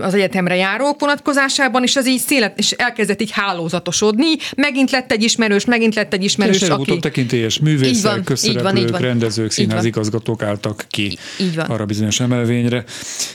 az 0.00 0.14
egyetemre 0.14 0.56
járók 0.56 1.00
vonatkozásában, 1.00 1.82
és 1.82 1.96
az 1.96 2.08
így 2.08 2.20
szélet, 2.20 2.58
és 2.58 2.70
elkezdett 2.70 3.20
így 3.20 3.30
hálózatosodni. 3.30 4.36
Megint 4.56 4.90
lett 4.90 5.12
egy 5.12 5.22
ismerős, 5.22 5.64
megint 5.64 5.94
lett 5.94 6.12
egy 6.12 6.24
ismerős, 6.24 6.62
és 6.62 6.68
aki... 6.68 6.98
tekintélyes 6.98 7.58
művészek, 7.58 7.94
így 7.94 8.02
van, 8.02 8.24
közszereplők, 8.24 8.66
így 8.66 8.72
van, 8.72 8.84
így 8.84 8.90
van. 8.90 9.00
rendezők, 9.00 9.50
színház 9.50 9.84
igazgatók 9.84 10.42
álltak 10.42 10.84
ki 10.88 11.18
így 11.40 11.56
van. 11.56 11.66
arra 11.66 11.84
bizonyos 11.84 12.20
emelvényre. 12.20 12.84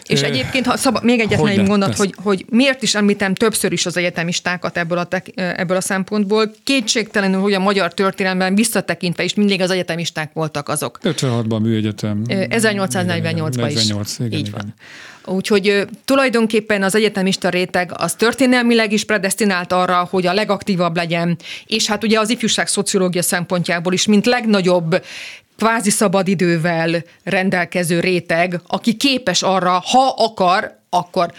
És 0.06 0.22
e... 0.22 0.26
egyébként, 0.26 0.66
ha 0.66 0.78
szab, 0.78 1.04
még 1.04 1.20
egyetlen 1.20 1.60
egy 1.60 1.68
mondat, 1.68 1.96
hogy, 1.96 2.14
hogy 2.24 2.46
miért 2.50 2.84
is 2.84 2.96
említem 2.96 3.34
többször 3.34 3.72
is 3.72 3.86
az 3.86 3.98
egyetemistákat 3.98 4.78
ebből 4.78 4.98
a, 4.98 5.04
tek, 5.04 5.32
ebből 5.36 5.78
a 5.78 5.82
szempontból. 5.82 6.52
Kétségtelenül, 6.64 7.42
hogy 7.42 7.54
a 7.54 7.60
magyar 7.60 7.94
történelemben 7.94 8.56
visszatekintve 8.56 9.24
is 9.24 9.34
mindig 9.34 9.62
az 9.62 9.72
egyetemisták 9.72 10.34
voltak 10.34 10.70
azok. 10.70 11.00
56-ban 11.04 11.62
műegyetem. 11.62 12.22
1848-ban 12.28 13.72
is. 13.76 13.84
igen, 14.20 14.32
így 14.32 14.48
igen. 14.48 14.52
van. 14.52 14.74
Úgyhogy 15.26 15.88
tulajdonképpen 16.06 16.84
az 16.84 16.96
egyetemista 16.96 17.50
réteg 17.50 17.92
az 17.94 18.14
történelmileg 18.14 18.92
is 18.92 19.04
predestinált 19.04 19.72
arra, 19.72 20.08
hogy 20.10 20.26
a 20.26 20.34
legaktívabb 20.34 20.96
legyen, 20.96 21.38
és 21.66 21.88
hát 21.88 22.04
ugye 22.04 22.20
az 22.20 22.30
ifjúság 22.30 22.68
szociológia 22.68 23.22
szempontjából 23.22 23.94
is, 23.94 24.06
mint 24.06 24.26
legnagyobb 24.26 25.04
kvázi 25.58 25.90
szabadidővel 25.90 27.04
rendelkező 27.24 28.00
réteg, 28.00 28.62
aki 28.68 28.94
képes 28.94 29.42
arra, 29.42 29.84
ha 29.86 30.16
akar, 30.18 30.80
akkor 30.90 31.32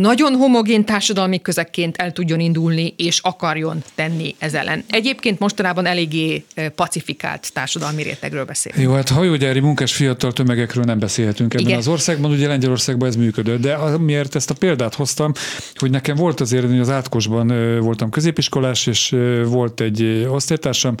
nagyon 0.00 0.34
homogén 0.34 0.84
társadalmi 0.84 1.40
közekként 1.40 1.96
el 1.96 2.12
tudjon 2.12 2.40
indulni, 2.40 2.94
és 2.96 3.20
akarjon 3.22 3.82
tenni 3.94 4.34
ez 4.38 4.54
ellen. 4.54 4.84
Egyébként 4.88 5.38
mostanában 5.38 5.86
eléggé 5.86 6.44
pacifikált 6.74 7.52
társadalmi 7.52 8.02
rétegről 8.02 8.44
beszél. 8.44 8.72
Jó, 8.76 8.92
hát 8.92 9.08
hajógyári 9.08 9.60
munkás 9.60 9.92
fiatal 9.92 10.32
tömegekről 10.32 10.84
nem 10.84 10.98
beszélhetünk 10.98 11.54
ebben 11.54 11.66
Igen. 11.66 11.78
az 11.78 11.88
országban, 11.88 12.30
ugye 12.30 12.46
Lengyelországban 12.46 13.08
ez 13.08 13.16
működött, 13.16 13.60
de 13.60 13.76
miért 13.98 14.34
ezt 14.34 14.50
a 14.50 14.54
példát 14.54 14.94
hoztam, 14.94 15.32
hogy 15.74 15.90
nekem 15.90 16.16
volt 16.16 16.40
azért, 16.40 16.66
hogy 16.66 16.78
az 16.78 16.90
átkosban 16.90 17.78
voltam 17.80 18.10
középiskolás, 18.10 18.86
és 18.86 19.14
volt 19.46 19.80
egy 19.80 20.26
osztálytársam, 20.28 20.94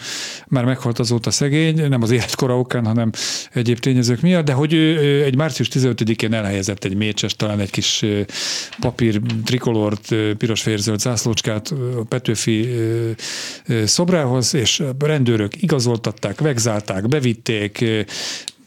már 0.46 0.64
meghalt 0.64 0.98
azóta 0.98 1.30
szegény, 1.30 1.88
nem 1.88 2.02
az 2.02 2.10
életkora 2.10 2.58
okán, 2.58 2.86
hanem 2.86 3.10
egyéb 3.52 3.78
tényezők 3.78 4.20
miatt, 4.20 4.44
de 4.44 4.52
hogy 4.52 4.72
ő 4.72 5.22
egy 5.24 5.36
március 5.36 5.68
15-én 5.72 6.34
elhelyezett 6.34 6.84
egy 6.84 6.96
mécses, 6.96 7.36
talán 7.36 7.60
egy 7.60 7.70
kis 7.70 8.04
papír 8.84 9.20
trikolort, 9.44 10.14
piros-fehér-zöld 10.38 11.00
zászlócskát 11.00 11.68
a 11.96 12.02
Petőfi 12.08 12.68
szobrához, 13.84 14.54
és 14.54 14.82
rendőrök 14.98 15.62
igazoltatták, 15.62 16.40
vegzálták, 16.40 17.08
bevitték, 17.08 17.84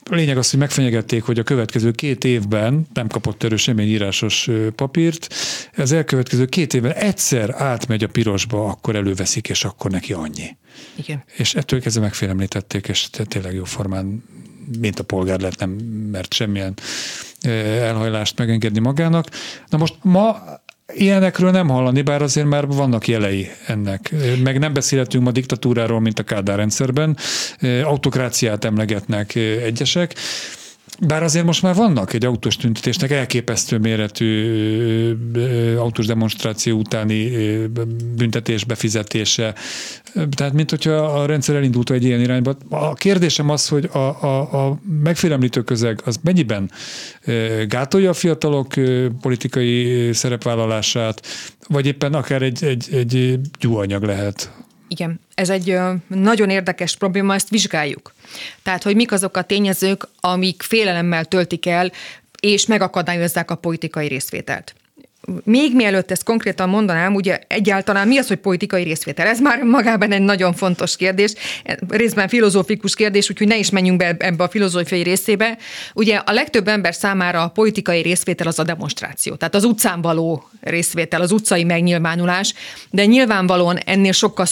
lényeg 0.10 0.38
az, 0.38 0.50
hogy 0.50 0.60
megfenyegették, 0.60 1.24
hogy 1.24 1.40
a 1.40 1.44
következő 1.44 1.92
két 1.92 2.24
évben 2.24 2.88
nem 2.94 3.08
kapott 3.08 3.44
erről 3.44 3.58
semmilyen 3.58 3.90
írásos 3.90 4.50
papírt, 4.76 5.34
az 5.76 5.92
elkövetkező 5.92 6.46
két 6.46 6.74
évben 6.74 6.94
egyszer 6.94 7.50
átmegy 7.58 8.04
a 8.04 8.08
pirosba, 8.08 8.66
akkor 8.66 8.96
előveszik, 8.96 9.50
és 9.50 9.64
akkor 9.64 9.92
neki 9.92 10.14
annyi. 10.14 10.58
Igen. 10.96 11.24
És 11.36 11.56
ettől 11.56 11.82
kezdve 11.82 12.02
megfélemlítették, 12.02 12.88
és 12.88 13.10
tényleg 13.28 13.54
jó 13.54 13.64
formán 13.64 14.24
mint 14.80 15.00
a 15.00 15.04
polgár 15.04 15.40
lett, 15.40 15.60
nem 15.60 15.70
mert 16.12 16.34
semmilyen 16.34 16.74
elhajlást 17.42 18.38
megengedni 18.38 18.80
magának. 18.80 19.28
Na 19.70 19.78
most 19.78 19.96
ma 20.02 20.38
Ilyenekről 20.94 21.52
nem 21.52 21.70
hallani, 21.70 22.02
bár 22.02 22.22
azért 22.22 22.48
már 22.48 22.68
vannak 22.68 23.08
jelei 23.08 23.50
ennek. 23.66 24.14
Meg 24.44 24.60
nem 24.60 24.74
beszélhetünk 24.74 25.24
ma 25.24 25.32
diktatúráról, 25.32 26.00
mint 26.00 26.20
a 26.20 26.24
Kádár 26.24 26.58
rendszerben. 26.58 27.18
Autokráciát 27.84 28.66
emlegetnek 28.66 29.36
egyesek. 29.36 30.16
Bár 31.00 31.24
azért 31.24 31.46
most 31.46 31.62
már 31.62 31.76
vannak 31.76 32.14
egy 32.14 32.26
autós 32.26 32.56
tüntetésnek 32.56 33.12
elképesztő 33.12 33.78
méretű 33.78 35.16
autós 35.78 36.06
demonstráció 36.06 36.78
utáni 36.78 37.32
büntetés 38.16 38.64
befizetése. 38.64 39.56
Tehát, 40.30 40.54
mint 40.54 40.70
hogyha 40.70 40.92
a 40.92 41.26
rendszer 41.26 41.56
elindult 41.56 41.90
egy 41.90 42.04
ilyen 42.04 42.22
irányba. 42.22 42.56
A 42.70 42.94
kérdésem 42.94 43.50
az, 43.50 43.68
hogy 43.68 43.90
a, 43.92 43.98
a, 43.98 44.66
a 44.66 44.80
megfélemlítő 45.04 45.62
közeg 45.62 46.02
az 46.06 46.20
mennyiben 46.24 46.72
gátolja 47.68 48.10
a 48.10 48.14
fiatalok 48.14 48.74
politikai 49.22 50.10
szerepvállalását, 50.14 51.28
vagy 51.68 51.86
éppen 51.86 52.14
akár 52.14 52.42
egy, 52.42 52.64
egy, 52.64 52.88
egy 52.92 53.40
gyúanyag 53.60 54.04
lehet 54.04 54.52
igen, 54.88 55.20
ez 55.36 55.50
egy 55.50 55.78
nagyon 56.08 56.50
érdekes 56.50 56.98
probléma, 56.98 57.34
ezt 57.34 57.50
vizsgáljuk. 57.50 58.14
Tehát, 58.64 58.84
hogy 58.84 58.96
mik 58.96 59.12
azok 59.12 59.38
a 59.38 59.42
tényezők, 59.42 60.08
amik 60.20 60.62
félelemmel 60.62 61.26
töltik 61.26 61.66
el, 61.66 61.92
és 62.40 62.66
megakadályozzák 62.66 63.52
a 63.52 63.56
politikai 63.56 64.08
részvételt 64.08 64.76
még 65.44 65.76
mielőtt 65.76 66.12
ezt 66.12 66.24
konkrétan 66.24 66.70
mondanám, 66.70 67.16
ugye 67.16 67.40
egyáltalán 67.48 68.08
mi 68.08 68.18
az, 68.18 68.28
hogy 68.28 68.38
politikai 68.38 68.84
részvétel? 68.84 69.28
Ez 69.28 69.40
már 69.40 69.64
magában 69.64 70.12
egy 70.12 70.22
nagyon 70.22 70.54
fontos 70.54 70.96
kérdés, 70.96 71.34
részben 71.90 72.28
filozófikus 72.28 72.96
kérdés, 72.96 73.30
úgyhogy 73.30 73.48
ne 73.48 73.58
is 73.58 73.70
menjünk 73.70 73.98
be 73.98 74.16
ebbe 74.20 74.44
a 74.44 74.50
filozófiai 74.50 75.04
részébe. 75.04 75.58
Ugye 75.94 76.16
a 76.16 76.32
legtöbb 76.32 76.68
ember 76.68 76.94
számára 76.94 77.44
a 77.44 77.48
politikai 77.48 78.02
részvétel 78.02 78.48
az 78.48 78.60
a 78.60 78.64
demonstráció, 78.64 79.36
tehát 79.36 79.56
az 79.56 79.64
utcán 79.64 80.02
való 80.02 80.50
részvétel, 80.62 81.22
az 81.22 81.32
utcai 81.32 81.64
megnyilvánulás, 81.64 82.54
de 82.90 83.06
nyilvánvalóan 83.06 83.78
ennél 83.78 84.12
sokkal 84.12 84.46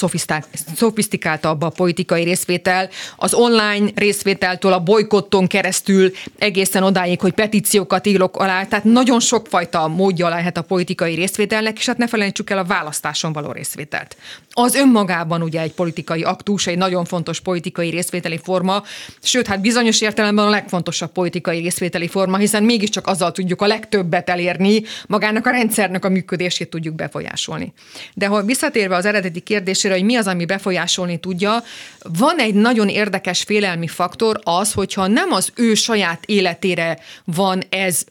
szofisztikáltabb 0.76 1.62
a 1.62 1.70
politikai 1.70 2.24
részvétel, 2.24 2.90
az 3.16 3.34
online 3.34 3.90
részvételtől 3.96 4.74
a 4.74 4.80
bolykotton 4.80 5.48
keresztül 5.48 6.12
egészen 6.38 6.84
odáig, 6.84 7.20
hogy 7.20 7.34
petíciókat 7.34 8.08
írok 8.08 8.38
alá, 8.38 8.66
tehát 8.66 8.86
nagyon 8.86 9.20
sokfajta 9.20 9.88
módja 9.88 10.30
lehet 10.30 10.58
a 10.58 10.65
politikai 10.66 11.16
részvételnek, 11.16 11.78
és 11.78 11.86
hát 11.86 11.98
ne 11.98 12.08
felejtsük 12.08 12.50
el 12.50 12.58
a 12.58 12.64
választáson 12.64 13.34
való 13.34 13.52
részvételt. 13.52 14.18
Az 14.52 14.76
önmagában 14.76 15.42
ugye 15.42 15.62
egy 15.62 15.74
politikai 15.74 16.24
aktus, 16.24 16.68
egy 16.68 16.78
nagyon 16.78 17.06
fontos 17.06 17.40
politikai 17.40 17.90
részvételi 17.90 18.40
forma, 18.44 18.84
sőt, 19.22 19.48
hát 19.48 19.62
bizonyos 19.62 20.02
értelemben 20.02 20.46
a 20.46 20.50
legfontosabb 20.50 21.12
politikai 21.12 21.60
részvételi 21.60 22.08
forma, 22.08 22.38
hiszen 22.38 22.64
mégiscsak 22.64 23.08
azzal 23.08 23.32
tudjuk 23.32 23.62
a 23.62 23.68
legtöbbet 23.68 24.30
elérni, 24.30 24.84
magának 25.08 25.46
a 25.46 25.50
rendszernek 25.50 26.06
a 26.06 26.10
működését 26.10 26.70
tudjuk 26.70 26.96
befolyásolni. 26.96 27.74
De 28.14 28.28
ha 28.28 28.44
visszatérve 28.44 28.96
az 28.96 29.06
eredeti 29.06 29.40
kérdésére, 29.40 29.94
hogy 29.94 30.04
mi 30.04 30.16
az, 30.16 30.28
ami 30.28 30.46
befolyásolni 30.46 31.18
tudja, 31.18 31.64
van 32.02 32.38
egy 32.38 32.54
nagyon 32.54 32.90
érdekes 32.90 33.44
félelmi 33.44 33.88
faktor 33.88 34.40
az, 34.44 34.74
hogyha 34.74 35.08
nem 35.08 35.32
az 35.32 35.52
ő 35.56 35.74
saját 35.74 36.24
életére 36.26 37.00
van 37.24 37.64
ez 37.70 38.04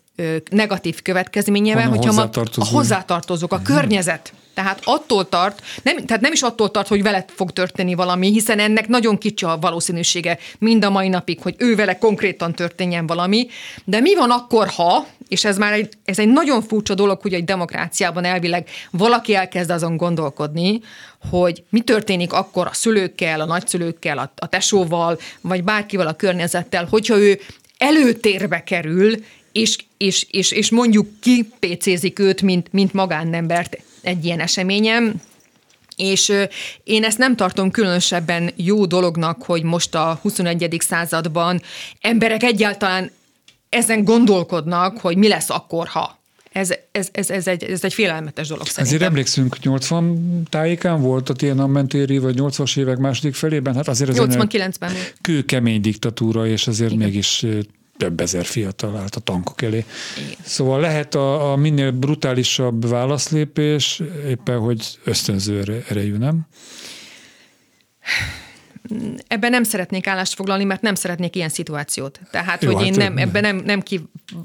negatív 0.51 1.03
következményevel, 1.03 1.89
hogyha 1.89 2.29
a 2.57 2.65
hozzátartozók, 2.65 3.53
a 3.53 3.63
környezet. 3.63 4.33
Tehát 4.55 4.81
attól 4.85 5.29
tart, 5.29 5.63
nem, 5.83 6.05
tehát 6.05 6.23
nem 6.23 6.33
is 6.33 6.43
attól 6.43 6.71
tart, 6.71 6.89
hogy 6.89 7.03
veled 7.03 7.25
fog 7.35 7.53
történni 7.53 7.95
valami, 7.95 8.31
hiszen 8.31 8.59
ennek 8.59 8.89
nagyon 8.89 9.19
kicsi 9.19 9.45
a 9.45 9.59
valószínűsége 9.61 10.39
mind 10.59 10.85
a 10.85 10.91
mai 10.91 11.09
napig, 11.09 11.43
hogy 11.43 11.55
ő 11.59 11.75
vele 11.75 11.99
konkrétan 11.99 12.55
történjen 12.55 13.07
valami, 13.07 13.47
de 13.85 14.01
mi 14.01 14.15
van 14.15 14.31
akkor, 14.31 14.69
ha, 14.69 15.07
és 15.29 15.45
ez 15.45 15.59
már 15.59 15.73
egy, 15.73 15.93
ez 16.05 16.19
egy 16.19 16.29
nagyon 16.29 16.63
furcsa 16.63 16.95
dolog, 16.95 17.21
hogy 17.21 17.35
egy 17.35 17.45
demokráciában 17.45 18.25
elvileg 18.25 18.69
valaki 18.91 19.35
elkezd 19.35 19.71
azon 19.71 19.97
gondolkodni, 19.97 20.81
hogy 21.31 21.65
mi 21.71 21.81
történik 21.81 22.33
akkor 22.33 22.67
a 22.67 22.75
szülőkkel, 22.75 23.41
a 23.41 23.45
nagyszülőkkel, 23.45 24.19
a, 24.19 24.33
a 24.37 24.47
tesóval, 24.47 25.19
vagy 25.41 25.65
bárkivel 25.65 26.07
a 26.07 26.13
környezettel, 26.13 26.87
hogyha 26.91 27.19
ő 27.19 27.41
előtérbe 27.79 28.63
kerül, 28.63 29.15
és, 29.55 29.77
és, 29.97 30.27
és, 30.31 30.51
és 30.51 30.71
mondjuk 30.71 31.09
kipécézik 31.21 32.19
őt, 32.19 32.43
mint, 32.43 32.73
mint 32.73 32.93
magánembert 32.93 33.79
egy 34.03 34.25
ilyen 34.25 34.41
eseményem, 34.41 35.15
és 35.97 36.33
én 36.85 37.05
ezt 37.05 37.19
nem 37.19 37.37
tartom 37.37 37.71
különösebben 37.71 38.51
jó 38.57 38.87
dolognak, 38.87 39.43
hogy 39.43 39.63
most 39.63 39.95
a 39.95 40.19
21. 40.23 40.77
században 40.79 41.63
emberek 42.01 42.43
egyáltalán 42.43 43.11
ezen 43.69 44.05
gondolkodnak, 44.05 44.99
hogy 44.99 45.17
mi 45.17 45.29
lesz 45.29 45.51
akkor, 45.51 45.87
ha. 45.87 46.19
Ez, 46.53 46.75
ez, 46.93 47.09
ez, 47.13 47.31
ez, 47.31 47.47
egy, 47.47 47.65
ez 47.65 47.85
egy 47.85 47.95
félelmetes 47.95 48.49
dolog 48.49 48.67
szerintem. 48.67 48.95
Ezért 48.95 49.11
emlékszünk, 49.11 49.59
80 49.63 50.43
tájékán 50.51 51.01
volt 51.01 51.29
a 51.29 51.33
Tiananmen 51.33 51.71
mentéri, 51.71 52.19
vagy 52.19 52.35
80-as 52.39 52.79
évek 52.79 52.99
második 52.99 53.35
felében? 53.35 53.75
Hát 53.75 53.89
azért 53.89 54.11
ez 54.11 54.17
89-ben. 54.19 54.93
Kőkemény 55.21 55.81
diktatúra, 55.81 56.47
és 56.47 56.67
azért 56.67 56.93
Igen. 56.93 57.05
mégis 57.05 57.47
több 57.97 58.21
ezer 58.21 58.45
fiatal 58.45 58.97
állt 58.97 59.15
a 59.15 59.21
tankok 59.21 59.63
elé. 59.63 59.85
Igen. 60.17 60.39
Szóval 60.43 60.81
lehet 60.81 61.15
a, 61.15 61.53
a 61.53 61.57
minél 61.57 61.91
brutálisabb 61.91 62.89
válaszlépés 62.89 64.03
éppen, 64.27 64.59
hogy 64.59 64.99
ösztönző 65.05 65.85
erejű, 65.89 66.17
nem? 66.17 66.47
Ebben 69.27 69.51
nem 69.51 69.63
szeretnék 69.63 70.07
állást 70.07 70.35
foglalni, 70.35 70.65
mert 70.65 70.83
nem 70.83 70.95
szeretnék 70.95 71.37
ilyen 71.37 71.49
szituációt. 71.49 72.21
Tehát, 72.31 72.63
Jó, 72.63 72.73
hogy 72.73 72.83
hát 72.83 72.87
én 72.87 72.99
nem, 72.99 73.19
ebben 73.19 73.43
nem, 73.43 73.57
nem 73.57 73.81
ki, 73.81 74.01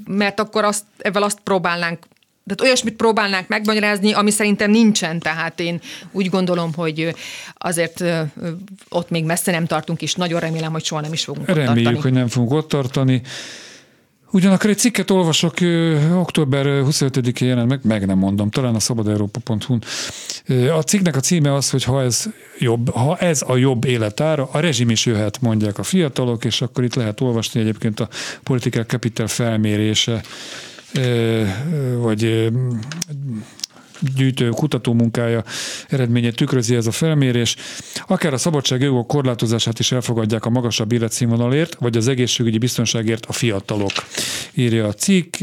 mert 0.06 0.40
akkor 0.40 0.64
azt, 0.64 0.84
ebben 0.98 1.22
azt 1.22 1.40
próbálnánk 1.40 2.06
tehát 2.46 2.60
olyasmit 2.60 2.96
próbálnánk 2.96 3.48
megmagyarázni, 3.48 4.12
ami 4.12 4.30
szerintem 4.30 4.70
nincsen, 4.70 5.18
tehát 5.18 5.60
én 5.60 5.80
úgy 6.12 6.28
gondolom, 6.28 6.74
hogy 6.74 7.14
azért 7.54 8.04
ott 8.88 9.10
még 9.10 9.24
messze 9.24 9.50
nem 9.50 9.66
tartunk, 9.66 10.02
és 10.02 10.14
nagyon 10.14 10.40
remélem, 10.40 10.72
hogy 10.72 10.84
soha 10.84 11.00
nem 11.00 11.12
is 11.12 11.24
fogunk 11.24 11.46
Reméljük, 11.46 11.68
ott 11.68 11.82
tartani. 11.82 12.02
hogy 12.02 12.12
nem 12.12 12.28
fogunk 12.28 12.52
ott 12.52 12.68
tartani. 12.68 13.22
Ugyanakkor 14.32 14.70
egy 14.70 14.78
cikket 14.78 15.10
olvasok, 15.10 15.54
október 16.14 16.66
25-én 16.66 17.48
jelent 17.48 17.68
meg, 17.68 17.80
meg 17.82 18.06
nem 18.06 18.18
mondom, 18.18 18.50
talán 18.50 18.74
a 18.74 18.80
szabadeurópa.hu-n. 18.80 19.82
A 20.70 20.82
cikknek 20.82 21.16
a 21.16 21.20
címe 21.20 21.54
az, 21.54 21.70
hogy 21.70 21.84
ha 21.84 22.02
ez, 22.02 22.24
jobb, 22.58 22.90
ha 22.90 23.16
ez 23.16 23.42
a 23.46 23.56
jobb 23.56 23.84
életára, 23.84 24.48
a 24.52 24.60
rezsim 24.60 24.90
is 24.90 25.06
jöhet, 25.06 25.40
mondják 25.40 25.78
a 25.78 25.82
fiatalok, 25.82 26.44
és 26.44 26.62
akkor 26.62 26.84
itt 26.84 26.94
lehet 26.94 27.20
olvasni 27.20 27.60
egyébként 27.60 28.00
a 28.00 28.08
Political 28.42 28.84
Capital 28.84 29.26
felmérése, 29.26 30.22
vagy 31.98 32.50
gyűjtő 34.16 34.48
kutató 34.48 34.92
munkája 34.92 35.44
eredményét 35.88 36.36
tükrözi 36.36 36.74
ez 36.74 36.86
a 36.86 36.90
felmérés. 36.90 37.56
Akár 38.06 38.32
a 38.32 38.36
szabadságjogok 38.36 39.06
korlátozását 39.06 39.78
is 39.78 39.92
elfogadják 39.92 40.44
a 40.44 40.50
magasabb 40.50 40.92
életszínvonalért, 40.92 41.74
vagy 41.74 41.96
az 41.96 42.08
egészségügyi 42.08 42.58
biztonságért 42.58 43.26
a 43.26 43.32
fiatalok, 43.32 43.92
írja 44.54 44.86
a 44.86 44.92
cikk. 44.92 45.36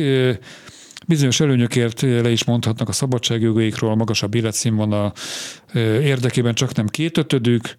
Bizonyos 1.07 1.39
előnyökért 1.39 2.01
le 2.01 2.29
is 2.29 2.43
mondhatnak 2.43 2.89
a 2.89 2.91
szabadságjogaikról, 2.91 3.91
a 3.91 3.95
magasabb 3.95 4.35
életszínvonal 4.35 5.13
érdekében 6.01 6.53
csak 6.53 6.75
nem 6.75 6.87
kétötödük, 6.87 7.75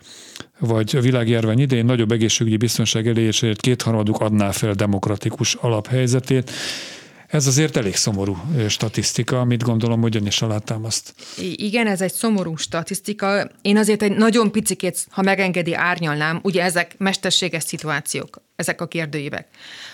vagy 0.59 0.97
a 0.97 1.01
világjárvány 1.01 1.59
idején 1.59 1.85
nagyobb 1.85 2.13
egészségügyi 2.13 2.57
biztonság 2.57 3.09
eléréséért 3.09 3.61
kétharmaduk 3.61 4.21
adná 4.21 4.51
fel 4.51 4.73
demokratikus 4.73 5.55
alaphelyzetét. 5.55 6.51
Ez 7.29 7.47
azért 7.47 7.77
elég 7.77 7.97
szomorú 7.97 8.37
statisztika, 8.69 9.41
amit 9.41 9.63
gondolom, 9.63 10.01
hogy 10.01 10.17
ön 10.17 10.27
is 10.27 10.43
alátámaszt. 10.43 11.15
Igen, 11.57 11.87
ez 11.87 12.01
egy 12.01 12.13
szomorú 12.13 12.57
statisztika. 12.57 13.51
Én 13.63 13.77
azért 13.77 14.03
egy 14.03 14.17
nagyon 14.17 14.53
picikét, 14.53 15.07
ha 15.11 15.23
megengedi, 15.23 15.75
árnyalnám, 15.75 16.41
ugye 16.43 16.63
ezek 16.63 16.95
mesterséges 16.99 17.63
szituációk, 17.63 18.43
ezek 18.57 18.81
a 18.81 18.87
kérdőívek. 18.87 19.47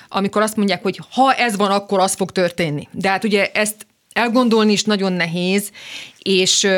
Amikor 0.09 0.43
azt 0.43 0.57
mondják, 0.57 0.83
hogy 0.83 1.01
ha 1.11 1.33
ez 1.33 1.57
van, 1.57 1.71
akkor 1.71 1.99
az 1.99 2.15
fog 2.15 2.31
történni. 2.31 2.89
De 2.93 3.09
hát 3.09 3.25
ugye 3.25 3.51
ezt 3.51 3.87
elgondolni 4.15 4.73
is 4.73 4.85
nagyon 4.85 5.13
nehéz, 5.13 5.71
és 6.19 6.69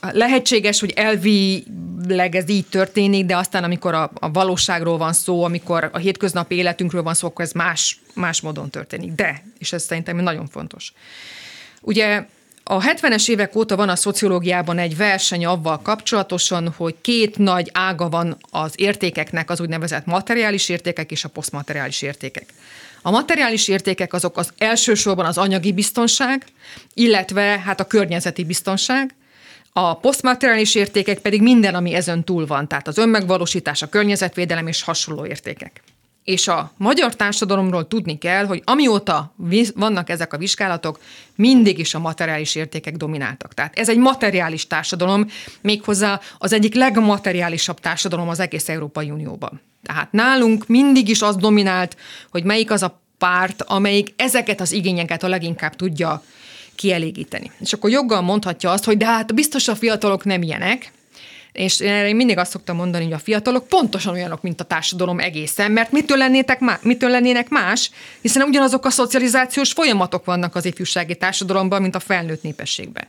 lehetséges, 0.00 0.80
hogy 0.80 0.92
elvileg 0.96 2.34
ez 2.34 2.48
így 2.48 2.66
történik, 2.66 3.26
de 3.26 3.36
aztán 3.36 3.64
amikor 3.64 3.94
a, 3.94 4.10
a 4.14 4.30
valóságról 4.30 4.98
van 4.98 5.12
szó, 5.12 5.44
amikor 5.44 5.90
a 5.92 5.98
hétköznapi 5.98 6.54
életünkről 6.54 7.02
van 7.02 7.14
szó, 7.14 7.26
akkor 7.26 7.44
ez 7.44 7.52
más, 7.52 8.00
más 8.14 8.40
módon 8.40 8.70
történik. 8.70 9.12
De, 9.12 9.42
és 9.58 9.72
ez 9.72 9.82
szerintem 9.82 10.16
nagyon 10.16 10.46
fontos. 10.46 10.92
Ugye 11.80 12.26
a 12.62 12.80
70-es 12.80 13.28
évek 13.28 13.56
óta 13.56 13.76
van 13.76 13.88
a 13.88 13.96
szociológiában 13.96 14.78
egy 14.78 14.96
verseny 14.96 15.46
avval 15.46 15.82
kapcsolatosan, 15.82 16.74
hogy 16.76 16.94
két 17.00 17.38
nagy 17.38 17.70
ága 17.72 18.08
van 18.08 18.36
az 18.50 18.72
értékeknek, 18.76 19.50
az 19.50 19.60
úgynevezett 19.60 20.06
materiális 20.06 20.68
értékek 20.68 21.10
és 21.10 21.24
a 21.24 21.28
posztmateriális 21.28 22.02
értékek. 22.02 22.46
A 23.02 23.10
materiális 23.10 23.68
értékek 23.68 24.12
azok 24.12 24.36
az 24.36 24.52
elsősorban 24.58 25.26
az 25.26 25.38
anyagi 25.38 25.72
biztonság, 25.72 26.44
illetve 26.94 27.42
hát 27.42 27.80
a 27.80 27.84
környezeti 27.84 28.44
biztonság, 28.44 29.14
a 29.72 29.94
posztmateriális 29.94 30.74
értékek 30.74 31.18
pedig 31.18 31.42
minden, 31.42 31.74
ami 31.74 31.94
ezen 31.94 32.24
túl 32.24 32.46
van, 32.46 32.68
tehát 32.68 32.88
az 32.88 32.98
önmegvalósítás, 32.98 33.82
a 33.82 33.88
környezetvédelem 33.88 34.66
és 34.66 34.82
hasonló 34.82 35.26
értékek. 35.26 35.82
És 36.24 36.48
a 36.48 36.72
magyar 36.76 37.16
társadalomról 37.16 37.88
tudni 37.88 38.18
kell, 38.18 38.46
hogy 38.46 38.62
amióta 38.64 39.34
vannak 39.74 40.10
ezek 40.10 40.32
a 40.32 40.38
vizsgálatok, 40.38 41.00
mindig 41.34 41.78
is 41.78 41.94
a 41.94 41.98
materiális 41.98 42.54
értékek 42.54 42.96
domináltak. 42.96 43.54
Tehát 43.54 43.78
ez 43.78 43.88
egy 43.88 43.96
materiális 43.96 44.66
társadalom, 44.66 45.26
méghozzá 45.60 46.20
az 46.38 46.52
egyik 46.52 46.74
legmateriálisabb 46.74 47.80
társadalom 47.80 48.28
az 48.28 48.40
egész 48.40 48.68
Európai 48.68 49.10
Unióban. 49.10 49.60
Tehát 49.82 50.12
nálunk 50.12 50.66
mindig 50.66 51.08
is 51.08 51.22
az 51.22 51.36
dominált, 51.36 51.96
hogy 52.30 52.44
melyik 52.44 52.70
az 52.70 52.82
a 52.82 53.00
párt, 53.18 53.62
amelyik 53.62 54.12
ezeket 54.16 54.60
az 54.60 54.72
igényeket 54.72 55.22
a 55.22 55.28
leginkább 55.28 55.76
tudja 55.76 56.22
kielégíteni. 56.74 57.50
És 57.60 57.72
akkor 57.72 57.90
joggal 57.90 58.20
mondhatja 58.20 58.70
azt, 58.70 58.84
hogy 58.84 58.96
de 58.96 59.06
hát 59.06 59.34
biztos 59.34 59.68
a 59.68 59.74
fiatalok 59.74 60.24
nem 60.24 60.42
ilyenek, 60.42 60.92
és 61.60 61.80
én 61.80 62.16
mindig 62.16 62.38
azt 62.38 62.50
szoktam 62.50 62.76
mondani, 62.76 63.04
hogy 63.04 63.12
a 63.12 63.18
fiatalok 63.18 63.68
pontosan 63.68 64.12
olyanok, 64.12 64.42
mint 64.42 64.60
a 64.60 64.64
társadalom 64.64 65.18
egészen, 65.18 65.72
mert 65.72 65.92
mitől, 65.92 66.16
lennétek 66.16 66.60
má- 66.60 66.82
mitől 66.82 67.10
lennének 67.10 67.48
más, 67.48 67.90
hiszen 68.20 68.42
ugyanazok 68.42 68.84
a 68.84 68.90
szocializációs 68.90 69.72
folyamatok 69.72 70.24
vannak 70.24 70.54
az 70.54 70.64
ifjúsági 70.64 71.16
társadalomban, 71.16 71.82
mint 71.82 71.94
a 71.94 72.00
felnőtt 72.00 72.42
népességben. 72.42 73.06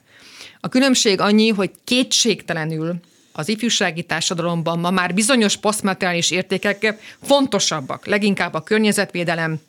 A 0.59 0.67
különbség 0.67 1.19
annyi, 1.19 1.49
hogy 1.49 1.71
kétségtelenül 1.83 2.95
az 3.31 3.49
ifjúsági 3.49 4.03
társadalomban 4.03 4.79
ma 4.79 4.91
már 4.91 5.13
bizonyos 5.13 5.57
posztmateriális 5.57 6.31
értékek 6.31 7.15
fontosabbak, 7.23 8.05
leginkább 8.05 8.53
a 8.53 8.61
környezetvédelem, 8.61 9.59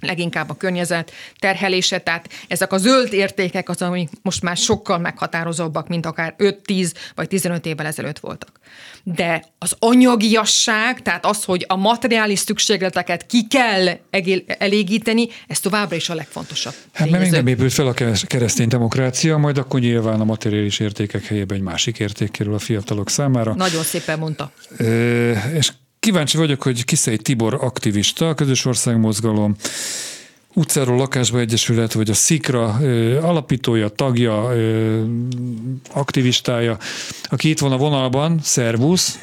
leginkább 0.00 0.50
a 0.50 0.54
környezet 0.54 1.12
terhelése, 1.38 1.98
tehát 1.98 2.28
ezek 2.48 2.72
a 2.72 2.78
zöld 2.78 3.12
értékek 3.12 3.68
az, 3.68 3.82
amik 3.82 4.10
most 4.22 4.42
már 4.42 4.56
sokkal 4.56 4.98
meghatározóbbak, 4.98 5.88
mint 5.88 6.06
akár 6.06 6.34
5-10 6.38 6.92
vagy 7.14 7.28
15 7.28 7.66
évvel 7.66 7.86
ezelőtt 7.86 8.18
voltak. 8.18 8.60
De 9.02 9.44
az 9.58 9.76
anyagiasság, 9.78 11.02
tehát 11.02 11.26
az, 11.26 11.44
hogy 11.44 11.64
a 11.68 11.76
materiális 11.76 12.38
szükségleteket 12.38 13.26
ki 13.26 13.46
kell 13.46 13.88
elégíteni, 14.46 15.28
ez 15.46 15.60
továbbra 15.60 15.96
is 15.96 16.08
a 16.08 16.14
legfontosabb. 16.14 16.74
Hát 16.92 17.10
mert 17.10 17.22
még 17.22 17.32
nem 17.32 17.46
épült 17.46 17.72
fel 17.72 17.86
a 17.86 17.94
keresztény 18.26 18.68
demokrácia, 18.68 19.36
majd 19.36 19.58
akkor 19.58 19.80
nyilván 19.80 20.20
a 20.20 20.24
materiális 20.24 20.78
értékek 20.78 21.24
helyében 21.24 21.56
egy 21.56 21.62
másik 21.62 21.98
érték 21.98 22.30
kerül 22.30 22.54
a 22.54 22.58
fiatalok 22.58 23.10
számára. 23.10 23.54
Nagyon 23.54 23.82
szépen 23.82 24.18
mondta. 24.18 24.52
E, 24.78 24.84
és 25.54 25.72
Kíváncsi 26.06 26.36
vagyok, 26.36 26.62
hogy 26.62 26.84
Kiszei 26.84 27.16
Tibor 27.16 27.54
aktivista, 27.54 28.28
a 28.28 28.34
Közös 28.34 28.64
Országmozgalom, 28.64 29.54
utcáról 30.54 30.96
lakásba 30.96 31.38
egyesület, 31.38 31.92
vagy 31.92 32.10
a 32.10 32.14
Szikra 32.14 32.74
ö, 32.82 33.16
alapítója, 33.22 33.88
tagja, 33.88 34.50
ö, 34.52 35.00
aktivistája, 35.94 36.76
aki 37.30 37.48
itt 37.48 37.58
van 37.58 37.72
a 37.72 37.76
vonalban, 37.76 38.38
szervusz. 38.42 39.18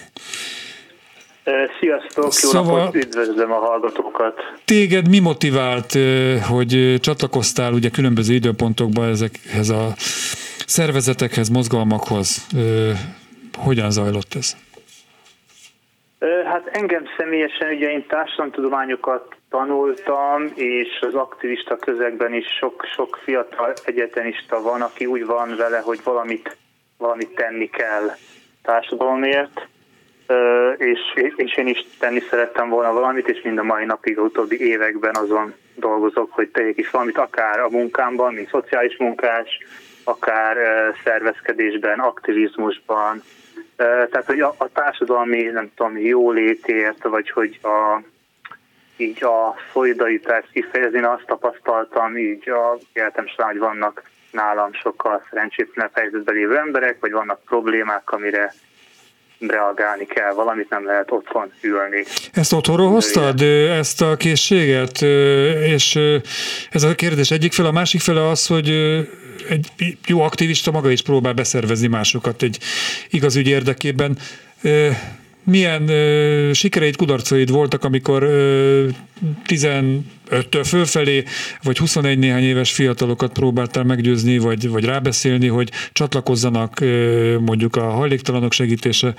Sziasztok, 1.80 2.24
jó 2.24 2.30
szóval 2.30 2.78
napot, 2.78 2.96
üdvözlöm 2.96 3.52
a 3.52 3.60
hallgatókat. 3.60 4.34
Téged 4.66 5.10
mi 5.10 5.20
motivált, 5.20 5.98
hogy 6.42 6.98
csatlakoztál 7.00 7.74
ugye 7.74 7.90
különböző 7.90 8.34
időpontokban 8.34 9.10
ezekhez 9.10 9.70
a 9.70 9.94
szervezetekhez, 10.66 11.50
mozgalmakhoz? 11.50 12.48
Hogyan 13.58 13.92
zajlott 13.92 14.34
ez? 14.34 14.56
Hát 16.24 16.68
engem 16.68 17.04
személyesen 17.18 17.74
ugye 17.74 17.92
én 17.92 18.06
társadalomtudományokat 18.08 19.36
tanultam, 19.50 20.52
és 20.56 21.00
az 21.02 21.14
aktivista 21.14 21.76
közegben 21.76 22.34
is 22.34 22.46
sok-sok 22.60 23.20
fiatal 23.24 23.74
egyetemista 23.86 24.62
van, 24.62 24.82
aki 24.82 25.06
úgy 25.06 25.26
van 25.26 25.56
vele, 25.56 25.80
hogy 25.80 26.00
valamit, 26.04 26.58
valamit 26.98 27.36
tenni 27.36 27.70
kell 27.70 28.16
társadalomért, 28.62 29.68
és, 30.78 31.00
és 31.36 31.58
én 31.58 31.68
is 31.68 31.86
tenni 32.00 32.20
szerettem 32.20 32.70
volna 32.70 32.94
valamit, 32.94 33.30
és 33.30 33.42
mind 33.42 33.58
a 33.58 33.64
mai 33.64 33.86
napig, 33.86 34.18
az 34.18 34.26
utóbbi 34.26 34.68
években 34.68 35.16
azon 35.16 35.54
dolgozok, 35.76 36.32
hogy 36.32 36.50
tegyek 36.50 36.78
is 36.78 36.90
valamit, 36.90 37.18
akár 37.18 37.60
a 37.60 37.70
munkámban, 37.70 38.34
mint 38.34 38.50
szociális 38.50 38.98
munkás, 38.98 39.58
akár 40.04 40.58
szervezkedésben, 41.04 42.00
aktivizmusban, 42.00 43.24
tehát, 44.12 44.26
hogy 44.26 44.40
a, 44.40 44.56
a 44.58 44.68
társadalmi, 44.74 45.42
nem 45.42 45.72
tudom, 45.76 45.98
jólétért, 45.98 47.04
vagy 47.04 47.30
hogy 47.30 47.60
a, 47.64 48.02
így 48.98 49.24
a 49.24 49.56
szolidaritást 49.74 50.52
kifejezni, 50.52 51.02
azt 51.02 51.26
tapasztaltam 51.26 52.18
így 52.18 52.50
a 52.50 52.78
életem 52.94 53.28
során, 53.28 53.52
hogy 53.52 53.60
vannak 53.60 54.04
nálam 54.32 54.74
sokkal 54.74 55.26
szerencsétlenebb 55.30 55.92
helyzetben 55.94 56.36
lévő 56.36 56.58
emberek, 56.58 56.98
vagy 57.00 57.12
vannak 57.12 57.44
problémák, 57.46 58.12
amire 58.12 58.54
reagálni 59.40 60.06
kell, 60.06 60.34
valamit 60.34 60.70
nem 60.70 60.86
lehet 60.86 61.12
otthon 61.12 61.52
ülni. 61.62 62.04
Ezt 62.34 62.54
otthonról 62.54 62.90
hoztad, 62.90 63.42
ezt 63.80 64.02
a 64.02 64.16
készséget? 64.16 65.02
És 65.62 66.00
ez 66.72 66.84
a 66.84 66.96
kérdés 66.96 67.32
egyik 67.32 67.54
fel, 67.54 67.66
a 67.66 67.72
másik 67.72 68.02
fele 68.02 68.28
az, 68.28 68.48
hogy 68.48 68.70
egy 69.50 69.98
jó 70.06 70.22
aktivista 70.22 70.72
maga 70.72 70.92
is 70.92 71.02
próbál 71.02 71.34
beszervezni 71.34 71.88
másokat 71.88 72.44
egy 72.44 72.60
igaz 73.10 73.36
ügy 73.36 73.48
érdekében. 73.48 74.18
Milyen 75.46 75.90
ö, 75.90 76.50
sikereid, 76.54 76.96
kudarcaid 76.96 77.50
voltak, 77.50 77.84
amikor 77.84 78.24
ö, 78.24 78.88
15-től 79.48 80.64
fölfelé, 80.66 81.24
vagy 81.64 81.78
21 81.78 82.18
néhány 82.18 82.44
éves 82.44 82.72
fiatalokat 82.72 83.32
próbáltál 83.32 83.84
meggyőzni, 83.84 84.38
vagy, 84.38 84.70
vagy 84.70 84.84
rábeszélni, 84.84 85.48
hogy 85.48 85.72
csatlakozzanak 85.92 86.80
mondjuk 87.40 87.76
a 87.76 87.90
hajléktalanok 87.90 88.54
segítése 88.54 89.14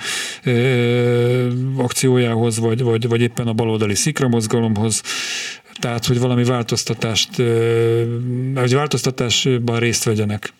akciójához, 1.77 2.59
vagy, 2.59 2.83
vagy, 2.83 3.09
vagy 3.09 3.21
éppen 3.21 3.47
a 3.47 3.53
baloldali 3.53 3.95
szikramozgalomhoz 3.95 5.03
tehát 5.81 6.07
hogy 6.07 6.21
valami 6.21 6.45
változtatást, 6.45 7.31
hogy 8.55 8.75
változtatásban 8.75 9.79
részt 9.79 10.05
vegyenek. 10.05 10.53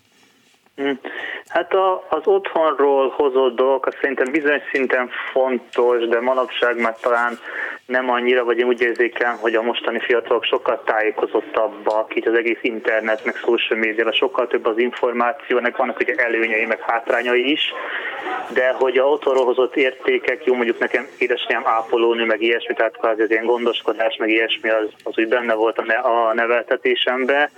Hát 1.55 1.75
a, 1.75 2.07
az 2.09 2.27
otthonról 2.27 3.09
hozott 3.09 3.57
dolgok 3.57 3.87
az 3.87 3.95
szerintem 4.01 4.33
bizonyos 4.33 4.63
szinten 4.73 5.11
fontos, 5.33 6.09
de 6.09 6.21
manapság 6.21 6.81
már 6.81 6.97
talán 7.01 7.39
nem 7.87 8.11
annyira, 8.11 8.45
vagy 8.45 8.59
én 8.59 8.67
úgy 8.67 8.81
érzékelem, 8.81 9.37
hogy 9.37 9.55
a 9.55 9.63
mostani 9.63 9.99
fiatalok 9.99 10.45
sokkal 10.45 10.83
tájékozottabbak, 10.85 12.17
így 12.17 12.29
az 12.29 12.35
egész 12.35 12.59
internet, 12.63 13.25
meg 13.25 13.37
social 13.37 13.79
media, 13.79 14.13
sokkal 14.13 14.47
több 14.47 14.67
az 14.67 14.79
információ, 14.79 15.59
ennek 15.59 15.77
vannak 15.77 15.99
ugye 16.01 16.15
előnyei, 16.15 16.65
meg 16.65 16.81
hátrányai 16.81 17.51
is, 17.51 17.73
de 18.53 18.71
hogy 18.71 18.99
a 18.99 19.05
otthonról 19.05 19.45
hozott 19.45 19.77
értékek, 19.77 20.45
jó 20.45 20.55
mondjuk 20.55 20.79
nekem 20.79 21.07
édesanyám 21.19 21.67
ápolónő, 21.67 22.25
meg 22.25 22.43
ilyesmi, 22.43 22.75
tehát 22.75 22.97
az 23.01 23.31
ilyen 23.31 23.47
gondoskodás, 23.47 24.17
meg 24.17 24.29
ilyesmi, 24.29 24.69
az, 24.71 24.87
az 25.05 25.19
úgy 25.19 25.29
benne 25.29 25.55
volt 25.55 25.79
a, 25.79 25.85
ne, 25.85 25.95
a 25.95 26.35
neveltetésembe, 26.35 27.51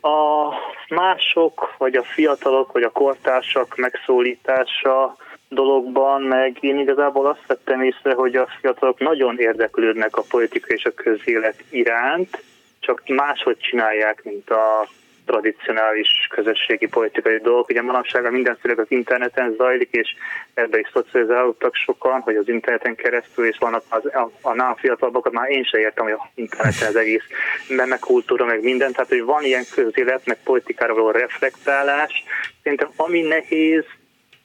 a 0.00 0.54
mások, 0.88 1.74
vagy 1.78 1.96
a 1.96 2.02
fiatalok, 2.02 2.72
vagy 2.72 2.82
a 2.82 2.90
kortársak 2.90 3.76
megszólítása 3.76 5.16
dologban, 5.48 6.22
meg 6.22 6.56
én 6.60 6.78
igazából 6.78 7.26
azt 7.26 7.46
vettem 7.46 7.82
észre, 7.82 8.14
hogy 8.14 8.36
a 8.36 8.48
fiatalok 8.60 8.98
nagyon 8.98 9.38
érdeklődnek 9.38 10.16
a 10.16 10.24
politika 10.30 10.66
és 10.66 10.84
a 10.84 10.94
közélet 10.94 11.64
iránt, 11.70 12.42
csak 12.80 13.02
máshogy 13.06 13.58
csinálják, 13.58 14.24
mint 14.24 14.50
a 14.50 14.88
tradicionális 15.30 16.26
közösségi 16.30 16.86
politikai 16.86 17.38
dolgok. 17.38 17.68
Ugye 17.68 17.82
manapság 17.82 18.32
mindenféle 18.32 18.74
az 18.76 18.86
interneten 18.88 19.54
zajlik, 19.56 19.88
és 19.90 20.08
ebbe 20.54 20.78
is 20.78 20.88
szocializálódtak 20.92 21.74
sokan, 21.74 22.20
hogy 22.20 22.36
az 22.36 22.48
interneten 22.48 22.94
keresztül, 22.94 23.46
és 23.46 23.56
vannak 23.58 23.82
az, 23.88 24.04
a, 24.04 24.30
a 24.40 24.54
nálam 24.54 24.74
fiatalabbakat, 24.76 25.32
már 25.32 25.50
én 25.50 25.64
sem 25.64 25.80
értem, 25.80 26.04
hogy 26.04 26.12
a 26.12 26.30
interneten 26.34 26.88
az 26.88 26.96
egész 26.96 27.24
meme 27.68 27.98
kultúra, 27.98 28.44
meg 28.44 28.62
minden, 28.62 28.92
tehát 28.92 29.08
hogy 29.08 29.22
van 29.24 29.44
ilyen 29.44 29.64
közélet, 29.74 30.26
meg 30.26 30.38
politikára 30.44 30.94
való 30.94 31.10
reflektálás. 31.10 32.24
Szerintem 32.62 32.90
ami 32.96 33.20
nehéz, 33.20 33.84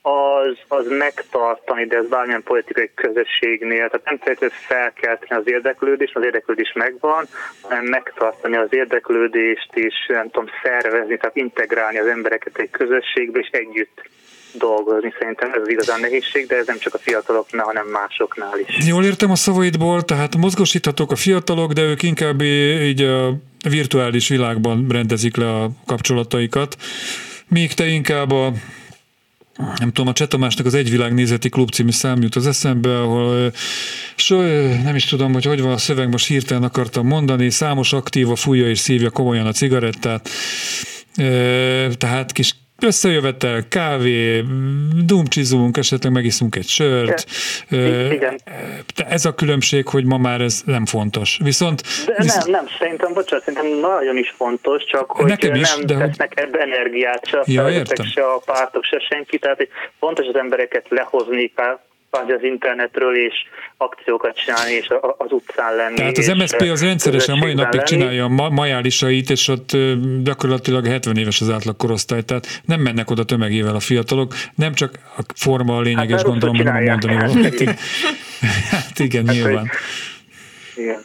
az, 0.06 0.58
az 0.68 0.86
megtartani, 0.90 1.86
de 1.86 1.98
ez 1.98 2.08
bármilyen 2.08 2.44
politikai 2.44 2.92
közösségnél, 2.96 3.90
tehát 3.90 4.06
nem 4.06 4.18
feltétlenül 4.18 4.56
felkelteni 4.68 5.42
az 5.42 5.48
érdeklődést, 5.48 6.16
az 6.16 6.24
érdeklődés 6.24 6.72
megvan, 6.74 7.28
hanem 7.62 7.86
megtartani 7.86 8.56
az 8.56 8.68
érdeklődést, 8.70 9.70
és 9.74 9.94
nem 10.08 10.30
tudom, 10.30 10.50
szervezni, 10.64 11.18
tehát 11.18 11.36
integrálni 11.36 11.98
az 11.98 12.08
embereket 12.08 12.58
egy 12.58 12.70
közösségbe, 12.70 13.40
és 13.40 13.50
együtt 13.52 14.10
dolgozni. 14.54 15.14
Szerintem 15.20 15.52
ez 15.52 15.62
az 15.62 15.70
igazán 15.70 16.00
nehézség, 16.00 16.48
de 16.48 16.56
ez 16.56 16.68
nem 16.68 16.78
csak 16.78 16.94
a 16.94 16.98
fiataloknál, 16.98 17.66
hanem 17.66 17.86
másoknál 17.86 18.60
is. 18.60 18.88
Jól 18.88 19.06
értem 19.06 19.32
a 19.32 19.36
szavaidból, 19.36 20.02
tehát 20.02 20.36
mozgosíthatók 20.36 21.12
a 21.12 21.16
fiatalok, 21.16 21.72
de 21.72 21.82
ők 21.82 22.04
inkább 22.04 22.42
így 22.82 23.02
a 23.02 23.34
virtuális 23.70 24.30
világban 24.30 24.88
rendezik 24.90 25.38
le 25.38 25.50
a 25.50 25.70
kapcsolataikat, 25.86 26.76
míg 27.48 27.74
te 27.74 27.86
inkább 27.86 28.32
a 28.32 28.52
nem 29.58 29.92
tudom, 29.92 30.08
a 30.08 30.14
Csetamásnak 30.14 30.66
az 30.66 30.74
Egyvilágnézeti 30.74 31.50
Klub 31.50 31.70
című 31.70 31.92
szám 31.92 32.22
jut 32.22 32.36
az 32.36 32.48
eszembe, 32.48 33.02
ahol 33.02 33.54
so, 34.16 34.42
nem 34.84 34.96
is 34.96 35.06
tudom, 35.06 35.34
hogy 35.34 35.46
hogy 35.46 35.62
van 35.62 35.72
a 35.72 35.78
szöveg, 35.78 36.10
most 36.10 36.28
hirtelen 36.28 36.64
akartam 36.64 37.08
mondani, 37.08 37.50
számos 37.50 37.94
aktíva 37.94 38.36
fújja 38.36 38.70
és 38.70 38.80
szívja 38.80 39.10
komolyan 39.10 39.46
a 39.46 39.52
cigarettát, 39.52 40.30
tehát 41.98 42.32
kis 42.32 42.56
összejövetel, 42.82 43.68
kávé, 43.70 44.44
dumcsizunk, 45.06 45.78
esetleg 45.78 46.12
megiszunk 46.12 46.56
egy 46.56 46.68
sört. 46.68 47.26
Igen. 48.12 48.40
Ez 49.10 49.26
a 49.26 49.36
különbség, 49.36 49.88
hogy 49.88 50.06
ma 50.06 50.18
már 50.18 50.42
ez 50.42 50.62
nem 50.66 50.86
fontos. 50.86 51.40
Viszont... 51.44 51.82
De 52.06 52.16
visz... 52.18 52.36
nem, 52.36 52.52
nem, 52.52 52.66
szerintem, 52.80 53.14
bocsánat, 53.14 53.46
szerintem 53.46 53.80
nagyon 53.80 54.18
is 54.18 54.34
fontos, 54.38 54.84
csak 54.86 55.12
hogy 55.12 55.26
Nekem 55.26 55.56
is, 55.56 55.76
nem 55.76 55.86
de 55.86 55.98
tesznek 55.98 56.34
hogy... 56.34 56.44
ebbe 56.44 56.60
energiát, 56.60 57.28
se 57.28 57.38
a 57.38 57.44
ja, 57.46 57.84
se 58.14 58.24
a 58.24 58.42
pártok, 58.46 58.84
se 58.84 59.00
senki, 59.00 59.38
tehát 59.38 59.68
fontos 60.00 60.28
az 60.28 60.36
embereket 60.36 60.86
lehozni, 60.90 61.52
kvázi 62.16 62.32
az 62.32 62.44
internetről, 62.44 63.18
és 63.18 63.34
akciókat 63.78 64.36
csinálni, 64.36 64.72
és 64.72 64.88
az 65.18 65.32
utcán 65.32 65.76
lenni. 65.76 65.96
Tehát 65.96 66.18
az 66.18 66.28
MSZP 66.28 66.62
az 66.62 66.82
rendszeresen 66.82 67.38
mai 67.38 67.54
napig 67.54 67.74
lenni. 67.74 67.88
csinálja 67.88 68.24
a 68.24 68.50
majálisait, 68.50 69.30
és 69.30 69.48
ott 69.48 69.78
gyakorlatilag 70.24 70.86
70 70.86 71.18
éves 71.18 71.42
az 71.42 71.50
átlag 71.50 71.76
korosztály, 71.76 72.22
tehát 72.22 72.62
nem 72.66 72.82
mennek 72.82 73.10
oda 73.10 73.24
tömegével 73.24 73.76
a 73.76 73.80
fiatalok, 73.80 74.34
nem 74.56 74.74
csak 74.74 75.00
a 75.18 75.22
forma 75.36 75.78
a 75.78 75.82
lényeges, 75.82 76.16
hát, 76.16 76.26
gondolom, 76.26 76.56
hogy 76.56 76.66
mondani 76.66 77.16
valamit. 77.16 77.64
Hát 78.70 79.00
igen, 79.00 79.26
hát, 79.26 79.36
nyilván. 79.36 79.70
Igen. 80.76 81.04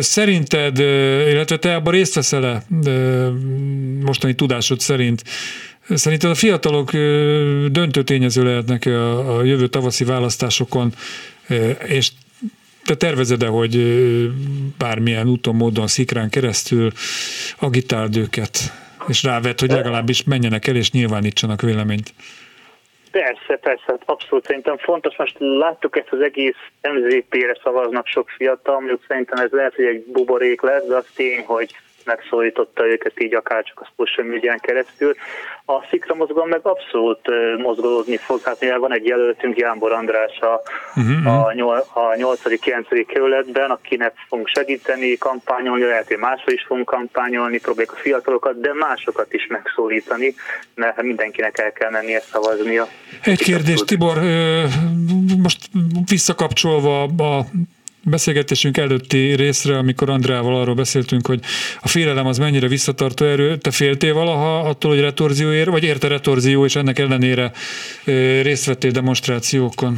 Szerinted, 0.00 0.78
illetve 1.28 1.56
te 1.56 1.74
abban 1.74 1.92
részt 1.92 2.14
veszel-e 2.14 2.62
mostani 4.00 4.34
tudásod 4.34 4.80
szerint 4.80 5.22
Szerinted 5.88 6.30
a 6.30 6.34
fiatalok 6.34 6.92
döntő 7.70 8.02
tényező 8.02 8.44
lehetnek 8.44 8.86
a, 8.86 9.36
a 9.36 9.44
jövő 9.44 9.66
tavaszi 9.66 10.04
választásokon, 10.04 10.92
és 11.86 12.10
te 12.84 12.94
tervezed-e, 12.94 13.46
hogy 13.46 13.76
bármilyen 14.78 15.28
úton, 15.28 15.54
módon, 15.54 15.86
szikrán 15.86 16.30
keresztül 16.30 16.90
agitáld 17.58 18.16
őket, 18.16 18.58
és 19.08 19.22
rávet, 19.22 19.60
hogy 19.60 19.70
legalábbis 19.70 20.24
menjenek 20.24 20.66
el 20.66 20.76
és 20.76 20.90
nyilvánítsanak 20.90 21.62
véleményt? 21.62 22.12
Persze, 23.10 23.56
persze, 23.60 23.98
abszolút 24.04 24.44
szerintem 24.46 24.76
fontos. 24.76 25.16
Most 25.16 25.36
láttuk 25.38 25.96
ezt 25.96 26.08
az 26.10 26.20
egész 26.20 26.56
MZP-re 26.82 27.58
szavaznak 27.62 28.06
sok 28.06 28.28
fiatal, 28.28 28.74
mondjuk 28.74 29.04
szerintem 29.08 29.44
ez 29.44 29.50
lehet, 29.50 29.74
hogy 29.74 29.84
egy 29.84 30.04
buborék 30.12 30.60
lesz, 30.60 30.84
de 30.88 30.96
az 30.96 31.06
tény, 31.14 31.42
hogy 31.46 31.76
megszólította 32.06 32.86
őket 32.86 33.22
így 33.22 33.34
akár 33.34 33.64
csak 33.64 33.80
a 33.80 33.88
social 33.96 34.26
médián 34.26 34.58
keresztül. 34.58 35.14
A 35.64 35.86
Szikra 35.90 36.14
mozgalom 36.14 36.48
meg 36.48 36.60
abszolút 36.62 37.20
mozgolódni 37.58 38.16
fog, 38.16 38.40
hát 38.42 38.60
mivel 38.60 38.78
van 38.78 38.92
egy 38.92 39.06
jelöltünk, 39.06 39.56
Jánbor 39.56 39.92
András 39.92 40.38
a, 40.38 40.60
uh-huh. 40.96 41.72
a 41.92 42.14
8.-9. 42.14 43.04
kerületben, 43.06 43.70
akinek 43.70 44.12
fogunk 44.28 44.48
segíteni, 44.48 45.16
kampányolni, 45.16 45.84
lehet, 45.84 46.08
hogy 46.08 46.16
máshol 46.18 46.54
is 46.54 46.64
fogunk 46.66 46.86
kampányolni, 46.86 47.58
próbáljuk 47.58 47.92
a 47.92 48.00
fiatalokat, 48.00 48.60
de 48.60 48.74
másokat 48.74 49.32
is 49.32 49.46
megszólítani, 49.46 50.34
mert 50.74 51.02
mindenkinek 51.02 51.58
el 51.58 51.72
kell 51.72 51.90
mennie 51.90 52.20
szavaznia. 52.20 52.86
Egy 53.22 53.42
kérdés, 53.42 53.80
Tibor, 53.80 54.18
most 55.42 55.68
visszakapcsolva 56.08 57.02
a 57.02 57.44
beszélgetésünk 58.10 58.76
előtti 58.76 59.34
részre, 59.34 59.78
amikor 59.78 60.10
Andrával 60.10 60.60
arról 60.60 60.74
beszéltünk, 60.74 61.26
hogy 61.26 61.40
a 61.80 61.88
félelem 61.88 62.26
az 62.26 62.38
mennyire 62.38 62.68
visszatartó 62.68 63.24
erő. 63.24 63.56
Te 63.56 63.70
féltél 63.70 64.14
valaha 64.14 64.58
attól, 64.58 64.90
hogy 64.90 65.00
retorzió 65.00 65.50
ér, 65.52 65.70
vagy 65.70 65.84
érte 65.84 66.08
retorzió, 66.08 66.64
és 66.64 66.76
ennek 66.76 66.98
ellenére 66.98 67.50
részt 68.42 68.66
vettél 68.66 68.90
demonstrációkon? 68.90 69.94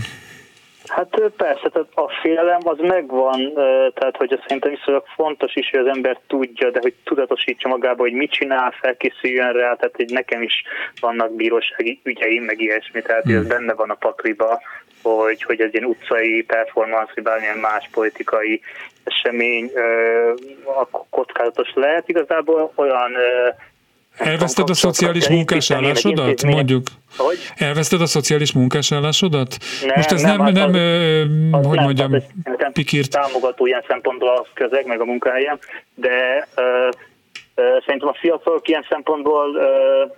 Hát 0.88 1.20
persze, 1.36 1.68
tehát 1.68 1.88
a 1.94 2.10
félelem 2.22 2.60
az 2.64 2.78
megvan, 2.78 3.52
tehát 3.94 4.16
hogy 4.16 4.40
szerintem 4.42 4.70
viszonylag 4.70 5.04
fontos 5.14 5.54
is, 5.54 5.70
hogy 5.70 5.80
az 5.80 5.86
ember 5.86 6.20
tudja, 6.26 6.70
de 6.70 6.78
hogy 6.82 6.94
tudatosítsa 7.04 7.68
magába, 7.68 8.02
hogy 8.02 8.12
mit 8.12 8.30
csinál, 8.30 8.74
felkészüljön 8.80 9.52
rá, 9.52 9.74
tehát 9.74 9.96
hogy 9.96 10.10
nekem 10.10 10.42
is 10.42 10.62
vannak 11.00 11.34
bírósági 11.34 12.00
ügyeim, 12.02 12.42
meg 12.44 12.60
ilyesmi, 12.60 13.02
tehát 13.02 13.22
hmm. 13.24 13.36
ez 13.36 13.46
benne 13.46 13.74
van 13.74 13.90
a 13.90 13.94
pakliba, 13.94 14.60
hogy, 15.16 15.42
hogy 15.42 15.60
ez 15.60 15.72
ilyen 15.72 15.84
utcai 15.84 16.42
performance, 16.42 17.12
vagy 17.14 17.24
bármilyen 17.24 17.58
más 17.58 17.88
politikai 17.92 18.60
esemény 19.04 19.70
kockázatos 21.10 21.68
lehet. 21.74 22.08
Igazából 22.08 22.72
olyan 22.74 23.12
Elveszted 24.18 24.70
a 24.70 24.74
szociális 24.74 25.28
munkásállásodat, 25.28 26.42
mondjuk? 26.42 26.86
Hogy? 27.16 27.38
Elveszted 27.56 28.00
a 28.00 28.06
szociális 28.06 28.52
munkásállásodat? 28.52 29.56
Nem, 29.82 29.92
Most 29.94 30.12
ez 30.12 30.22
nem, 30.22 30.42
nem, 30.42 30.52
nem, 30.52 30.70
nem 30.70 31.62
hogy 31.62 31.76
nem, 31.76 31.84
mondjam, 31.84 32.14
pikírt. 32.72 33.10
Támogató 33.10 33.66
ilyen 33.66 33.84
szempontból 33.88 34.28
a 34.28 34.46
közeg, 34.54 34.86
meg 34.86 35.00
a 35.00 35.04
munkahelyem, 35.04 35.58
de 35.94 36.48
Szerintem 37.84 38.08
a 38.08 38.18
fiatalok 38.20 38.68
ilyen 38.68 38.86
szempontból, 38.88 39.46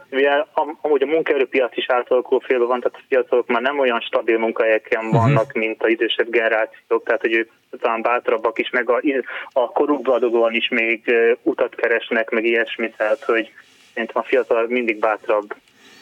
mivel 0.08 0.48
amúgy 0.80 1.02
a 1.02 1.06
munkaerőpiac 1.06 1.76
is 1.76 1.88
átalakuló 1.88 2.38
félbe 2.38 2.64
van, 2.64 2.80
tehát 2.80 2.98
a 2.98 3.04
fiatalok 3.08 3.46
már 3.46 3.62
nem 3.62 3.78
olyan 3.78 4.00
stabil 4.00 4.38
munkahelyeken 4.38 5.04
mhm. 5.04 5.16
vannak, 5.16 5.46
uh-huh. 5.46 5.62
mint 5.62 5.82
a 5.82 5.88
idősebb 5.88 6.30
generációk, 6.30 7.04
tehát 7.04 7.20
hogy 7.20 7.32
ők 7.32 7.50
talán 7.80 8.02
bátrabbak 8.02 8.58
is, 8.58 8.70
meg 8.70 8.90
a, 8.90 9.00
a 9.52 9.72
korukba 9.72 10.14
adódóan 10.14 10.54
is 10.54 10.68
még 10.68 11.14
utat 11.42 11.74
keresnek, 11.74 12.30
meg 12.30 12.44
ilyesmi, 12.44 12.90
tehát 12.96 13.24
hogy 13.24 13.50
szerintem 13.92 14.22
a 14.22 14.26
fiatal 14.26 14.66
mindig 14.68 14.98
bátrabb 14.98 15.54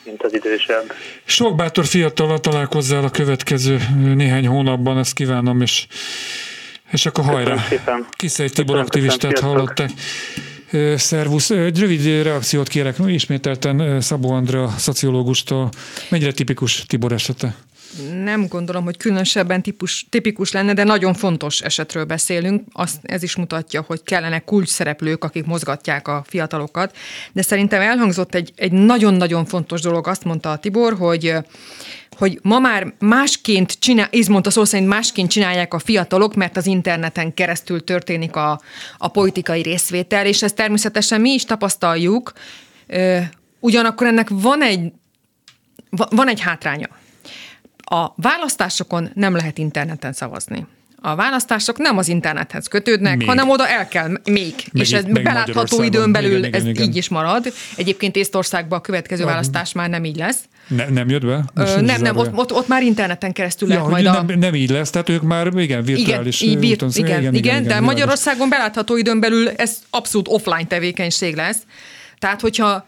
mint 0.04 0.22
az 0.22 0.34
idősebb. 0.34 0.92
Sok 1.24 1.56
bátor 1.56 1.84
fiatal 1.84 2.38
találkozzál 2.38 3.04
a 3.04 3.10
következő 3.10 3.78
néhány 4.14 4.46
hónapban, 4.46 4.98
ezt 4.98 5.14
kívánom, 5.14 5.60
és, 5.60 5.86
és 6.92 7.06
akkor 7.06 7.24
hajrá. 7.24 7.56
Kiszely 8.10 8.48
Tibor 8.48 8.78
aktivistát 8.78 9.38
hallották. 9.38 9.90
Szervusz. 10.96 11.50
Egy 11.50 11.78
rövid 11.78 12.22
reakciót 12.22 12.68
kérek 12.68 12.96
ismételten 13.06 14.00
Szabó 14.00 14.30
Andra 14.30 14.74
szociológustól. 14.78 15.68
Mennyire 16.10 16.32
tipikus 16.32 16.84
Tibor 16.86 17.12
esete? 17.12 17.54
nem 18.22 18.46
gondolom, 18.46 18.84
hogy 18.84 18.96
különösebben 18.96 19.62
típus, 19.62 20.06
tipikus 20.10 20.52
lenne, 20.52 20.72
de 20.72 20.84
nagyon 20.84 21.14
fontos 21.14 21.60
esetről 21.60 22.04
beszélünk. 22.04 22.62
Azt, 22.72 22.96
ez 23.02 23.22
is 23.22 23.36
mutatja, 23.36 23.84
hogy 23.86 24.02
kellene 24.02 24.38
kulcs 24.38 24.68
szereplők, 24.68 25.24
akik 25.24 25.44
mozgatják 25.44 26.08
a 26.08 26.24
fiatalokat. 26.26 26.96
De 27.32 27.42
szerintem 27.42 27.80
elhangzott 27.80 28.34
egy, 28.34 28.52
egy 28.56 28.72
nagyon-nagyon 28.72 29.44
fontos 29.44 29.80
dolog, 29.80 30.06
azt 30.08 30.24
mondta 30.24 30.50
a 30.50 30.58
Tibor, 30.58 30.94
hogy 30.94 31.34
hogy 32.18 32.38
ma 32.42 32.58
már 32.58 32.92
másként 32.98 33.72
csinál, 33.78 34.08
mondta 34.28 34.50
szó 34.50 34.64
szerint 34.64 34.88
másként 34.88 35.30
csinálják 35.30 35.74
a 35.74 35.78
fiatalok, 35.78 36.34
mert 36.34 36.56
az 36.56 36.66
interneten 36.66 37.34
keresztül 37.34 37.84
történik 37.84 38.36
a, 38.36 38.60
a 38.98 39.08
politikai 39.08 39.62
részvétel, 39.62 40.26
és 40.26 40.42
ezt 40.42 40.54
természetesen 40.54 41.20
mi 41.20 41.30
is 41.30 41.44
tapasztaljuk, 41.44 42.32
ugyanakkor 43.60 44.06
ennek 44.06 44.28
van 44.30 44.62
egy, 44.62 44.92
van 45.90 46.28
egy 46.28 46.40
hátránya. 46.40 46.88
A 47.76 48.12
választásokon 48.16 49.10
nem 49.14 49.34
lehet 49.34 49.58
interneten 49.58 50.12
szavazni. 50.12 50.66
A 51.00 51.14
választások 51.14 51.78
nem 51.78 51.98
az 51.98 52.08
internethez 52.08 52.66
kötődnek, 52.66 53.16
még. 53.16 53.26
hanem 53.26 53.50
oda 53.50 53.68
el 53.68 53.88
kell 53.88 54.08
még. 54.08 54.22
még 54.24 54.54
és 54.72 54.92
ez 54.92 55.04
még 55.04 55.22
belátható 55.22 55.82
időn 55.82 56.12
belül 56.12 56.38
igen, 56.38 56.54
ez 56.54 56.64
igen. 56.64 56.82
így 56.82 56.96
is 56.96 57.08
marad. 57.08 57.52
Egyébként 57.76 58.16
Észtországban 58.16 58.78
a 58.78 58.82
következő 58.82 59.22
ah. 59.22 59.28
választás 59.30 59.72
már 59.72 59.88
nem 59.88 60.04
így 60.04 60.16
lesz. 60.16 60.38
Ne, 60.68 60.88
nem 60.88 61.08
jött 61.08 61.26
be? 61.26 61.44
Ö, 61.54 61.80
nem, 61.80 62.00
nem, 62.00 62.16
ott, 62.16 62.34
ott, 62.34 62.52
ott 62.52 62.68
már 62.68 62.82
interneten 62.82 63.32
keresztül 63.32 63.68
ja, 63.68 63.74
lehet 63.74 63.90
majd 63.90 64.04
nem, 64.04 64.26
a... 64.28 64.36
Nem 64.36 64.54
így 64.54 64.70
lesz, 64.70 64.90
tehát 64.90 65.08
ők 65.08 65.22
már 65.22 65.46
igen, 65.56 65.84
virtuális 65.84 66.40
igen, 66.40 66.62
így, 66.62 66.72
úton, 66.72 66.90
igen, 66.94 67.06
igen, 67.06 67.20
igen, 67.20 67.34
igen, 67.34 67.62
de 67.62 67.68
igen, 67.68 67.82
Magyarországon 67.82 68.48
belátható 68.48 68.96
időn 68.96 69.20
belül 69.20 69.48
ez 69.48 69.78
abszolút 69.90 70.28
offline 70.28 70.66
tevékenység 70.66 71.34
lesz. 71.34 71.58
Tehát, 72.18 72.40
hogyha 72.40 72.84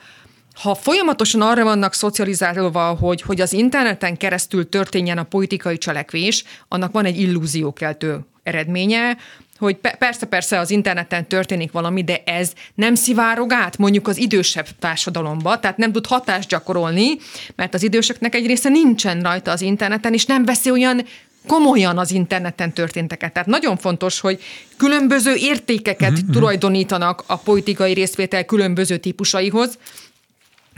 ha 0.63 0.75
folyamatosan 0.75 1.41
arra 1.41 1.65
vannak 1.65 1.95
szocializálva, 1.95 2.85
hogy, 2.85 3.23
hogy 3.23 3.41
az 3.41 3.53
interneten 3.53 4.17
keresztül 4.17 4.69
történjen 4.69 5.19
a 5.19 5.23
politikai 5.23 5.79
cselekvés, 5.79 6.45
annak 6.69 6.93
van 6.93 7.05
egy 7.05 7.21
illúziókeltő 7.21 8.21
eredménye, 8.43 9.17
hogy 9.59 9.77
persze-persze 9.99 10.59
az 10.59 10.71
interneten 10.71 11.29
történik 11.29 11.73
valami, 11.73 12.05
de 12.05 12.23
ez 12.25 12.53
nem 12.75 12.95
szivárog 12.95 13.53
át 13.53 13.79
mondjuk 13.79 14.09
az 14.09 14.19
idősebb 14.19 14.67
társadalomba, 14.79 15.61
tehát 15.61 15.77
nem 15.77 15.93
tud 15.93 16.07
hatást 16.07 16.49
gyakorolni, 16.49 17.09
mert 17.57 17.75
az 17.75 17.83
időseknek 17.83 18.35
egy 18.35 18.47
része 18.47 18.69
nincsen 18.69 19.21
rajta 19.23 19.51
az 19.51 19.61
interneten, 19.61 20.13
és 20.13 20.27
nem 20.27 20.45
veszi 20.45 20.71
olyan 20.71 21.05
komolyan 21.47 21.99
az 21.99 22.11
interneten 22.11 22.73
történteket. 22.73 23.33
Tehát 23.33 23.49
nagyon 23.49 23.77
fontos, 23.77 24.21
hogy 24.21 24.41
különböző 24.77 25.35
értékeket 25.35 26.11
uh-huh. 26.11 26.31
tulajdonítanak 26.31 27.25
a 27.27 27.37
politikai 27.37 27.93
részvétel 27.93 28.45
különböző 28.45 28.97
típusaihoz, 28.97 29.79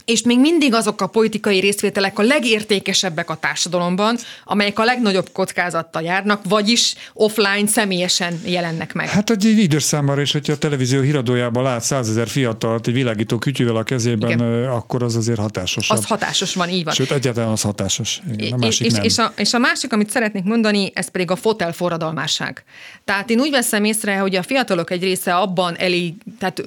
és 0.04 0.22
még 0.22 0.40
mindig 0.40 0.74
azok 0.74 1.00
a 1.00 1.06
politikai 1.06 1.60
részvételek 1.60 2.18
a 2.18 2.22
legértékesebbek 2.22 3.30
a 3.30 3.34
társadalomban, 3.34 4.16
amelyek 4.44 4.78
a 4.78 4.84
legnagyobb 4.84 5.28
kockázattal 5.32 6.02
járnak, 6.02 6.40
vagyis 6.48 6.94
offline 7.12 7.66
személyesen 7.66 8.40
jelennek 8.44 8.92
meg. 8.92 9.08
Hát 9.08 9.30
egy 9.30 9.44
idős 9.44 9.82
számára 9.82 10.20
is, 10.20 10.32
hogyha 10.32 10.52
a 10.52 10.56
televízió 10.56 11.00
híradójában 11.00 11.62
lát 11.62 11.82
százezer 11.82 12.28
fiatalt 12.28 12.86
egy 12.86 12.92
világító 12.92 13.38
kütyűvel 13.38 13.76
a 13.76 13.82
kezében, 13.82 14.30
Igen. 14.30 14.68
akkor 14.68 15.02
az 15.02 15.16
azért 15.16 15.38
hatásos. 15.38 15.90
Az 15.90 16.04
hatásos 16.04 16.54
van, 16.54 16.68
így 16.68 16.84
van. 16.84 16.94
Sőt, 16.94 17.10
egyáltalán 17.10 17.50
az 17.50 17.62
hatásos. 17.62 18.20
Igen, 18.32 18.52
a 18.52 18.56
másik 18.56 18.86
és, 18.86 18.92
nem. 18.92 19.02
És, 19.02 19.18
a, 19.18 19.32
és 19.36 19.52
a 19.52 19.58
másik, 19.58 19.92
amit 19.92 20.10
szeretnék 20.10 20.44
mondani, 20.44 20.90
ez 20.94 21.08
pedig 21.08 21.30
a 21.30 21.36
fotel 21.36 21.72
forradalmárság. 21.72 22.64
Tehát 23.04 23.30
én 23.30 23.40
úgy 23.40 23.50
veszem 23.50 23.84
észre, 23.84 24.16
hogy 24.16 24.36
a 24.36 24.42
fiatalok 24.42 24.90
egy 24.90 25.02
része 25.02 25.34
abban 25.34 25.76
elég, 25.76 26.14
tehát 26.38 26.62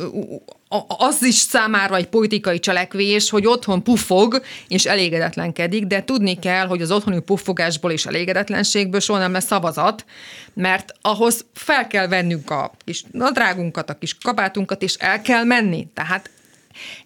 az 0.97 1.23
is 1.23 1.35
számára 1.35 1.95
egy 1.95 2.07
politikai 2.07 2.59
cselekvés, 2.59 3.29
hogy 3.29 3.47
otthon 3.47 3.83
puffog 3.83 4.41
és 4.67 4.85
elégedetlenkedik, 4.85 5.85
de 5.85 6.03
tudni 6.03 6.39
kell, 6.39 6.67
hogy 6.67 6.81
az 6.81 6.91
otthoni 6.91 7.19
puffogásból 7.19 7.91
és 7.91 8.05
elégedetlenségből 8.05 8.99
soha 8.99 9.19
nem 9.19 9.31
lesz 9.31 9.45
szavazat, 9.45 10.05
mert 10.53 10.93
ahhoz 11.01 11.45
fel 11.53 11.87
kell 11.87 12.07
vennünk 12.07 12.49
a 12.49 12.71
kis 12.85 13.03
nadrágunkat, 13.11 13.89
a 13.89 13.97
kis 13.97 14.17
kabátunkat, 14.17 14.81
és 14.81 14.93
el 14.93 15.21
kell 15.21 15.43
menni. 15.43 15.87
Tehát 15.93 16.29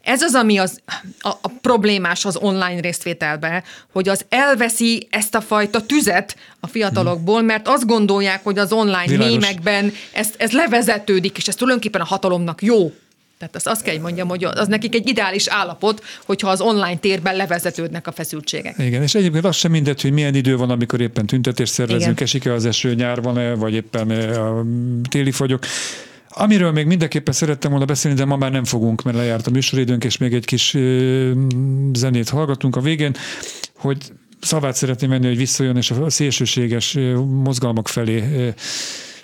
ez 0.01 0.21
az, 0.21 0.35
ami 0.35 0.57
az, 0.57 0.81
a, 1.19 1.29
a 1.29 1.47
problémás 1.61 2.25
az 2.25 2.35
online 2.35 2.81
részvételbe, 2.81 3.63
hogy 3.91 4.09
az 4.09 4.25
elveszi 4.29 5.07
ezt 5.11 5.35
a 5.35 5.41
fajta 5.41 5.85
tüzet 5.85 6.35
a 6.59 6.67
fiatalokból, 6.67 7.41
mert 7.41 7.67
azt 7.67 7.85
gondolják, 7.85 8.43
hogy 8.43 8.57
az 8.57 8.71
online 8.71 9.05
Világos. 9.05 9.31
mémekben 9.33 9.93
ez, 10.13 10.29
ez 10.37 10.51
levezetődik, 10.51 11.37
és 11.37 11.47
ez 11.47 11.55
tulajdonképpen 11.55 12.01
a 12.01 12.05
hatalomnak 12.05 12.61
jó. 12.61 12.91
Tehát 13.39 13.55
azt, 13.55 13.67
azt 13.67 13.81
kell, 13.81 13.93
hogy 13.93 14.03
mondjam, 14.03 14.27
hogy 14.27 14.43
az 14.43 14.67
nekik 14.67 14.95
egy 14.95 15.07
ideális 15.07 15.47
állapot, 15.47 16.03
hogyha 16.25 16.49
az 16.49 16.61
online 16.61 16.97
térben 16.97 17.35
levezetődnek 17.35 18.07
a 18.07 18.11
feszültségek. 18.11 18.75
Igen, 18.77 19.01
és 19.01 19.15
egyébként 19.15 19.45
az 19.45 19.55
sem 19.55 19.71
mindegy, 19.71 20.01
hogy 20.01 20.11
milyen 20.11 20.35
idő 20.35 20.57
van, 20.57 20.69
amikor 20.69 21.01
éppen 21.01 21.25
tüntetést 21.25 21.73
szervezünk, 21.73 22.21
esik-e 22.21 22.53
az 22.53 22.65
eső, 22.65 22.93
nyár 22.93 23.21
van-e, 23.21 23.53
vagy 23.53 23.73
éppen 23.73 24.09
a 24.31 24.65
téli 25.09 25.31
fagyok. 25.31 25.63
Amiről 26.29 26.71
még 26.71 26.85
mindenképpen 26.85 27.33
szerettem 27.33 27.71
volna 27.71 27.85
beszélni, 27.85 28.17
de 28.17 28.25
ma 28.25 28.35
már 28.35 28.51
nem 28.51 28.65
fogunk, 28.65 29.03
mert 29.03 29.17
lejárt 29.17 29.47
a 29.47 29.51
műsoridőnk, 29.51 30.03
és 30.03 30.17
még 30.17 30.33
egy 30.33 30.45
kis 30.45 30.77
zenét 31.93 32.29
hallgatunk 32.29 32.75
a 32.75 32.81
végén, 32.81 33.15
hogy 33.77 33.97
szavát 34.41 34.75
szeretném 34.75 35.09
venni, 35.09 35.27
hogy 35.27 35.37
visszajön, 35.37 35.77
és 35.77 35.91
a 35.91 36.09
szélsőséges 36.09 36.97
mozgalmak 37.43 37.87
felé 37.87 38.53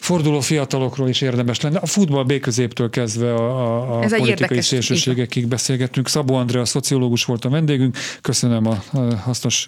forduló 0.05 0.39
fiatalokról 0.39 1.09
is 1.09 1.21
érdemes 1.21 1.61
lenne. 1.61 1.77
A 1.77 1.85
futball 1.85 2.23
B 2.23 2.39
középtől 2.39 2.89
kezdve 2.89 3.33
a, 3.33 3.97
a, 3.97 4.03
Ez 4.03 4.17
politikai 4.17 4.61
szélsőségekig 4.61 5.47
beszélgetünk. 5.47 6.07
Szabó 6.07 6.35
Andrea, 6.35 6.65
szociológus 6.65 7.25
volt 7.25 7.45
a 7.45 7.49
vendégünk. 7.49 7.97
Köszönöm 8.21 8.67
a, 8.67 8.83
a 8.91 9.15
hasznos 9.15 9.67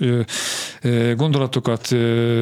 gondolatokat, 1.16 1.88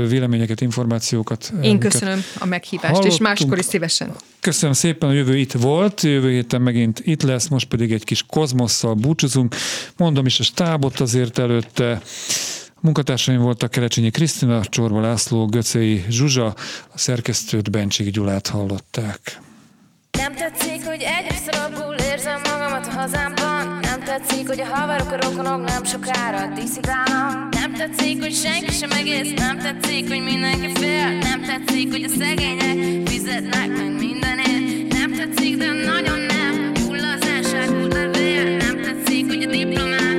véleményeket, 0.08 0.62
információkat. 0.62 1.54
Én 1.62 1.80
köszönöm 1.80 2.24
a 2.40 2.46
meghívást, 2.46 2.94
hallottunk. 2.94 3.14
és 3.14 3.20
máskor 3.20 3.58
is 3.58 3.66
szívesen. 3.66 4.16
Köszönöm 4.40 4.76
szépen, 4.76 5.10
a 5.10 5.14
jövő 5.14 5.38
itt 5.38 5.52
volt, 5.52 6.02
jövő 6.02 6.32
héten 6.32 6.62
megint 6.62 7.02
itt 7.04 7.22
lesz, 7.22 7.48
most 7.48 7.68
pedig 7.68 7.92
egy 7.92 8.04
kis 8.04 8.24
kozmosszal 8.28 8.94
búcsúzunk. 8.94 9.56
Mondom 9.98 10.26
is 10.26 10.40
a 10.40 10.44
stábot 10.44 11.00
azért 11.00 11.38
előtte. 11.38 12.02
Munkatársaim 12.86 13.42
voltak 13.42 13.72
Kerecsényi 13.72 14.10
Krisztina, 14.10 14.66
Csorba 14.66 15.02
László, 15.02 15.46
Göcei 15.46 16.06
Zsuzsa, 16.10 16.46
a 16.94 16.98
szerkesztőt 16.98 17.72
Bencsik 17.72 18.10
Gyulát 18.10 18.48
hallották. 18.48 19.40
Nem 20.12 20.36
tetszik, 20.36 20.86
hogy 20.86 21.02
egyre 21.02 21.36
rosszul 21.96 21.96
érzem 22.12 22.42
magamat 22.52 22.88
a 22.88 22.92
hazámban. 22.92 23.80
Nem 23.82 24.04
tetszik, 24.04 24.48
hogy 24.48 24.60
a 24.60 24.66
haverok, 24.66 25.12
a 25.12 25.16
rokonok 25.22 25.66
nem 25.66 25.84
sokára 25.84 26.54
diszidálnak. 26.54 27.54
Nem 27.54 27.74
tetszik, 27.74 28.22
hogy 28.22 28.34
senki 28.34 28.72
sem 28.72 28.92
egész. 28.92 29.34
Nem 29.36 29.58
tetszik, 29.60 30.08
hogy 30.08 30.24
mindenki 30.24 30.72
fél. 30.80 31.18
Nem 31.18 31.42
tetszik, 31.42 31.92
hogy 31.92 32.04
a 32.04 32.10
szegények 32.18 33.08
fizetnek 33.08 33.68
meg 33.68 33.92
mindenért. 34.00 34.94
Nem 34.94 35.12
tetszik, 35.14 35.58
de 35.58 35.66
nagyon 35.66 36.20
nem 36.20 36.74
Hull 36.86 37.04
az 37.16 37.28
elságult 37.28 37.94
levél 37.94 38.58
Nem 38.58 38.82
tetszik, 38.82 39.28
hogy 39.28 39.44
a 39.44 39.52
diplomát 39.52 40.15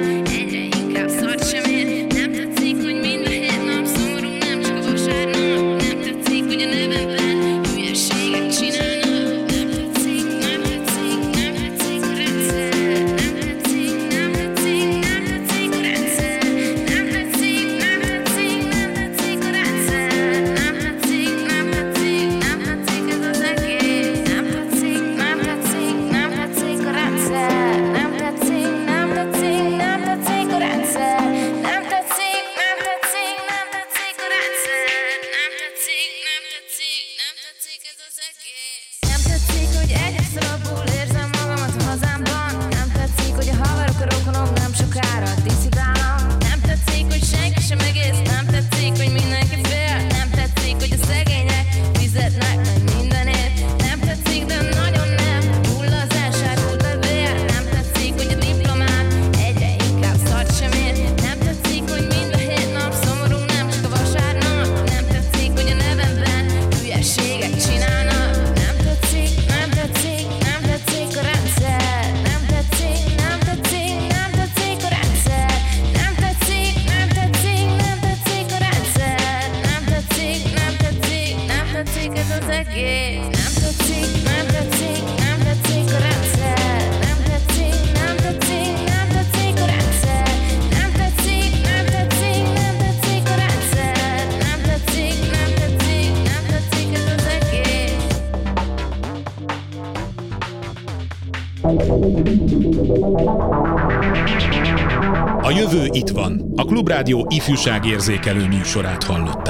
Klubrádió 106.86 107.26
ifjúságérzékelő 107.30 108.46
műsorát 108.46 109.02
hallották. 109.04 109.45